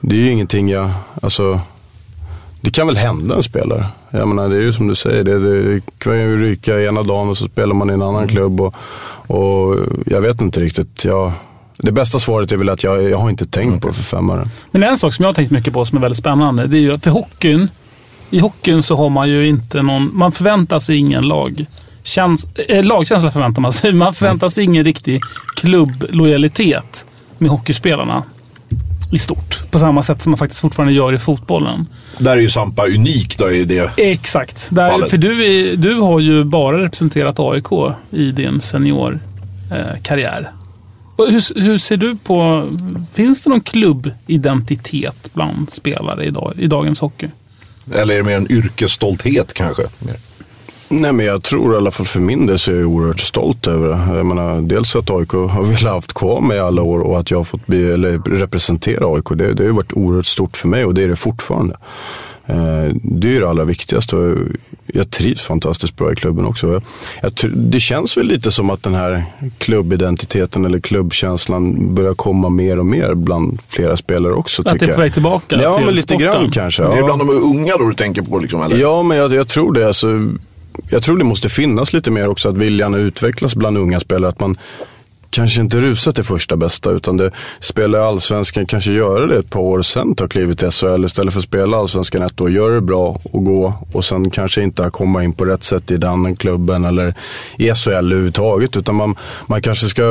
[0.00, 0.90] det är ju ingenting jag,
[1.22, 1.60] alltså,
[2.60, 3.86] det kan väl hända en spelare.
[4.10, 7.28] Jag menar, det är ju som du säger, det, det kan ju ryka ena dagen
[7.28, 8.60] och så spelar man i en annan klubb.
[8.60, 8.74] Och,
[9.26, 9.76] och
[10.06, 11.04] jag vet inte riktigt.
[11.04, 11.32] Jag,
[11.76, 14.30] det bästa svaret är väl att jag, jag har inte tänkt på det för fem
[14.30, 14.48] öre.
[14.70, 16.80] Men en sak som jag har tänkt mycket på som är väldigt spännande, det är
[16.80, 17.68] ju att för hockeyn,
[18.30, 21.66] i hockeyn så har man ju inte någon, man förväntar sig ingen lag.
[22.02, 23.92] Käns, eh, lagkänsla förväntar man sig.
[23.92, 25.20] Man förväntar sig ingen riktig
[25.56, 27.06] klubblojalitet
[27.38, 28.22] med hockeyspelarna
[29.12, 29.70] i stort.
[29.70, 31.86] På samma sätt som man faktiskt fortfarande gör i fotbollen.
[32.18, 33.90] där är ju Sampa unik då i det.
[33.96, 34.66] Exakt.
[34.70, 35.10] Där, Fallet.
[35.10, 40.52] för du, är, du har ju bara representerat AIK i din seniorkarriär.
[41.18, 42.64] Eh, hur, hur ser du på...
[43.12, 47.28] Finns det någon klubbidentitet bland spelare idag, i dagens hockey?
[47.94, 49.82] Eller är det mer en yrkesstolthet kanske?
[50.90, 53.66] Nej men jag tror i alla fall för min del så är jag oerhört stolt
[53.66, 54.16] över det.
[54.16, 57.30] Jag menar, dels att AIK har velat haft kvar mig i alla år och att
[57.30, 59.28] jag har fått bli, eller representera AIK.
[59.28, 61.76] Det, det har ju varit oerhört stort för mig och det är det fortfarande.
[62.48, 64.36] Eh, Det är ju det allra viktigaste och
[64.86, 66.82] jag trivs fantastiskt bra i klubben också.
[67.22, 69.24] Jag, det känns väl lite som att den här
[69.58, 74.62] klubbidentiteten eller klubbkänslan börjar komma mer och mer bland flera spelare också.
[74.68, 76.26] Att det är på väg tillbaka Ja, till men lite sporten.
[76.32, 76.82] grann kanske.
[76.82, 77.04] Det är ja.
[77.04, 78.62] bland de unga då du tänker på liksom?
[78.62, 78.76] Eller?
[78.76, 79.86] Ja, men jag, jag tror det.
[79.88, 80.08] Alltså,
[80.90, 84.28] jag tror det måste finnas lite mer också att viljan utvecklas bland unga spelare.
[84.28, 84.56] Att man
[85.30, 87.30] kanske inte rusa till första bästa utan det
[87.60, 91.32] spela i allsvenskan, kanske göra det ett par år sen ta klivet till SHL istället
[91.32, 94.90] för att spela allsvenskan ett år, göra det bra och gå och sen kanske inte
[94.92, 97.14] komma in på rätt sätt i den klubben eller
[97.56, 100.02] i SHL överhuvudtaget utan man, man kanske ska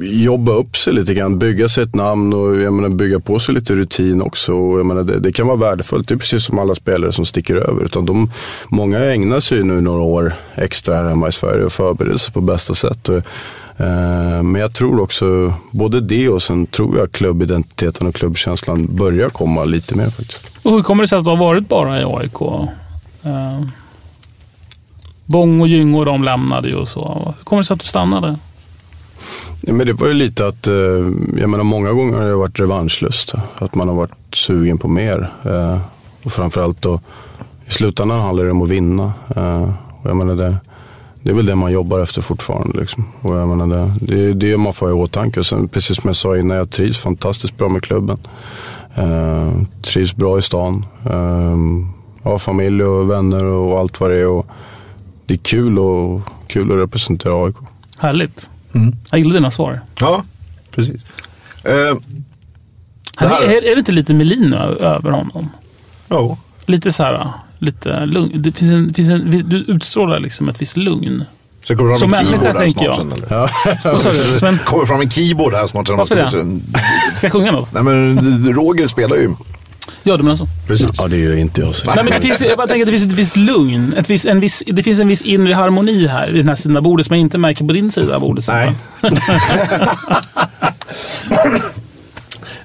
[0.00, 3.54] jobba upp sig lite grann, bygga sig ett namn och jag menar, bygga på sig
[3.54, 4.52] lite rutin också.
[4.52, 6.08] Och jag menar, det, det kan vara värdefullt.
[6.08, 7.84] Det är precis som alla spelare som sticker över.
[7.84, 8.30] Utan de,
[8.68, 12.40] många ägnar sig nu några år extra här hemma i Sverige och förbereder sig på
[12.40, 13.08] bästa sätt.
[13.08, 13.22] Och,
[14.42, 19.64] men jag tror också, både det och sen tror jag klubbidentiteten och klubbkänslan börjar komma
[19.64, 20.58] lite mer faktiskt.
[20.62, 22.40] Och hur kommer det sig att du har varit bara i AIK?
[23.22, 23.60] Eh,
[25.24, 27.34] Bång och Gyngo de lämnade ju och så.
[27.38, 28.36] Hur kommer det sig att du stannade?
[29.60, 30.74] Ja, men det var ju lite att, eh,
[31.36, 33.34] jag menar många gånger har det varit revanschlust.
[33.54, 35.30] Att man har varit sugen på mer.
[35.44, 35.78] Eh,
[36.22, 37.00] och framförallt då,
[37.66, 39.12] i slutändan handlar det om att vinna.
[39.36, 39.70] Eh,
[40.02, 40.56] och jag menar det,
[41.22, 42.80] det är väl det man jobbar efter fortfarande.
[42.80, 43.04] Liksom.
[43.20, 45.40] Och jag menar det, det är det man får ha i åtanke.
[45.40, 48.18] Och sen, precis som jag sa innan, jag trivs fantastiskt bra med klubben.
[48.94, 50.86] Eh, trivs bra i stan.
[51.04, 51.56] Eh,
[52.30, 54.26] har familj och vänner och allt vad det är.
[54.26, 54.46] Och
[55.26, 57.56] det är kul, och, kul att representera AIK.
[57.98, 58.50] Härligt.
[58.72, 58.96] Mm.
[59.10, 59.80] Jag gillar dina svar.
[60.00, 60.24] Ja,
[60.70, 61.00] precis.
[61.64, 61.96] Eh,
[63.16, 65.48] Han, här- är, är det inte lite Melin över honom?
[66.08, 66.38] ja.
[66.66, 67.28] Lite så här,
[67.58, 68.42] lite lugn.
[68.42, 71.24] Det finns en, finns en, du utstrålar liksom ett visst lugn.
[71.64, 73.48] Så kommer det Som fram en människa keyboard här tänker snart jag.
[73.50, 73.76] sen?
[73.84, 73.90] Ja.
[73.92, 74.38] Vad sa du?
[74.38, 75.86] Som en, kommer fram en keyboard här snart.
[75.86, 76.28] Sen Varför det?
[76.28, 76.44] ska-
[77.18, 77.72] ska jag sjunga något?
[77.72, 79.34] Nej men Roger spelar ju.
[80.02, 80.46] Ja, du menar så.
[80.66, 80.86] Precis.
[80.98, 81.74] Ja, det gör inte jag.
[81.74, 81.86] Så.
[81.86, 83.94] Nej, men det finns, jag bara tänker att det finns ett visst lugn.
[83.96, 86.76] Ett visst, en viss, det finns en viss inre harmoni här i den här sidan
[86.76, 88.48] av bordet som jag inte märker på din sida av bordet.
[88.48, 88.72] Nej.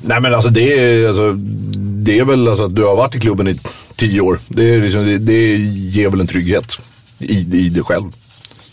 [0.02, 1.34] Nej men alltså det är, alltså,
[2.04, 3.60] det är väl alltså att du har varit i klubben i
[4.10, 4.40] tio år.
[4.48, 6.78] Det, är liksom, det, det ger väl en trygghet
[7.20, 8.12] i, i dig själv.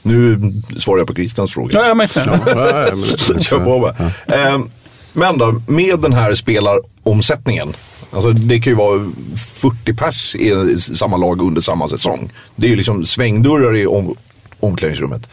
[0.02, 1.78] Nu svarar jag på Christians fråga.
[1.78, 2.40] Ja, jag märkte det.
[2.47, 4.12] Ja, ja, men det- Kör på bara.
[4.39, 4.70] Ehm,
[5.12, 7.73] Men då, med den här spelaromsättningen.
[8.12, 12.31] Alltså det kan ju vara 40 pers i samma lag under samma säsong.
[12.57, 14.15] Det är ju liksom svängdörrar i om,
[14.61, 15.28] omklädningsrummet.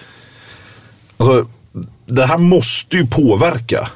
[1.18, 1.48] Alltså,
[2.06, 3.90] det här måste ju påverka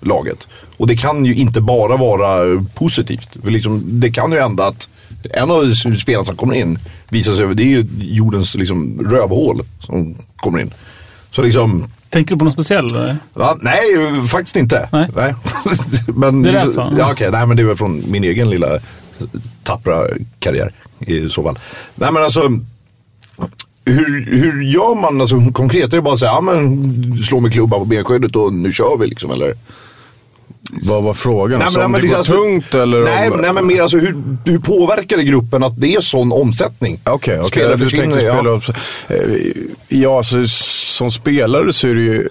[0.00, 0.48] laget.
[0.76, 3.36] Och det kan ju inte bara vara positivt.
[3.44, 4.88] För liksom, det kan ju hända att
[5.30, 6.78] en av spelarna som kommer in
[7.08, 10.74] visar sig, det är ju jordens liksom, rövhål som kommer in.
[11.30, 12.92] Så liksom, Tänker du på något speciellt?
[12.92, 13.16] eller?
[13.34, 13.82] Ja, nej,
[14.28, 14.88] faktiskt inte.
[14.92, 15.08] Nej.
[16.06, 16.92] men, Det lät så.
[16.98, 17.30] Ja, okej.
[17.30, 18.78] Nej, men det är väl från min egen lilla
[19.62, 20.06] tappra
[20.38, 21.58] karriär i så fall.
[21.94, 22.40] Nej, men alltså.
[23.84, 25.92] Hur, hur gör man alltså, konkret?
[25.92, 26.82] Är det bara att säga, ja men
[27.22, 29.54] slå med klubban på benskyddet och nu kör vi liksom eller?
[30.72, 31.58] Vad var frågan?
[31.58, 33.00] Nej, men- om det liksom, går alltså- tungt eller?
[33.02, 36.32] Nej, om, nej men mer alltså hur, hur påverkar det gruppen att det är sån
[36.32, 37.00] omsättning?
[37.04, 37.48] Okej, okej.
[37.50, 38.34] Spelare Du tänkte ja.
[38.34, 38.62] spela upp.
[39.08, 39.16] Eh,
[39.88, 42.28] Ja, alltså, som spelare så är det ju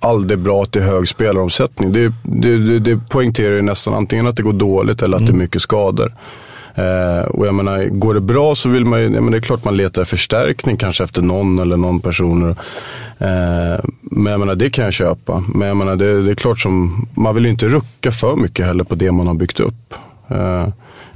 [0.00, 1.92] aldrig bra att det är hög spelaromsättning.
[1.92, 5.32] Det, det, det, det poängterar ju nästan antingen att det går dåligt eller att Mm.
[5.32, 6.12] det är mycket skador.
[6.76, 9.40] Eh, och jag menar, går det bra så vill man ju, ja, men det är
[9.40, 12.50] klart man letar förstärkning kanske efter någon eller någon person.
[13.18, 15.44] Eh, men jag menar, det kan jag köpa.
[15.54, 18.66] Men jag menar, det, det är klart som, man vill ju inte rucka för mycket
[18.66, 19.94] heller på det man har byggt upp.
[20.28, 20.68] Eh,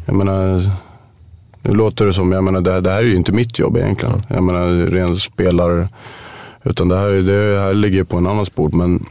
[0.07, 0.71] jag menar,
[1.63, 4.23] nu låter det som, jag menar det, det här är ju inte mitt jobb egentligen.
[4.29, 5.89] Jag menar ren spelare.
[6.65, 8.75] Utan det här, det här ligger på en annans bord.
[8.75, 9.07] Men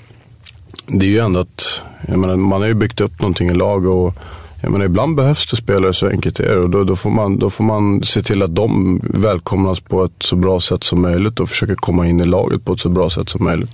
[0.88, 3.86] det är ju ändå att, jag menar man har ju byggt upp någonting i lag
[3.86, 4.14] och
[4.62, 6.60] jag menar ibland behövs det spelare, så enkelt är det.
[6.62, 10.12] Och då, då, får man, då får man se till att de välkomnas på ett
[10.24, 13.10] så bra sätt som möjligt och försöka komma in i laget på ett så bra
[13.10, 13.72] sätt som möjligt.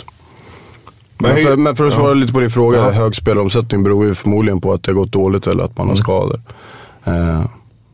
[1.17, 2.13] Men, Men för, men för att svara ja.
[2.13, 2.91] lite på din fråga, Ja.
[2.91, 5.89] hög spelaromsättning beror ju förmodligen på att det har gått dåligt eller att man Mm.
[5.89, 6.41] har skador.
[7.03, 7.41] Eh,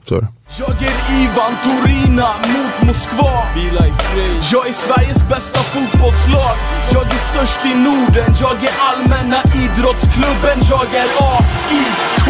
[0.07, 0.27] så är det.
[0.59, 6.55] Jag är Ivan Torina mot Moskva Vila i frid Jag är Sveriges bästa fotbollslag
[6.93, 12.27] Jag är störst i Norden Jag är allmänna idrottsklubben Jag är AIK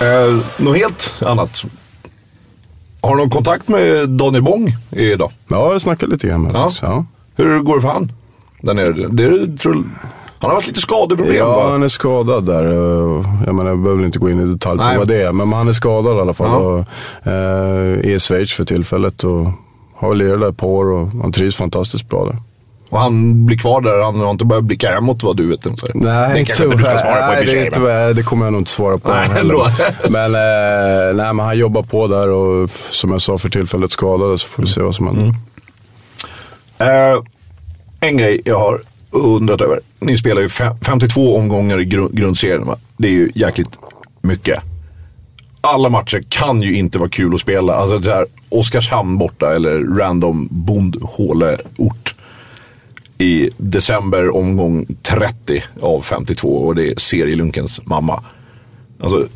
[0.00, 1.64] Eh, något helt annat.
[3.02, 5.32] Har du någon kontakt med Daniel Bång idag?
[5.48, 6.62] Ja, jag snackade lite grann med Ja.
[6.62, 7.04] faktiskt, ja.
[7.36, 8.12] Hur går det för han?
[8.60, 9.08] Där nere?
[9.08, 9.84] Det är, tror,
[10.40, 11.70] han har haft lite skadeproblem Ja, va?
[11.70, 12.64] han är skadad där.
[13.46, 14.94] Jag menar, jag behöver inte gå in i detalj Nej.
[14.94, 15.32] på vad det är.
[15.32, 16.46] Men han är skadad i alla fall.
[16.46, 16.56] Ja.
[16.56, 19.46] Och, eh, i Schweiz för tillfället och
[19.96, 22.36] har lirat där ett par år och han trivs fantastiskt bra där.
[22.90, 25.62] Och han blir kvar där, han har inte börjat blicka hemåt vad du vet.
[25.62, 28.46] Det kanske inte du ska svara på i och nej, det, är inte, det kommer
[28.46, 29.56] jag nog inte svara på Nej, heller.
[30.10, 34.40] Men, eh, nej, men han jobbar på där och som jag sa för tillfället skadad
[34.40, 35.34] så får vi se vad som händer.
[36.78, 37.14] Mm.
[37.14, 37.22] Eh,
[38.00, 38.80] en grej jag har
[39.10, 39.80] undrat över.
[40.00, 42.76] Ni spelar ju 52 omgångar i grundserien va?
[42.96, 43.78] Det är ju jäkligt
[44.20, 44.62] mycket.
[45.60, 47.74] Alla matcher kan ju inte vara kul att spela.
[47.74, 52.14] Alltså det här Oskarshamn borta eller random bondhåleort
[53.18, 58.24] i december omgång 30 av 52 och det är serielunkens mamma.
[59.00, 59.28] Alltså,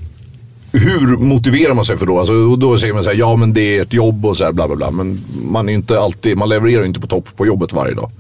[0.73, 2.19] hur motiverar man sig för då?
[2.19, 4.45] Alltså, och då säger man så här, ja men det är ett jobb och så
[4.45, 4.91] här bla bla bla.
[4.91, 5.21] Men
[5.51, 8.11] man är inte alltid, man levererar ju inte på topp på jobbet varje dag.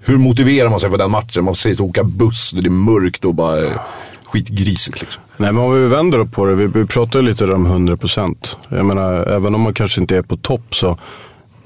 [0.00, 1.44] Hur motiverar man sig för den matchen?
[1.44, 3.80] Man säger att åka buss, det är mörkt och bara
[4.24, 5.22] skitgrisigt liksom.
[5.36, 6.54] Nej, men om vi vänder upp på det.
[6.54, 8.56] Vi, vi pratar lite om 100%.
[8.68, 10.98] Jag menar, även om man kanske inte är på topp så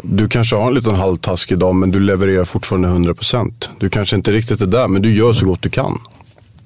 [0.03, 3.53] du kanske har en liten halvtaskig dag men du levererar fortfarande 100%.
[3.79, 5.99] Du kanske inte riktigt är där men du gör så gott du kan.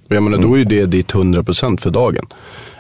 [0.08, 2.26] Jag menar, då är ju det ditt 100% för dagen.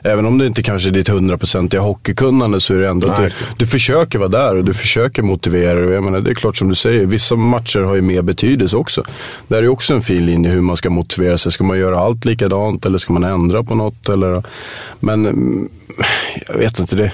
[0.08, 3.22] Även om det inte kanske är ditt 100% i hockeykunnande så är det ändå att
[3.22, 5.90] du, du försöker vara där och du försöker motivera dig.
[5.90, 9.02] Jag menar, det är klart som du säger, vissa matcher har ju mer betydelse också.
[9.48, 11.52] Där är ju också en fin linje hur man ska motivera sig.
[11.52, 14.08] Ska man göra allt likadant eller ska man ändra på något?
[14.08, 14.42] Eller,
[15.00, 15.68] men
[16.46, 17.12] jag vet inte, det,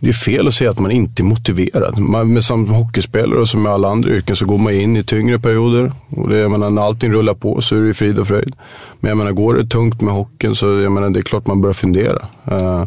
[0.00, 1.98] det är fel att säga att man inte är motiverad.
[1.98, 5.38] Man, som hockeyspelare och som med alla andra yrken så går man in i tyngre
[5.38, 5.92] perioder.
[6.08, 8.56] Och det, jag menar, när allting rullar på så är det frid och fröjd.
[9.00, 11.60] Men jag menar, går det tungt med hockeyn så jag menar, det är klart man
[11.60, 12.26] börjar fundera.
[12.50, 12.84] Eh,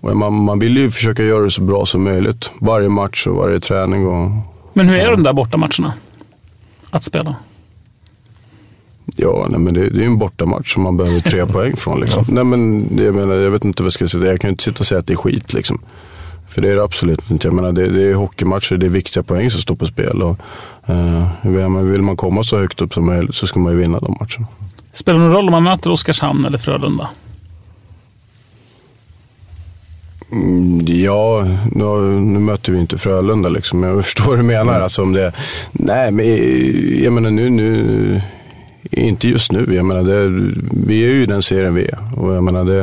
[0.00, 2.52] och man, man vill ju försöka göra det så bra som möjligt.
[2.60, 4.06] Varje match och varje träning.
[4.06, 4.30] Och,
[4.72, 5.92] Men hur är de där bortamatcherna?
[6.90, 7.36] Att spela?
[9.16, 12.00] ja, nej, men det, det är ju en bortamatch som man behöver tre poäng från.
[12.00, 12.24] Liksom.
[12.28, 14.26] Nej, men, jag, menar, jag vet inte vad jag ska säga.
[14.26, 15.52] Jag kan ju inte sitta och säga att det är skit.
[15.52, 15.80] Liksom.
[16.48, 17.46] För det är det absolut inte.
[17.46, 20.22] Jag menar, det, det är hockeymatcher, det är viktiga poäng som står på spel.
[20.22, 20.38] Och,
[20.86, 21.28] eh,
[21.82, 24.46] vill man- komma så högt upp som möjligt så ska man ju vinna de matcherna.
[24.92, 27.08] Spelar det någon roll om man möter Oskarshamn eller Frölunda?
[30.32, 31.84] Mm, Ja, nu,
[32.20, 33.82] nu möter vi inte Frölunda liksom.
[33.82, 34.80] Jag förstår vad du menar.
[34.80, 35.32] Alltså, om det,
[35.72, 36.26] nej, men
[37.04, 38.20] jag menar nu, nu,
[38.90, 39.74] inte just nu.
[39.74, 40.28] Jag menar, det,
[40.86, 41.98] vi är ju i den serien vi är.
[42.16, 42.82] Och jag menar, det,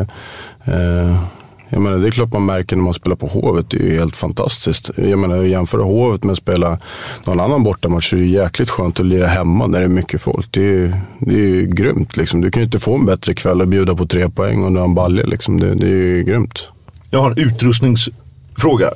[0.66, 1.24] eh,
[1.72, 3.70] jag menar, det är klart man märker när man spelar på Hovet.
[3.70, 4.90] Det är ju helt fantastiskt.
[4.98, 6.80] Jag menar, jämföra Hovet med att spela
[7.26, 9.90] någon annan bortamatch så är det ju jäkligt skönt att lira hemma när det är
[9.90, 10.48] mycket folk.
[10.52, 12.18] Det är ju det är ju grymt.
[12.18, 12.42] Liksom.
[12.42, 14.78] Du kan ju inte få en bättre kväll och bjuda på tre poäng och du
[14.78, 15.26] har en balja.
[15.26, 15.60] Liksom.
[15.60, 16.70] Det, det är ju grymt.
[17.10, 18.92] Jag har en utrustningsfråga.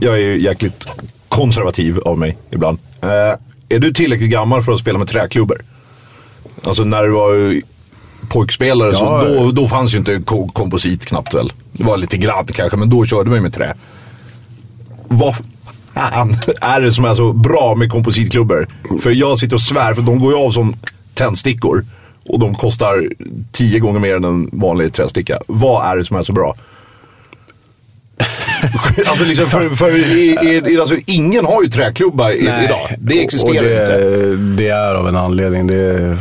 [0.00, 0.86] Jag är jäkligt
[1.28, 2.78] konservativ av mig ibland.
[3.02, 3.08] Eh,
[3.68, 5.60] är du tillräckligt gammal för att spela med träklubbor?
[6.64, 7.60] Alltså när du var
[8.28, 11.52] pojkspelare så Ja, då, då fanns ju inte ko- komposit knappt väl.
[11.80, 13.74] Det var lite grann kanske, men då körde man ju med trä.
[15.08, 15.36] Vad
[15.94, 18.68] fan är det som är så bra med kompositklubbor?
[19.02, 20.76] För jag sitter och svär, för de går ju av som
[21.14, 21.84] tändstickor.
[22.26, 23.08] Och de kostar
[23.52, 25.38] tio gånger mer än en vanlig trästicka.
[25.46, 26.54] Vad är det som är så bra?
[29.06, 32.96] alltså liksom för, för i, i, alltså, ingen har ju träklubba i, idag.
[32.98, 34.62] Det existerar och det, inte.
[34.62, 35.66] Det är av en anledning.
[35.66, 36.18] Det är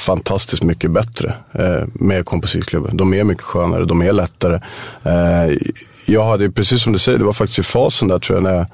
[0.00, 2.96] fantastiskt mycket bättre eh, med kompositklubben.
[2.96, 4.60] De är mycket skönare, de är lättare.
[5.02, 5.56] Eh,
[6.04, 8.66] jag hade, precis som du säger, det var faktiskt i fasen där tror jag, när,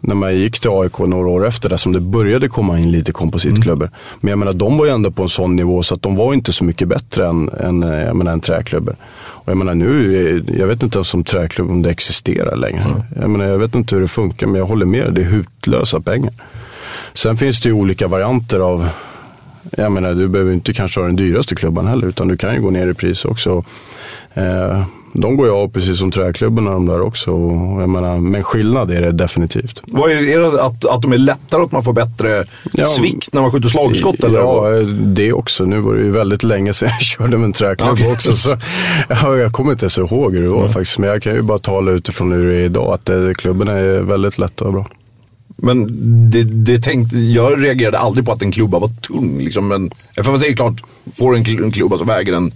[0.00, 3.12] när man gick till AIK några år efter det som det började komma in lite
[3.12, 3.90] kompositklubbor.
[4.20, 6.34] Men jag menar, de var ju ändå på en sån nivå så att de var
[6.34, 8.96] inte så mycket bättre än, än, eh, jag menar, än träklubbor.
[9.18, 13.04] Och jag menar nu, jag vet inte ens om träklubb om det existerar längre.
[13.20, 15.14] Jag, menar, jag vet inte hur det funkar, men jag håller med.
[15.14, 16.32] Det är hutlösa pengar.
[17.14, 18.88] Sen finns det ju olika varianter av
[19.70, 22.60] jag menar, du behöver inte kanske ha den dyraste klubban heller, utan du kan ju
[22.60, 23.64] gå ner i pris också.
[24.34, 24.82] Eh,
[25.12, 27.30] de går ju av precis som träklubbarna de där också.
[27.30, 29.82] Och jag menar, men skillnad är det definitivt.
[29.86, 33.32] Vad är, är det att, att de är lättare, att man får bättre Ja, svikt
[33.32, 34.24] när man skjuter slagskott?
[34.24, 34.38] Eller?
[34.38, 34.70] Ja,
[35.02, 35.64] det också.
[35.64, 38.12] Nu var det ju väldigt länge sedan jag körde med en träklubb Okej.
[38.12, 38.36] också.
[38.36, 38.56] Så,
[39.08, 40.98] ja, jag kommer inte ens ihåg hur det var faktiskt.
[40.98, 42.94] Men jag kan ju bara tala utifrån hur det är idag.
[42.94, 44.86] Att klubborna är väldigt lätta och bra.
[45.56, 45.86] Men
[46.30, 49.38] det, det tänkte, jag reagerade aldrig på att en klubba var tung.
[49.38, 49.90] Liksom, men,
[50.24, 52.52] för det är klart, får en, en klubba som väger en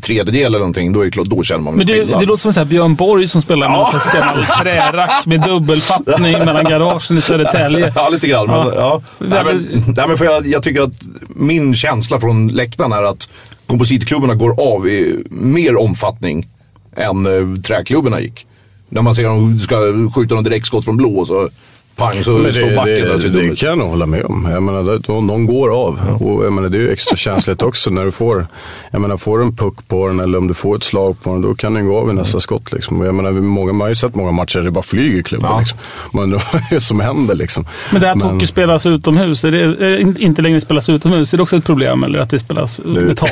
[0.00, 2.52] tredjedel eller någonting, då, är det klart, då känner man Men det, det låter som
[2.56, 7.92] här Björn Borg som spelar med en gammal trärack med dubbelfattning mellan garagen i Södertälje.
[7.94, 8.46] Ja, lite grann.
[8.46, 8.72] Men, Ja.
[8.76, 9.02] ja.
[9.18, 13.28] Nej, men, nej, men för jag, jag tycker att min känsla från läktaren är att
[13.66, 16.48] kompositklubborna går av i mer omfattning
[16.96, 18.46] än eh, träklubborna gick.
[18.88, 19.76] När man ser dem ska
[20.14, 21.48] skjuta någon direktskott från blå så
[21.96, 24.24] pang så Men står det, backen det, så det, det kan jag nog hålla med
[24.24, 24.48] om.
[24.52, 25.98] Jag menar, det- de, de går av.
[26.20, 28.46] Och jag menar, det är ju extra känsligt också när du får,
[28.90, 31.30] jag menar, får du en puck på den eller om du får ett slag på
[31.32, 32.72] den, då kan den gå av i nästa skott.
[32.72, 33.00] Liksom.
[33.00, 35.58] Och jag menar, många, man har ju sett många matcher där det bara flyger klubban.
[35.60, 35.78] Liksom.
[36.12, 37.66] Man undrar vad är det som händer liksom.
[37.90, 41.42] Men det här att hockey spelas utomhus, är det, inte längre spelas utomhus, är det
[41.42, 42.04] också ett problem?
[42.04, 43.30] Eller att det spelas med tak?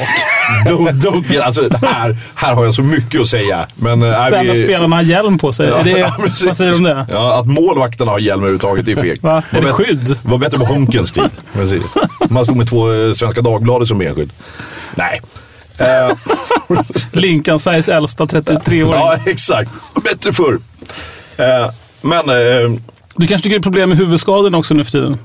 [0.68, 3.66] Don't, don't get, alltså, här, här har jag så mycket att säga.
[3.74, 5.68] Men, äh, är Det enda spelarna har hjälm på sig.
[5.68, 6.12] är det,
[6.46, 7.06] vad säger du om det?
[7.10, 9.22] Ja, att målvakterna har hjälm överhuvudtaget är fegt.
[9.22, 9.42] Va?
[9.50, 10.16] Är det skydd?
[10.22, 11.30] var bättre på Honkens tid.
[12.28, 14.32] Man stod med två eh, Svenska Dagbladet som benskydd.
[14.94, 15.20] Nej.
[15.78, 16.16] Eh,
[17.12, 18.90] Linkan, Sveriges äldsta 33-åring.
[18.90, 19.70] ja, exakt.
[20.04, 20.58] Bättre förr.
[21.36, 21.70] Eh,
[22.02, 22.26] men
[23.16, 25.18] Du kanske tycker det är problem med huvudskadorna också nu för tiden?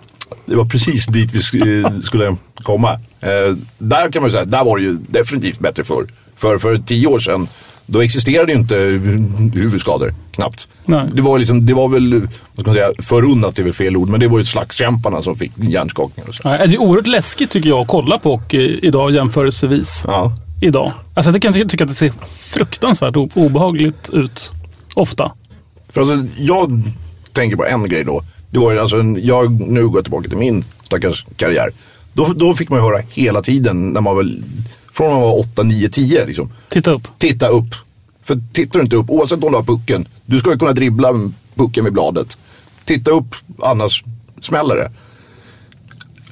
[0.45, 2.99] det var precis dit vi sk- skulle komma.
[3.77, 6.07] Där kan man ju säga, där var det ju definitivt bättre förr.
[6.35, 7.47] För, för tio år sedan,
[7.86, 8.76] då existerade ju inte
[9.53, 10.68] huvudskador, knappt.
[10.86, 11.10] Nej.
[11.14, 12.30] Det var, liksom, det var väl, vad
[12.66, 15.52] ska man säga, förunnat är väl fel ord, men det var ju slagskämparna som fick
[15.56, 16.49] hjärnskakningar och så.
[16.49, 20.03] Nej, Det är oerhört läskigt tycker jag att kolla på hockey idag jämförelsevis.
[20.07, 20.38] Ja.
[20.62, 20.91] Idag.
[21.14, 24.52] Alltså jag kan ty- tycka att det ser fruktansvärt obehagligt ut.
[24.94, 25.32] Ofta.
[25.90, 26.82] För alltså, jag
[27.32, 28.24] tänker på en grej då.
[28.49, 31.70] Det var ju alltså, en- jag, nu går tillbaka till min stackars karriär.
[32.14, 34.30] Då, då fick man ju höra hela tiden när man var,
[34.97, 36.51] från man var 8, 9, 10 liksom.
[36.69, 37.07] Titta upp.
[37.17, 37.76] Titta upp.
[38.23, 41.13] För tittar du inte upp, oavsett om du har pucken, du ska ju kunna dribbla
[41.55, 42.38] pucken med bladet.
[42.85, 44.03] Titta upp, annars
[44.41, 44.91] smäller det.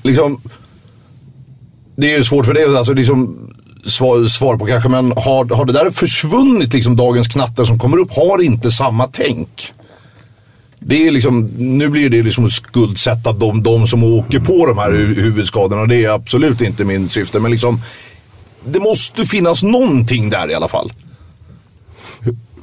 [0.04, 0.42] Liksom,
[1.96, 3.50] det är ju svårt för det, alltså liksom
[3.86, 7.98] svar, svar på kanske, men har, har det där försvunnit liksom dagens knattar som kommer
[7.98, 9.74] upp, har inte samma tänk.
[10.80, 14.92] Det är liksom, nu blir det liksom skuldsätta de, de som åker på de här
[14.92, 15.86] hu- huvudskadorna.
[15.86, 17.40] Det är absolut inte min syfte.
[17.40, 17.82] Men liksom,
[18.66, 20.92] det måste finnas någonting där i alla fall.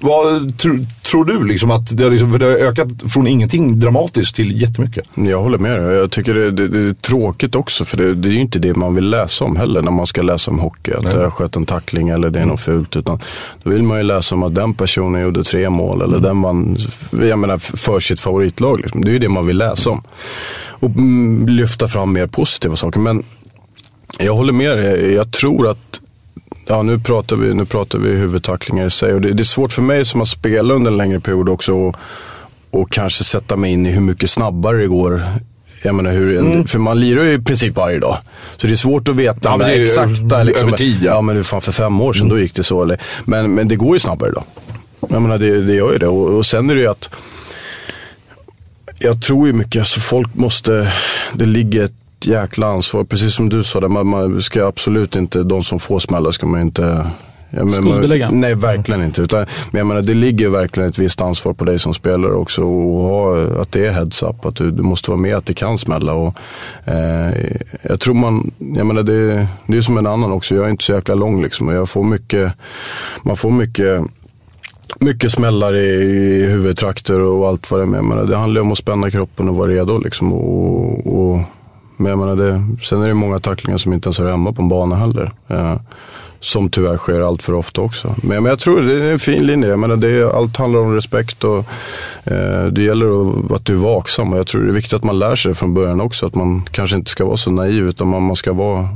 [0.02, 4.36] Vad tr- tror du liksom att det har, liksom, det har ökat från ingenting dramatiskt
[4.36, 5.04] till jättemycket?
[5.14, 5.96] Jag håller med dig.
[5.96, 7.84] Jag tycker det, det, det är tråkigt också.
[7.84, 10.50] För det, är ju inte det man vill läsa om heller när man ska läsa
[10.50, 10.92] om hockey.
[10.92, 12.96] Att har skett en tackling eller det är något fult.
[12.96, 13.20] Utan
[13.62, 16.02] då vill man ju läsa om att den personen gjorde tre mål.
[16.02, 16.78] Eller den vann
[17.12, 18.80] jag menar, för sitt favoritlag.
[18.80, 19.04] Liksom.
[19.04, 20.02] Det är ju det man vill läsa om.
[20.68, 23.00] Och mm, lyfta fram mer positiva saker.
[23.00, 23.22] Men
[24.18, 25.12] Jag håller med dig.
[25.12, 26.00] Jag tror att
[26.66, 29.14] Ja, nu pratar vi, nu pratar vi huvudtacklingar i sig.
[29.14, 31.72] Och det, det är svårt för mig som har spelat under en längre period också
[31.72, 31.96] och,
[32.70, 35.22] och kanske sätta mig in i hur mycket snabbare det går.
[35.82, 36.66] Jag menar hur, Mm.
[36.66, 38.18] För man lirar ju i princip varje dag.
[38.56, 40.42] Så det är svårt att veta Ja, det exakta...
[40.42, 41.10] Liksom, över tid, ja.
[41.10, 41.20] ja.
[41.20, 42.82] men fan för fem år sedan, då gick det så.
[42.82, 44.44] Eller, men, men det går ju snabbare idag.
[45.08, 46.08] Jag menar, det, det gör ju det.
[46.08, 47.10] Och, och sen är det ju att
[48.98, 50.92] jag tror ju mycket, alltså folk måste,
[51.34, 53.04] det ligger ett jäkla ansvar.
[53.04, 56.46] Precis som du sa, där, man, man ska absolut inte, de som får smällar ska
[56.46, 57.06] man inte
[57.50, 58.30] men, Skuldbelägga.
[58.30, 59.22] Nej, verkligen inte.
[59.22, 62.62] Utan, men jag menar, det ligger verkligen ett visst ansvar på dig som spelare också.
[62.62, 65.54] Och ha, att det är heads up, att du, du måste vara med att det
[65.54, 66.14] kan smälla.
[66.14, 66.34] Och,
[66.84, 67.32] eh,
[67.82, 70.54] jag tror man, jag menar det, det är som en annan också.
[70.54, 71.68] Jag är inte så jäkla lång liksom.
[71.68, 72.52] Och jag får mycket,
[73.22, 74.02] man får mycket
[75.00, 77.86] mycket smällar i, i huvudtrakter och allt vad det är.
[77.86, 79.98] Men jag menar, det handlar om att spänna kroppen och vara redo.
[79.98, 81.40] Liksom, och, och,
[82.00, 84.62] men jag menar, det, sen är det många tacklingar som inte ens hör hemma på
[84.62, 85.32] en bana heller.
[85.48, 85.76] Eh,
[86.40, 88.14] som tyvärr sker allt för ofta också.
[88.22, 89.68] Men, men jag tror det är en fin linje.
[89.68, 91.58] Jag menar, det är, allt handlar om respekt och
[92.24, 94.32] eh, det gäller att, att du är vaksam.
[94.32, 96.26] Och jag tror det är viktigt att man lär sig det från början också.
[96.26, 98.88] Att man kanske inte ska vara så naiv utan man, man ska vara,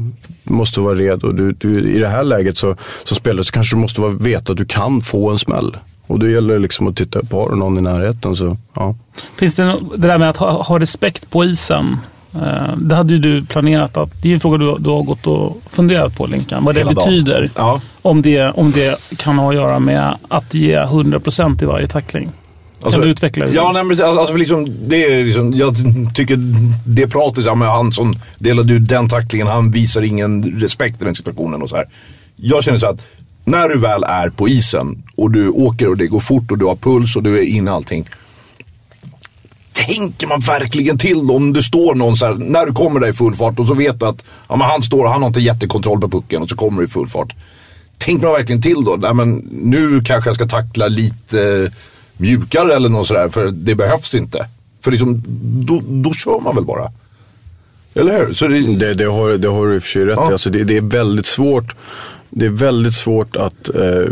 [0.45, 1.31] måste vara redo.
[1.31, 4.53] Du, du, I det här läget så, som spelare så kanske du måste vara, veta
[4.53, 5.77] att du kan få en smäll.
[6.07, 8.95] Och då gäller det liksom att titta upp, har du någon i närheten så ja.
[9.37, 11.99] Finns det något, det där med att ha, ha respekt på isen?
[12.43, 14.23] Eh, det hade ju du planerat att...
[14.23, 16.65] Det är en fråga du, du har gått och funderat på Linkan.
[16.65, 17.51] Vad det Hela betyder.
[17.57, 17.81] Ja.
[18.03, 22.31] Om, det, om det kan ha att göra med att ge 100% i varje tackling.
[22.83, 23.53] Alltså, kan du utveckla det?
[23.53, 25.77] Ja, nej, men alltså, alltså, liksom, det är liksom, jag
[26.15, 26.39] tycker
[26.87, 31.05] det pratet, ja, men han som delade ut den tacklingen, han visar ingen respekt i
[31.05, 31.87] den situationen och så här.
[32.37, 33.07] Jag känner så att
[33.45, 36.65] när du väl är på isen och du åker och det går fort och du
[36.65, 38.09] har puls och du är inne i allting.
[39.75, 43.13] Tänker man verkligen till om det står någon så här, när du kommer där i
[43.13, 46.01] full fart och så vet du att ja, men han står han har inte jättekontroll
[46.01, 47.35] på pucken och så kommer du i full fart.
[47.99, 48.97] Tänker man verkligen till då?
[48.99, 51.73] Nej, men nu kanske jag ska tackla lite
[52.17, 54.47] mjukare eller något sådär för det behövs inte.
[54.85, 55.23] För liksom,
[55.67, 56.93] då, då kör man väl bara.
[57.95, 58.35] Eller hur?
[58.35, 60.19] Så det, Det, det, har, det har du i och för sig rätt.
[60.19, 60.33] Ja.
[60.33, 61.75] alltså det, det är väldigt svårt.
[62.37, 64.09] Det är väldigt svårt att eh,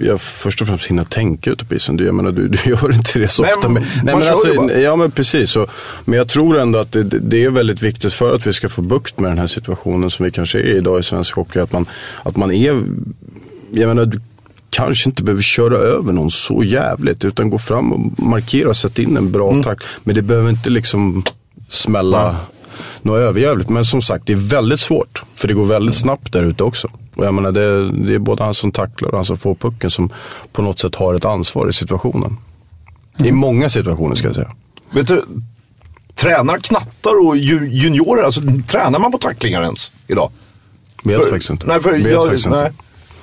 [0.00, 1.96] jag först och främst hinna tänka ute på isen.
[1.96, 3.68] Du, jag menar, du, du gör inte det så Nej, ofta.
[3.68, 5.50] men man men alltså, ja men precis.
[5.50, 5.66] Så,
[6.04, 8.82] men jag tror ändå att det, det är väldigt viktigt för att vi ska få
[8.82, 11.58] bukt med den här situationen som vi kanske är idag i svensk hockey.
[11.58, 11.86] Att man,
[12.22, 12.82] att man är,
[13.70, 14.20] jag menar, du
[14.70, 17.24] kanske inte behöver köra över någon så jävligt.
[17.24, 19.62] Utan gå fram och markera och sätta in en bra Mm.
[19.62, 19.78] tack.
[20.04, 21.22] Men det behöver inte liksom
[21.68, 22.36] smälla
[23.06, 23.68] något överjävligt.
[23.68, 25.22] Men som sagt, det är väldigt svårt.
[25.34, 26.88] För det går väldigt snabbt där ute också.
[27.16, 29.90] Och jag menar, det, det är både han som tacklar och han som får pucken
[29.90, 30.10] som
[30.52, 32.36] på något sätt har ett ansvar i situationen.
[33.24, 34.50] I många situationer ska jag säga.
[34.90, 35.24] vet du,
[36.14, 40.30] tränar knattar och ju, juniorer, alltså tränar man på tacklingar ens idag?
[41.04, 41.66] Vet För- faktiskt inte.
[41.66, 42.66] Nej, för, Vet jag, faktiskt nej.
[42.66, 42.74] inte.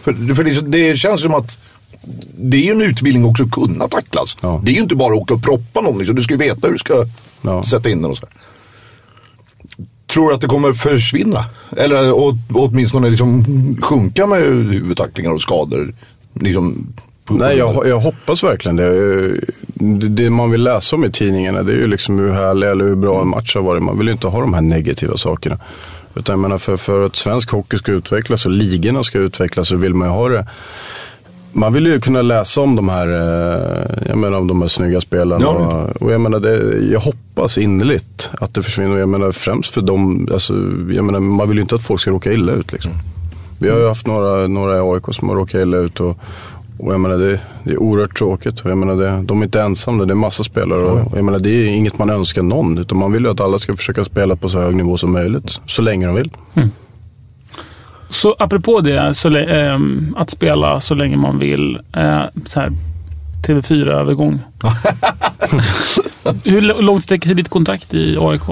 [0.04, 1.58] För, för det, det känns som att
[2.38, 4.38] det är ju en utbildning också att kunna tacklas.
[4.42, 4.62] Ja.
[4.64, 5.98] Det är ju inte bara att åka och proppa någon.
[5.98, 6.16] Liksom.
[6.16, 7.06] Du ska ju veta hur du ska
[7.42, 7.64] Ja.
[7.64, 8.36] sätta in den och så här.
[10.14, 11.46] Tror du att det kommer försvinna?
[11.78, 13.46] Eller eh, åt, åtminstone liksom
[13.82, 15.94] sjunka med huvudtacklingar och skador?
[16.34, 16.94] Liksom,
[17.30, 18.88] Nej, jag, jag hoppas verkligen det.
[18.88, 19.32] Eh,
[19.74, 20.08] det.
[20.08, 22.96] Det man vill läsa om i tidningarna det är ju liksom hur härlig eller hur
[22.96, 23.84] bra en match har varit.
[23.84, 25.58] Man vill ju inte ha de här negativa sakerna.
[26.16, 29.76] Utan jag menar för, för att svensk hockey ska utvecklas och ligorna ska utvecklas så
[29.76, 30.48] vill man ju ha det.
[31.56, 35.02] Man vill ju kunna läsa om de här, eh, jag menar om de här snygga
[35.02, 35.44] spelarna.
[35.46, 35.52] Ja.
[35.52, 38.98] Och, och jag menar det, jag hoppas innerligt att det försvinner.
[38.98, 40.54] Jag menar främst för dem, alltså,
[40.90, 42.92] jag menar man vill ju inte att folk ska råka illa ut liksom.
[43.60, 46.00] Vi har ju haft några, några i AIK som har råkat illa ut.
[46.00, 46.18] Och,
[46.80, 48.60] och jag menar det, det är oerhört tråkigt.
[48.60, 50.82] Och jag menar det, de är inte ensamma, det är massa spelare.
[50.82, 52.78] Och, jag menar det är inget man önskar någon.
[52.78, 55.60] Utan man vill ju att alla ska försöka spela på så hög nivå som möjligt.
[55.66, 56.32] Så länge de vill.
[58.14, 61.80] Så apropå det, så, ehm, att spela så länge man vill.
[61.96, 62.72] Eh, så här,
[63.48, 64.40] TV4-övergång.
[66.44, 68.50] hur långt sträcker sig ditt kontrakt i AIK?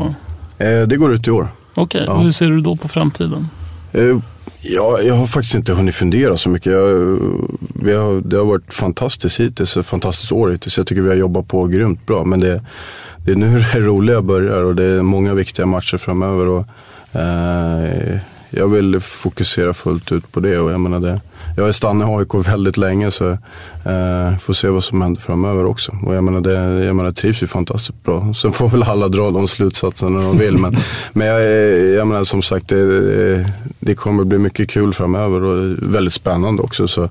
[0.58, 1.48] Eh, det går ut i år.
[1.76, 2.14] Okej, Ja.
[2.14, 3.50] och hur ser du då på framtiden?
[3.94, 4.18] Eh,
[4.64, 6.74] Ja, jag har faktiskt inte hunnit fundera så mycket.
[6.74, 7.20] Jag,
[7.76, 10.78] vi har, det har varit fantastiskt hittills, ett fantastiskt år hittills.
[10.78, 12.26] Jag tycker vi har jobbat på grymt bra.
[12.26, 12.62] Men det,
[13.26, 16.48] det är nu det roliga börjar och det är många viktiga matcher framöver.
[16.48, 16.66] Och,
[17.20, 18.18] eh,
[18.52, 20.58] jag vill fokusera fullt ut på det.
[20.58, 21.22] Och jag, menar det
[21.56, 25.66] jag har stannat i AIK väldigt länge så eh, får se vad som händer framöver
[25.66, 25.92] också.
[26.06, 28.34] Och jag menar, det, jag menar, trivs ju fantastiskt bra.
[28.34, 30.58] Sen får väl alla dra de slutsatserna de vill.
[30.58, 30.76] Men,
[31.14, 31.42] men jag,
[31.90, 33.46] jag menar som sagt, det,
[33.80, 36.88] det kommer bli mycket kul framöver och väldigt spännande också.
[36.88, 37.04] Så,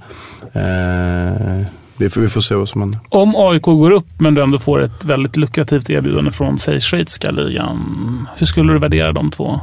[0.53, 3.01] eh, vi, får, vi får se vad som händer.
[3.09, 7.31] Om AIK går upp men du ändå får ett väldigt lukrativt erbjudande från, säg, schweiziska
[7.31, 8.27] ligan.
[8.37, 9.61] Hur skulle du värdera de två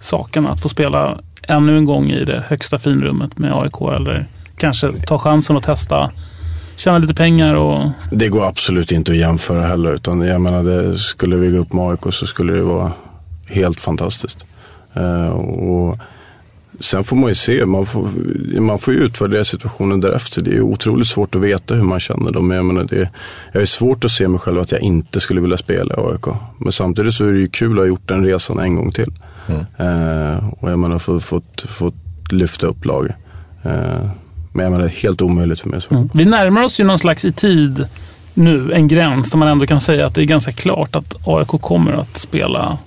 [0.00, 4.92] saken att få spela ännu en gång i det högsta finrummet med AIK eller kanske
[4.92, 6.10] ta chansen att testa,
[6.76, 7.90] tjäna lite pengar och...
[8.10, 9.94] Det går absolut inte att jämföra heller.
[9.94, 12.92] Utan jag menar, det, skulle vi gå upp med AIK så skulle det vara
[13.46, 14.44] helt fantastiskt.
[14.96, 15.98] Uh, och
[16.80, 18.08] Sen får man ju se, man får,
[18.60, 20.42] man får ju utvärdera situationen därefter.
[20.42, 22.32] Det är otroligt svårt att veta hur man känner.
[22.32, 22.50] Dem.
[22.50, 23.10] Jag, menar det,
[23.52, 26.26] jag är svårt att se mig själv att jag inte skulle vilja spela i AIK.
[26.58, 29.12] Men samtidigt så är det ju kul att ha gjort den resan en gång till.
[29.46, 29.60] Mm.
[29.78, 33.16] Eh, och jag menar fått, fått, fått lyfta upp laget.
[33.62, 33.72] Eh,
[34.52, 35.80] men jag menar, det är helt omöjligt för mig.
[35.90, 36.10] Mm.
[36.12, 37.86] Vi närmar oss ju någon slags i tid
[38.34, 41.48] nu, en gräns där man ändå kan säga att det är ganska klart att AIK
[41.48, 42.78] kommer att spela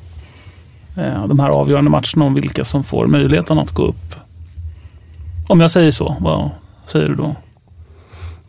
[0.98, 4.16] eh, de här avgörande matcherna om vilka som får möjligheten att gå upp.
[5.48, 6.50] Om jag säger så, vad
[6.86, 7.36] säger du då?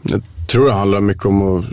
[0.03, 1.65] Jag tror det handlar mycket om att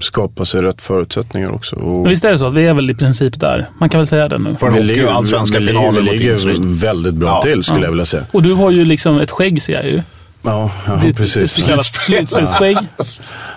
[0.00, 1.76] skapa sig rätt förutsättningar också.
[1.76, 2.02] Och...
[2.02, 3.68] Men visst är det så att vi är väl i princip där?
[3.78, 4.56] Man kan väl säga det nu.
[4.56, 7.42] För hockey och allsvenska finalen Vi ligger väldigt bra ja.
[7.42, 7.84] till skulle ja.
[7.84, 8.24] jag vilja säga.
[8.32, 10.02] Och du har ju liksom ett skägg ser jag ju.
[10.42, 11.54] Ja, ja det, precis.
[11.54, 12.76] Det så kallat slutspelsskägg.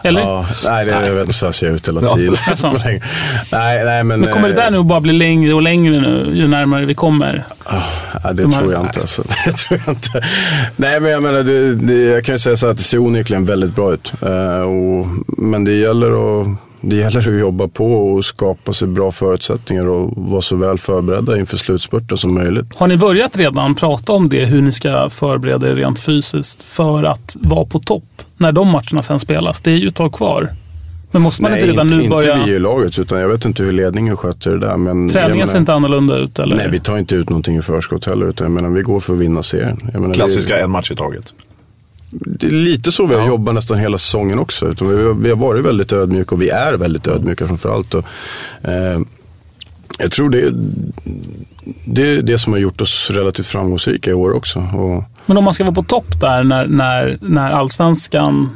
[0.03, 0.21] Eller?
[0.21, 2.35] Ja, nej, det är väl så ser jag ut hela tiden.
[2.63, 2.71] Ja.
[3.51, 6.47] nej, nej, men, men kommer det där nu bara bli längre och längre nu, ju
[6.47, 7.43] närmare vi kommer?
[8.23, 8.99] Ja, det De tror jag inte.
[8.99, 9.23] Alltså.
[9.45, 10.23] Det tror jag inte.
[10.75, 13.45] Nej, men jag menar, det, det, jag kan ju säga så att det ser onekligen
[13.45, 14.13] väldigt bra ut.
[14.23, 16.47] Uh, och, men det gäller att
[16.81, 21.37] det gäller att jobba på och skapa sig bra förutsättningar och vara så väl förberedda
[21.37, 22.65] inför slutspurten som möjligt.
[22.75, 27.03] Har ni börjat redan prata om det, hur ni ska förbereda er rent fysiskt för
[27.03, 28.03] att vara på topp
[28.37, 29.61] när de matcherna sen spelas?
[29.61, 30.49] Det är ju ett tag kvar.
[31.11, 32.35] Men måste man Nej, inte redan inte, nu börja...
[32.35, 34.77] inte vi i laget, utan jag vet inte hur ledningen sköter det där.
[34.77, 36.55] Men Träningen ser inte annorlunda ut eller?
[36.55, 39.13] Nej, vi tar inte ut någonting i förskott heller, utan jag menar, vi går för
[39.13, 39.91] att vinna serien.
[39.93, 40.61] Menar, Klassiska det...
[40.61, 41.33] en match i taget.
[42.19, 43.27] Det är lite så vi har ja.
[43.27, 44.65] jobbat nästan hela säsongen också.
[44.65, 47.93] Vi, har, vi har varit väldigt ödmjuka och vi är väldigt ödmjuka framförallt.
[47.93, 48.05] Och,
[48.63, 48.99] eh,
[49.99, 50.53] jag tror det,
[51.85, 54.59] det är det som har gjort oss relativt framgångsrika i år också.
[54.59, 58.49] Och, Men om man ska vara på topp där när, när, när allsvenskan,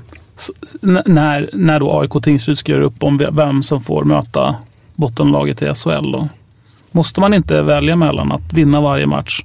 [0.81, 4.55] när, när då AIK Tingsryd ska göra upp om vem som får möta
[4.95, 6.11] bottenlaget i SHL.
[6.11, 6.27] Då.
[6.91, 9.43] Måste man inte välja mellan att vinna varje match?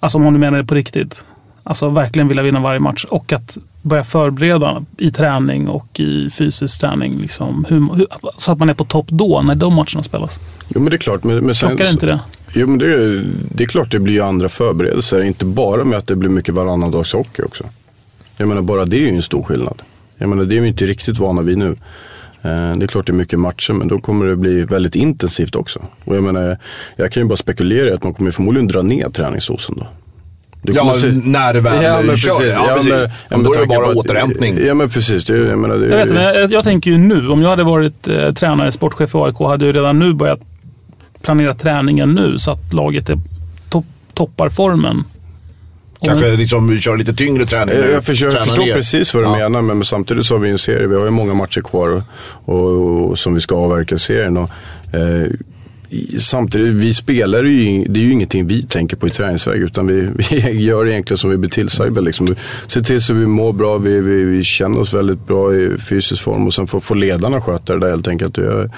[0.00, 1.24] Alltså om du menar det på riktigt.
[1.70, 6.80] Alltså verkligen vilja vinna varje match och att börja förbereda i träning och i fysisk
[6.80, 7.18] träning.
[7.20, 8.06] Liksom, hur,
[8.36, 10.40] så att man är på topp då, när de matcherna spelas.
[10.68, 11.24] Jo men det är klart.
[11.24, 12.20] Men, men sen, Krockar inte det?
[12.52, 13.24] Jo men det är,
[13.54, 15.22] det är klart det blir andra förberedelser.
[15.22, 17.64] Inte bara med att det blir mycket varannan dags hockey också.
[18.36, 19.82] Jag menar bara det är ju en stor skillnad.
[20.18, 21.70] Jag menar det är vi inte riktigt vana vid nu.
[22.42, 25.56] Eh, det är klart det är mycket matcher men då kommer det bli väldigt intensivt
[25.56, 25.82] också.
[26.04, 26.58] Och jag menar,
[26.96, 29.86] jag kan ju bara spekulera i att man kommer förmodligen dra ner träningsdosen då.
[30.62, 31.06] Ja, se...
[31.24, 32.34] när det väl ja, men precis.
[32.40, 32.82] Ja, ja.
[32.84, 34.66] Men, ja, men då är det bara återhämtning.
[34.66, 35.24] Ja, men precis.
[35.24, 37.64] Det, jag, menar, det, jag, vet, men jag, jag, tänker ju nu, om jag hade
[37.64, 40.40] varit eh, tränare, sportchef i AIK, hade jag redan nu börjat
[41.22, 43.18] planera träningen nu så att laget är
[43.68, 45.04] topp, toppar formen.
[46.02, 47.74] Kanske liksom köra lite tyngre träning.
[47.92, 49.48] Jag förstår, jag förstår precis vad du ja.
[49.48, 50.86] menar, men samtidigt så har vi en serie.
[50.86, 52.02] Vi har ju många matcher kvar och,
[52.44, 54.36] och, och som vi ska avverka serien.
[54.36, 54.50] Och,
[54.94, 55.26] eh,
[56.18, 60.08] samtidigt, vi spelar ju, det är ju ingenting vi tänker på i träningsväg utan vi,
[60.30, 62.00] vi gör egentligen som vi blir tillsagda.
[62.00, 62.26] Liksom.
[62.26, 62.34] Vi
[62.66, 66.22] ser till så vi mår bra, vi, vi, vi, känner oss väldigt bra i fysisk
[66.22, 68.36] form och sen får, får ledarna sköta det där helt enkelt.
[68.36, 68.70] Jag,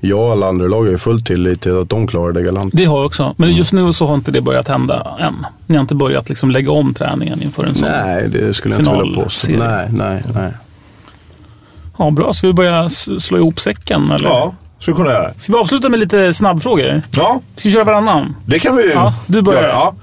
[0.00, 2.74] jag och alla andra lag har full tillit till att de klarar det galant.
[2.76, 5.46] Det har jag också, men just nu så har inte det börjat hända än.
[5.66, 8.80] Ni har inte börjat liksom lägga om träningen inför en sån Nej, det skulle jag
[8.80, 9.52] inte vilja påstå.
[9.52, 10.52] Nej, nej, nej.
[11.98, 12.32] Ja, bra.
[12.32, 14.10] Ska vi börja slå ihop säcken?
[14.10, 14.28] Eller?
[14.28, 14.54] Ja.
[14.84, 15.34] Ska vi kunna göra.
[15.36, 17.02] Ska vi avsluta med lite snabbfrågor?
[17.16, 17.40] Ja.
[17.56, 18.36] Ska vi köra varannan?
[18.46, 19.62] Det kan vi Ja, du börjar.
[19.62, 19.94] Göra, ja.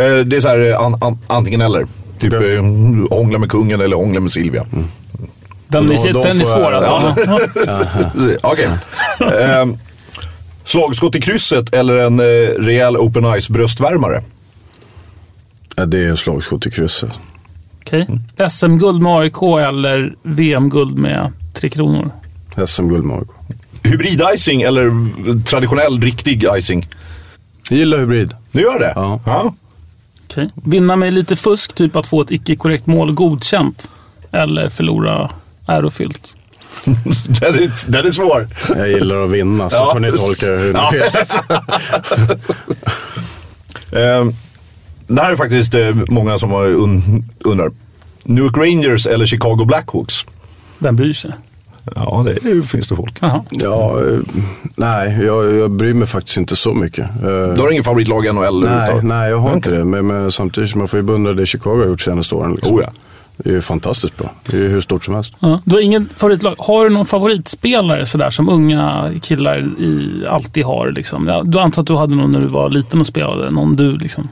[0.00, 1.86] Eh, det är så här an, an, antingen eller.
[2.18, 2.42] Typ ja.
[2.42, 2.62] Eh,
[3.10, 4.66] hångla med kungen eller hångla med Silvia.
[4.72, 4.84] Mm.
[5.68, 6.92] Den, är, de den är svår alltså.
[8.42, 8.68] Okej.
[9.18, 9.42] Okay.
[9.42, 9.66] eh,
[10.64, 12.24] slagskott i krysset eller en eh,
[12.58, 14.22] rejäl open ice bröstvärmare?
[15.76, 17.10] Ja, det är slagskott i krysset.
[17.80, 18.02] Okej.
[18.02, 18.16] Okay.
[18.38, 18.50] Mm.
[18.50, 22.10] SM-guld med AIK eller VM-guld med Tre Kronor?
[22.66, 23.28] SM-guld med AIK
[23.84, 24.90] hybrid-icing eller
[25.42, 26.88] traditionell riktig icing?
[27.68, 28.34] Jag gillar hybrid.
[28.52, 28.92] Du gör det?
[28.96, 29.20] Ja.
[29.26, 29.54] ja.
[30.28, 30.48] Okay.
[30.54, 33.90] Vinna med lite fusk, typ att få ett icke korrekt mål godkänt.
[34.32, 35.30] Eller förlora
[35.66, 36.34] ärofyllt.
[37.40, 38.48] den, är, den är svår.
[38.68, 39.92] Jag gillar att vinna, så ja.
[39.92, 41.02] får ni tolka det hur ni vill.
[44.00, 44.32] uh,
[45.06, 47.70] det här är faktiskt uh, många som un undrar.
[48.24, 50.26] Newark Rangers eller Chicago Blackhawks?
[50.78, 51.32] Vem bryr sig?
[51.96, 53.22] Ja, det finns det folk.
[53.22, 53.44] Aha.
[53.50, 54.18] Ja, eh,
[54.76, 57.10] nej, jag, jag bryr mig faktiskt inte så mycket.
[57.10, 58.60] Eh, du har ingen favoritlag i NHL?
[58.60, 59.56] Nej, nej, jag har okay.
[59.56, 59.84] inte det.
[59.84, 62.52] Men, men samtidigt, man får ju beundra det Chicago har gjort senaste åren.
[62.52, 62.76] Liksom.
[62.76, 62.90] Oh, ja.
[63.36, 64.30] Det är ju fantastiskt bra.
[64.46, 65.34] Det är ju hur stort som helst.
[65.40, 65.60] Ja.
[65.64, 66.54] Du har ingen favoritlag.
[66.58, 70.92] Har du någon favoritspelare sådär som unga killar i, alltid har?
[70.92, 71.28] Liksom?
[71.28, 73.50] Ja, du antar att du hade någon när du var liten och spelade.
[73.50, 74.28] Någon du liksom...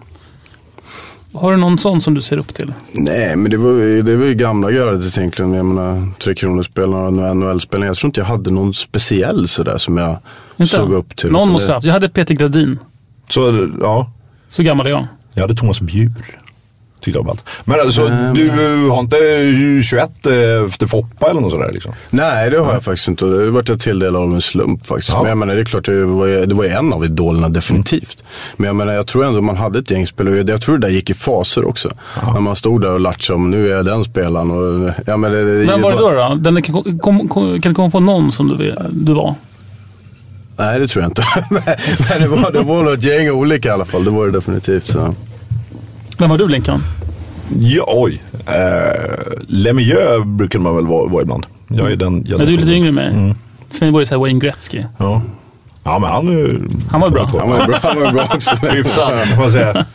[1.34, 2.74] Har du någon sån som du ser upp till?
[2.92, 5.52] Nej, men det var, ju- det var ju gamla gardet egentligen.
[5.54, 7.86] Jag menar, Tre Kronor-spelarna och NHL-spelarna.
[7.86, 10.16] Jag tror inte jag hade någon speciell sådär som jag
[10.56, 10.76] Inte?
[10.76, 11.30] såg upp till.
[11.32, 11.86] Någon måste ha haft.
[11.86, 12.78] Jag hade Peter Gradin.
[13.28, 14.12] Så, ja.
[14.48, 15.06] Så gammal är jag.
[15.34, 16.12] Jag hade Thomas Bjur.
[17.02, 17.44] Tyckte jag om allt.
[17.64, 18.34] Men alltså, Ehm.
[18.34, 18.50] du
[18.90, 19.16] har inte
[19.82, 21.92] 21 eh, efter Foppa eller något sådär liksom?
[22.10, 23.24] Nej, det har jag faktiskt inte.
[23.24, 25.10] Det har varit jag tilldelad av en slump faktiskt.
[25.12, 25.18] Ja.
[25.20, 28.22] Men jag menar, det är klart, det var, det var en av idolerna definitivt.
[28.56, 30.44] Men jag menar, jag tror ändå man hade ett gäng spelare.
[30.46, 31.88] Jag tror det där gick i faser också.
[32.34, 34.50] När man stod där och latchade om, nu är jag den spelaren.
[34.50, 36.10] Och, ja, men det, det, Vem var det då?
[36.10, 36.34] då?
[36.34, 39.34] Den, kan, kom, kom, kan du komma på någon som du, du var?
[40.56, 41.22] Nej, det tror jag inte.
[41.50, 44.04] Men det var, det var nog ett gäng olika i alla fall.
[44.04, 44.86] Det var det definitivt.
[44.86, 45.14] Så.
[46.18, 46.82] Vem var du Linkan?
[47.58, 48.22] Ja, oj.
[48.46, 51.46] Eh, Lemieux brukar man väl vara, vara ibland.
[51.68, 53.08] Jag är den Nej, du är lite yngre än mig.
[53.08, 53.34] Mm.
[53.70, 54.82] För mig var det så här Wayne Gretzky.
[54.98, 55.22] Ja.
[55.84, 56.60] ja, men han är
[56.90, 57.28] Han var bra.
[57.38, 58.50] Han var bra, han var bra också.
[58.66, 59.86] hyfsad, får man säga.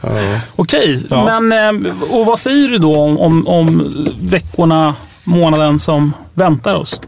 [0.56, 1.39] Okej, Ja.
[1.39, 3.89] men eh, och vad säger du då om, om, om
[4.22, 7.02] veckorna, månaden som väntar oss?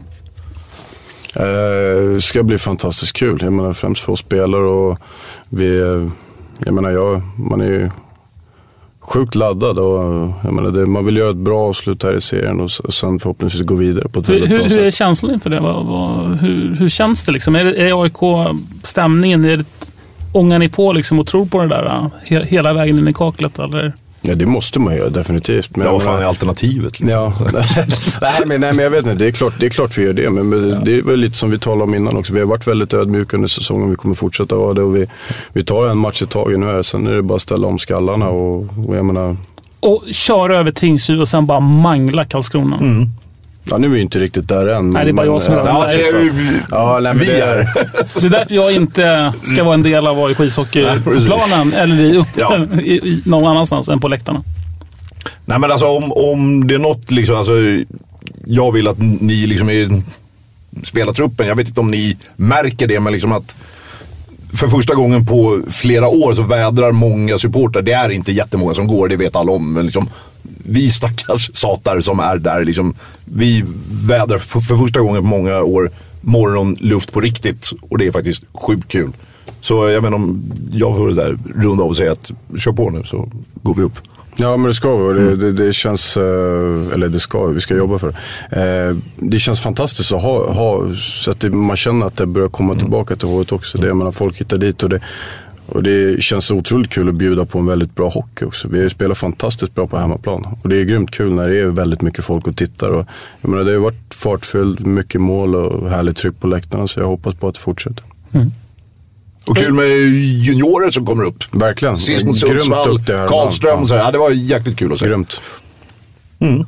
[1.36, 1.42] Eh,
[2.14, 3.38] Det ska bli fantastiskt kul.
[3.42, 4.98] Jag menar främst för oss spelare och
[5.48, 6.08] vi, eh,
[6.64, 7.90] jag menar jag, man är ju
[9.00, 9.98] sjukt laddad och
[10.44, 13.18] jag menar det, man vill göra ett bra avslut här i serien och, och sen
[13.18, 14.94] förhoppningsvis gå vidare på ett Hur, väldigt hur, bra hur är sätt.
[14.98, 15.60] känslan inför det?
[15.60, 17.32] Vad, vad, hur, hur känns det?
[17.32, 17.56] Liksom?
[17.56, 19.44] Är, är AIK-stämningen?
[19.44, 19.64] Är det,
[20.32, 23.12] ångar ni på liksom och tror på det där eh, he, hela vägen in i
[23.12, 23.58] kaklet?
[23.58, 23.92] Eller?
[24.22, 25.76] Ja det måste man göra definitivt.
[25.76, 26.84] Men Ja, vad fan är alternativet?
[27.00, 27.08] liksom?
[27.08, 27.32] Ja,
[28.20, 29.14] nej, men, nej men jag vet inte.
[29.14, 30.30] Det är klart, det är klart vi gör det.
[30.30, 32.32] Men men det är väl lite som vi talade om innan också.
[32.32, 33.90] Vi har varit väldigt ödmjuka under säsongen.
[33.90, 34.82] Vi kommer fortsätta vara det.
[34.82, 35.06] Och vi,
[35.52, 36.82] vi tar en match i taget nu här.
[36.82, 38.28] Sen är det bara att ställa om skallarna.
[38.28, 39.36] Och, och jag menar,
[39.80, 43.06] Och köra över Tingsryd och sen bara mangla Karlskrona.
[43.70, 44.90] Ja, nu är vi inte riktigt där än.
[44.90, 46.62] Nej, det är bara jag som är ja, där.
[46.70, 47.64] Ja, Nej, vi är.
[48.14, 51.72] Så det är därför jag inte ska vara en del av AIK ishockey på planen
[51.72, 52.58] eller i, upp, Ja.
[52.82, 54.42] i, i, någon annanstans än på läktarna.
[55.44, 57.52] Nej men alltså om, om det är något liksom, alltså,
[58.46, 60.02] jag vill att ni liksom är
[60.84, 63.56] spelartruppen, jag vet inte om ni märker det, men liksom att
[64.52, 67.82] för första gången på flera år så vädrar många supportrar.
[67.82, 69.72] Det är inte jättemånga som går, det vet alla om.
[69.72, 70.08] Men liksom,
[70.64, 73.64] vi stackars satar som är där, liksom, vi
[74.08, 77.70] vädrar för, för första gången på många år morgonluft på riktigt.
[77.80, 79.10] Och det är faktiskt sjukt kul.
[79.60, 80.42] Så jag menar om
[80.72, 83.28] jag får där, runda av och säga att kör på nu så
[83.62, 83.98] går vi upp.
[84.36, 85.20] Ja men det ska vi.
[85.20, 86.22] Det, det, det känns, eh,
[86.94, 88.14] eller det ska vi, vi ska jobba för
[88.50, 88.88] det.
[88.88, 92.48] Eh, Det känns fantastiskt att ha, ha så att det, man känner att det börjar
[92.48, 93.78] komma tillbaka till håret också.
[93.78, 95.00] Det, jag menar, folk hittar dit och det,
[95.70, 98.68] och det känns otroligt kul att bjuda på en väldigt bra hockey också.
[98.68, 100.58] Vi har ju spelat fantastiskt bra på hemmaplan.
[100.62, 102.88] Och det är grymt kul när det är väldigt mycket folk och tittar.
[102.88, 103.06] Och,
[103.40, 106.88] jag menar, det har ju varit fartfyllt, mycket mål och härligt tryck på läktarna.
[106.88, 108.04] Så jag hoppas på att det fortsätter.
[109.46, 109.88] Och kul med
[110.46, 111.54] juniorer som kommer upp.
[111.54, 111.96] Verkligen.
[111.98, 113.04] Sist mot Sundsvall.
[113.04, 113.94] Karlström och så.
[113.94, 115.06] Ja, det var jäkligt kul att se.
[115.06, 115.40] Grymt.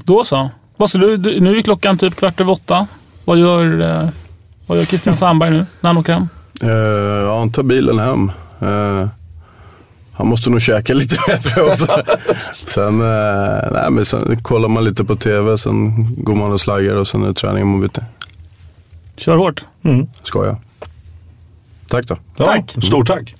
[0.04, 0.50] Då så.
[0.76, 2.86] Vad ska du, du, nu är klockan typ kvart över åtta.
[3.24, 4.08] Vad gör, eh,
[4.66, 6.28] vad gör Christian Sandberg nu när han åker hem?
[6.64, 8.30] Uh, ja, han tar bilen hem.
[8.62, 9.08] Eh,
[10.12, 12.02] han måste nog käka lite bättre också.
[12.64, 16.94] sen, eh, nej, men sen kollar man lite på tv, sen går man och slaggar
[16.94, 18.00] och sen är det träning imorgon bitti.
[19.16, 19.64] Kör hårt.
[20.22, 20.56] Ska jag.
[21.88, 22.16] Tack då.
[22.36, 22.84] Ja, Tack.
[22.84, 23.34] Stort tack.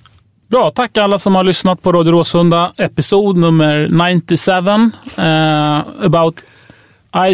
[0.48, 2.72] Bra, tack alla som har lyssnat på Radio Råsunda.
[2.76, 4.52] Episod nummer 97.
[5.22, 6.40] Eh, about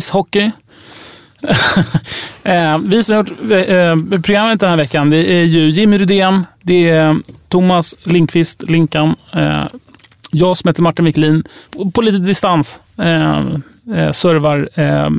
[0.00, 0.50] Ice Hockey.
[2.42, 5.98] eh, vi som har gjort eh, eh, programmet den här veckan, det är ju Jimmy
[5.98, 7.16] Rydén, det är
[7.48, 9.64] Thomas Linkvist, Linkan, eh,
[10.30, 11.44] jag som heter Martin Wiklin.
[11.94, 13.38] På, lite distans eh,
[13.94, 15.10] eh, servar eh,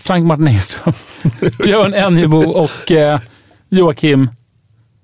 [0.00, 0.94] Frank Martin Engström,
[1.64, 3.20] Björn Enjebo och eh,
[3.68, 4.30] Joakim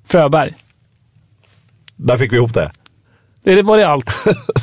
[0.06, 0.54] Fröberg.
[1.96, 2.70] Där fick vi ihop det.
[3.44, 4.10] Det är- var det allt.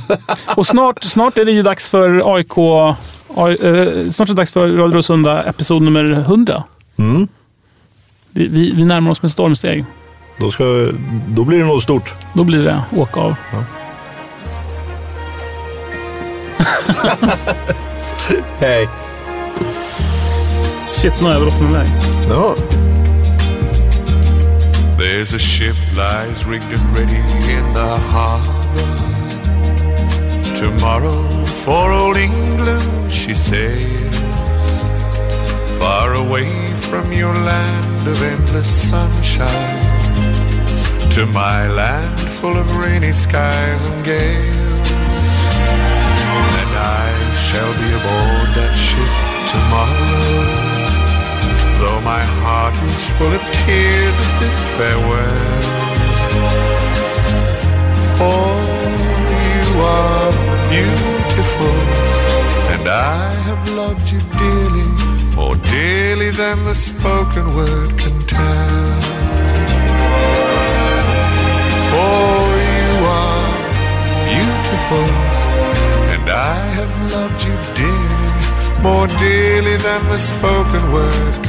[0.55, 2.57] Och snart, snart är det ju dags för AIK...
[3.35, 6.63] AI, eh, snart är det dags för Radio Rosunda episod nummer 100.
[6.97, 7.27] Mm.
[8.31, 9.85] Vi, vi, vi närmar oss med stormsteg.
[10.39, 10.63] Då, ska,
[11.27, 12.15] då blir det något stort.
[12.33, 13.35] Då blir det åka av.
[18.59, 18.89] Hej.
[20.91, 21.87] Shit, nu har jag bråttom iväg.
[22.29, 22.55] Ja.
[24.97, 27.17] There's a ship lies rigged and ready
[27.51, 28.58] in the harbor.
[30.55, 34.15] Tomorrow for old England she sails.
[35.79, 36.49] Far away
[36.89, 39.87] from your land of endless sunshine.
[41.11, 44.91] To my land full of rainy skies and gales.
[46.61, 46.71] And
[47.01, 47.05] I
[47.47, 49.13] shall be aboard that ship
[49.53, 50.69] tomorrow.
[51.79, 56.78] Though my heart is full of tears at this farewell.
[58.19, 60.31] For you are
[60.67, 61.75] beautiful,
[62.73, 64.89] and I have loved you dearly,
[65.37, 69.01] more dearly than the spoken word can tell.
[71.91, 72.43] For
[72.75, 72.91] you
[73.23, 73.47] are
[74.27, 75.07] beautiful,
[76.13, 81.48] and I have loved you dearly, more dearly than the spoken word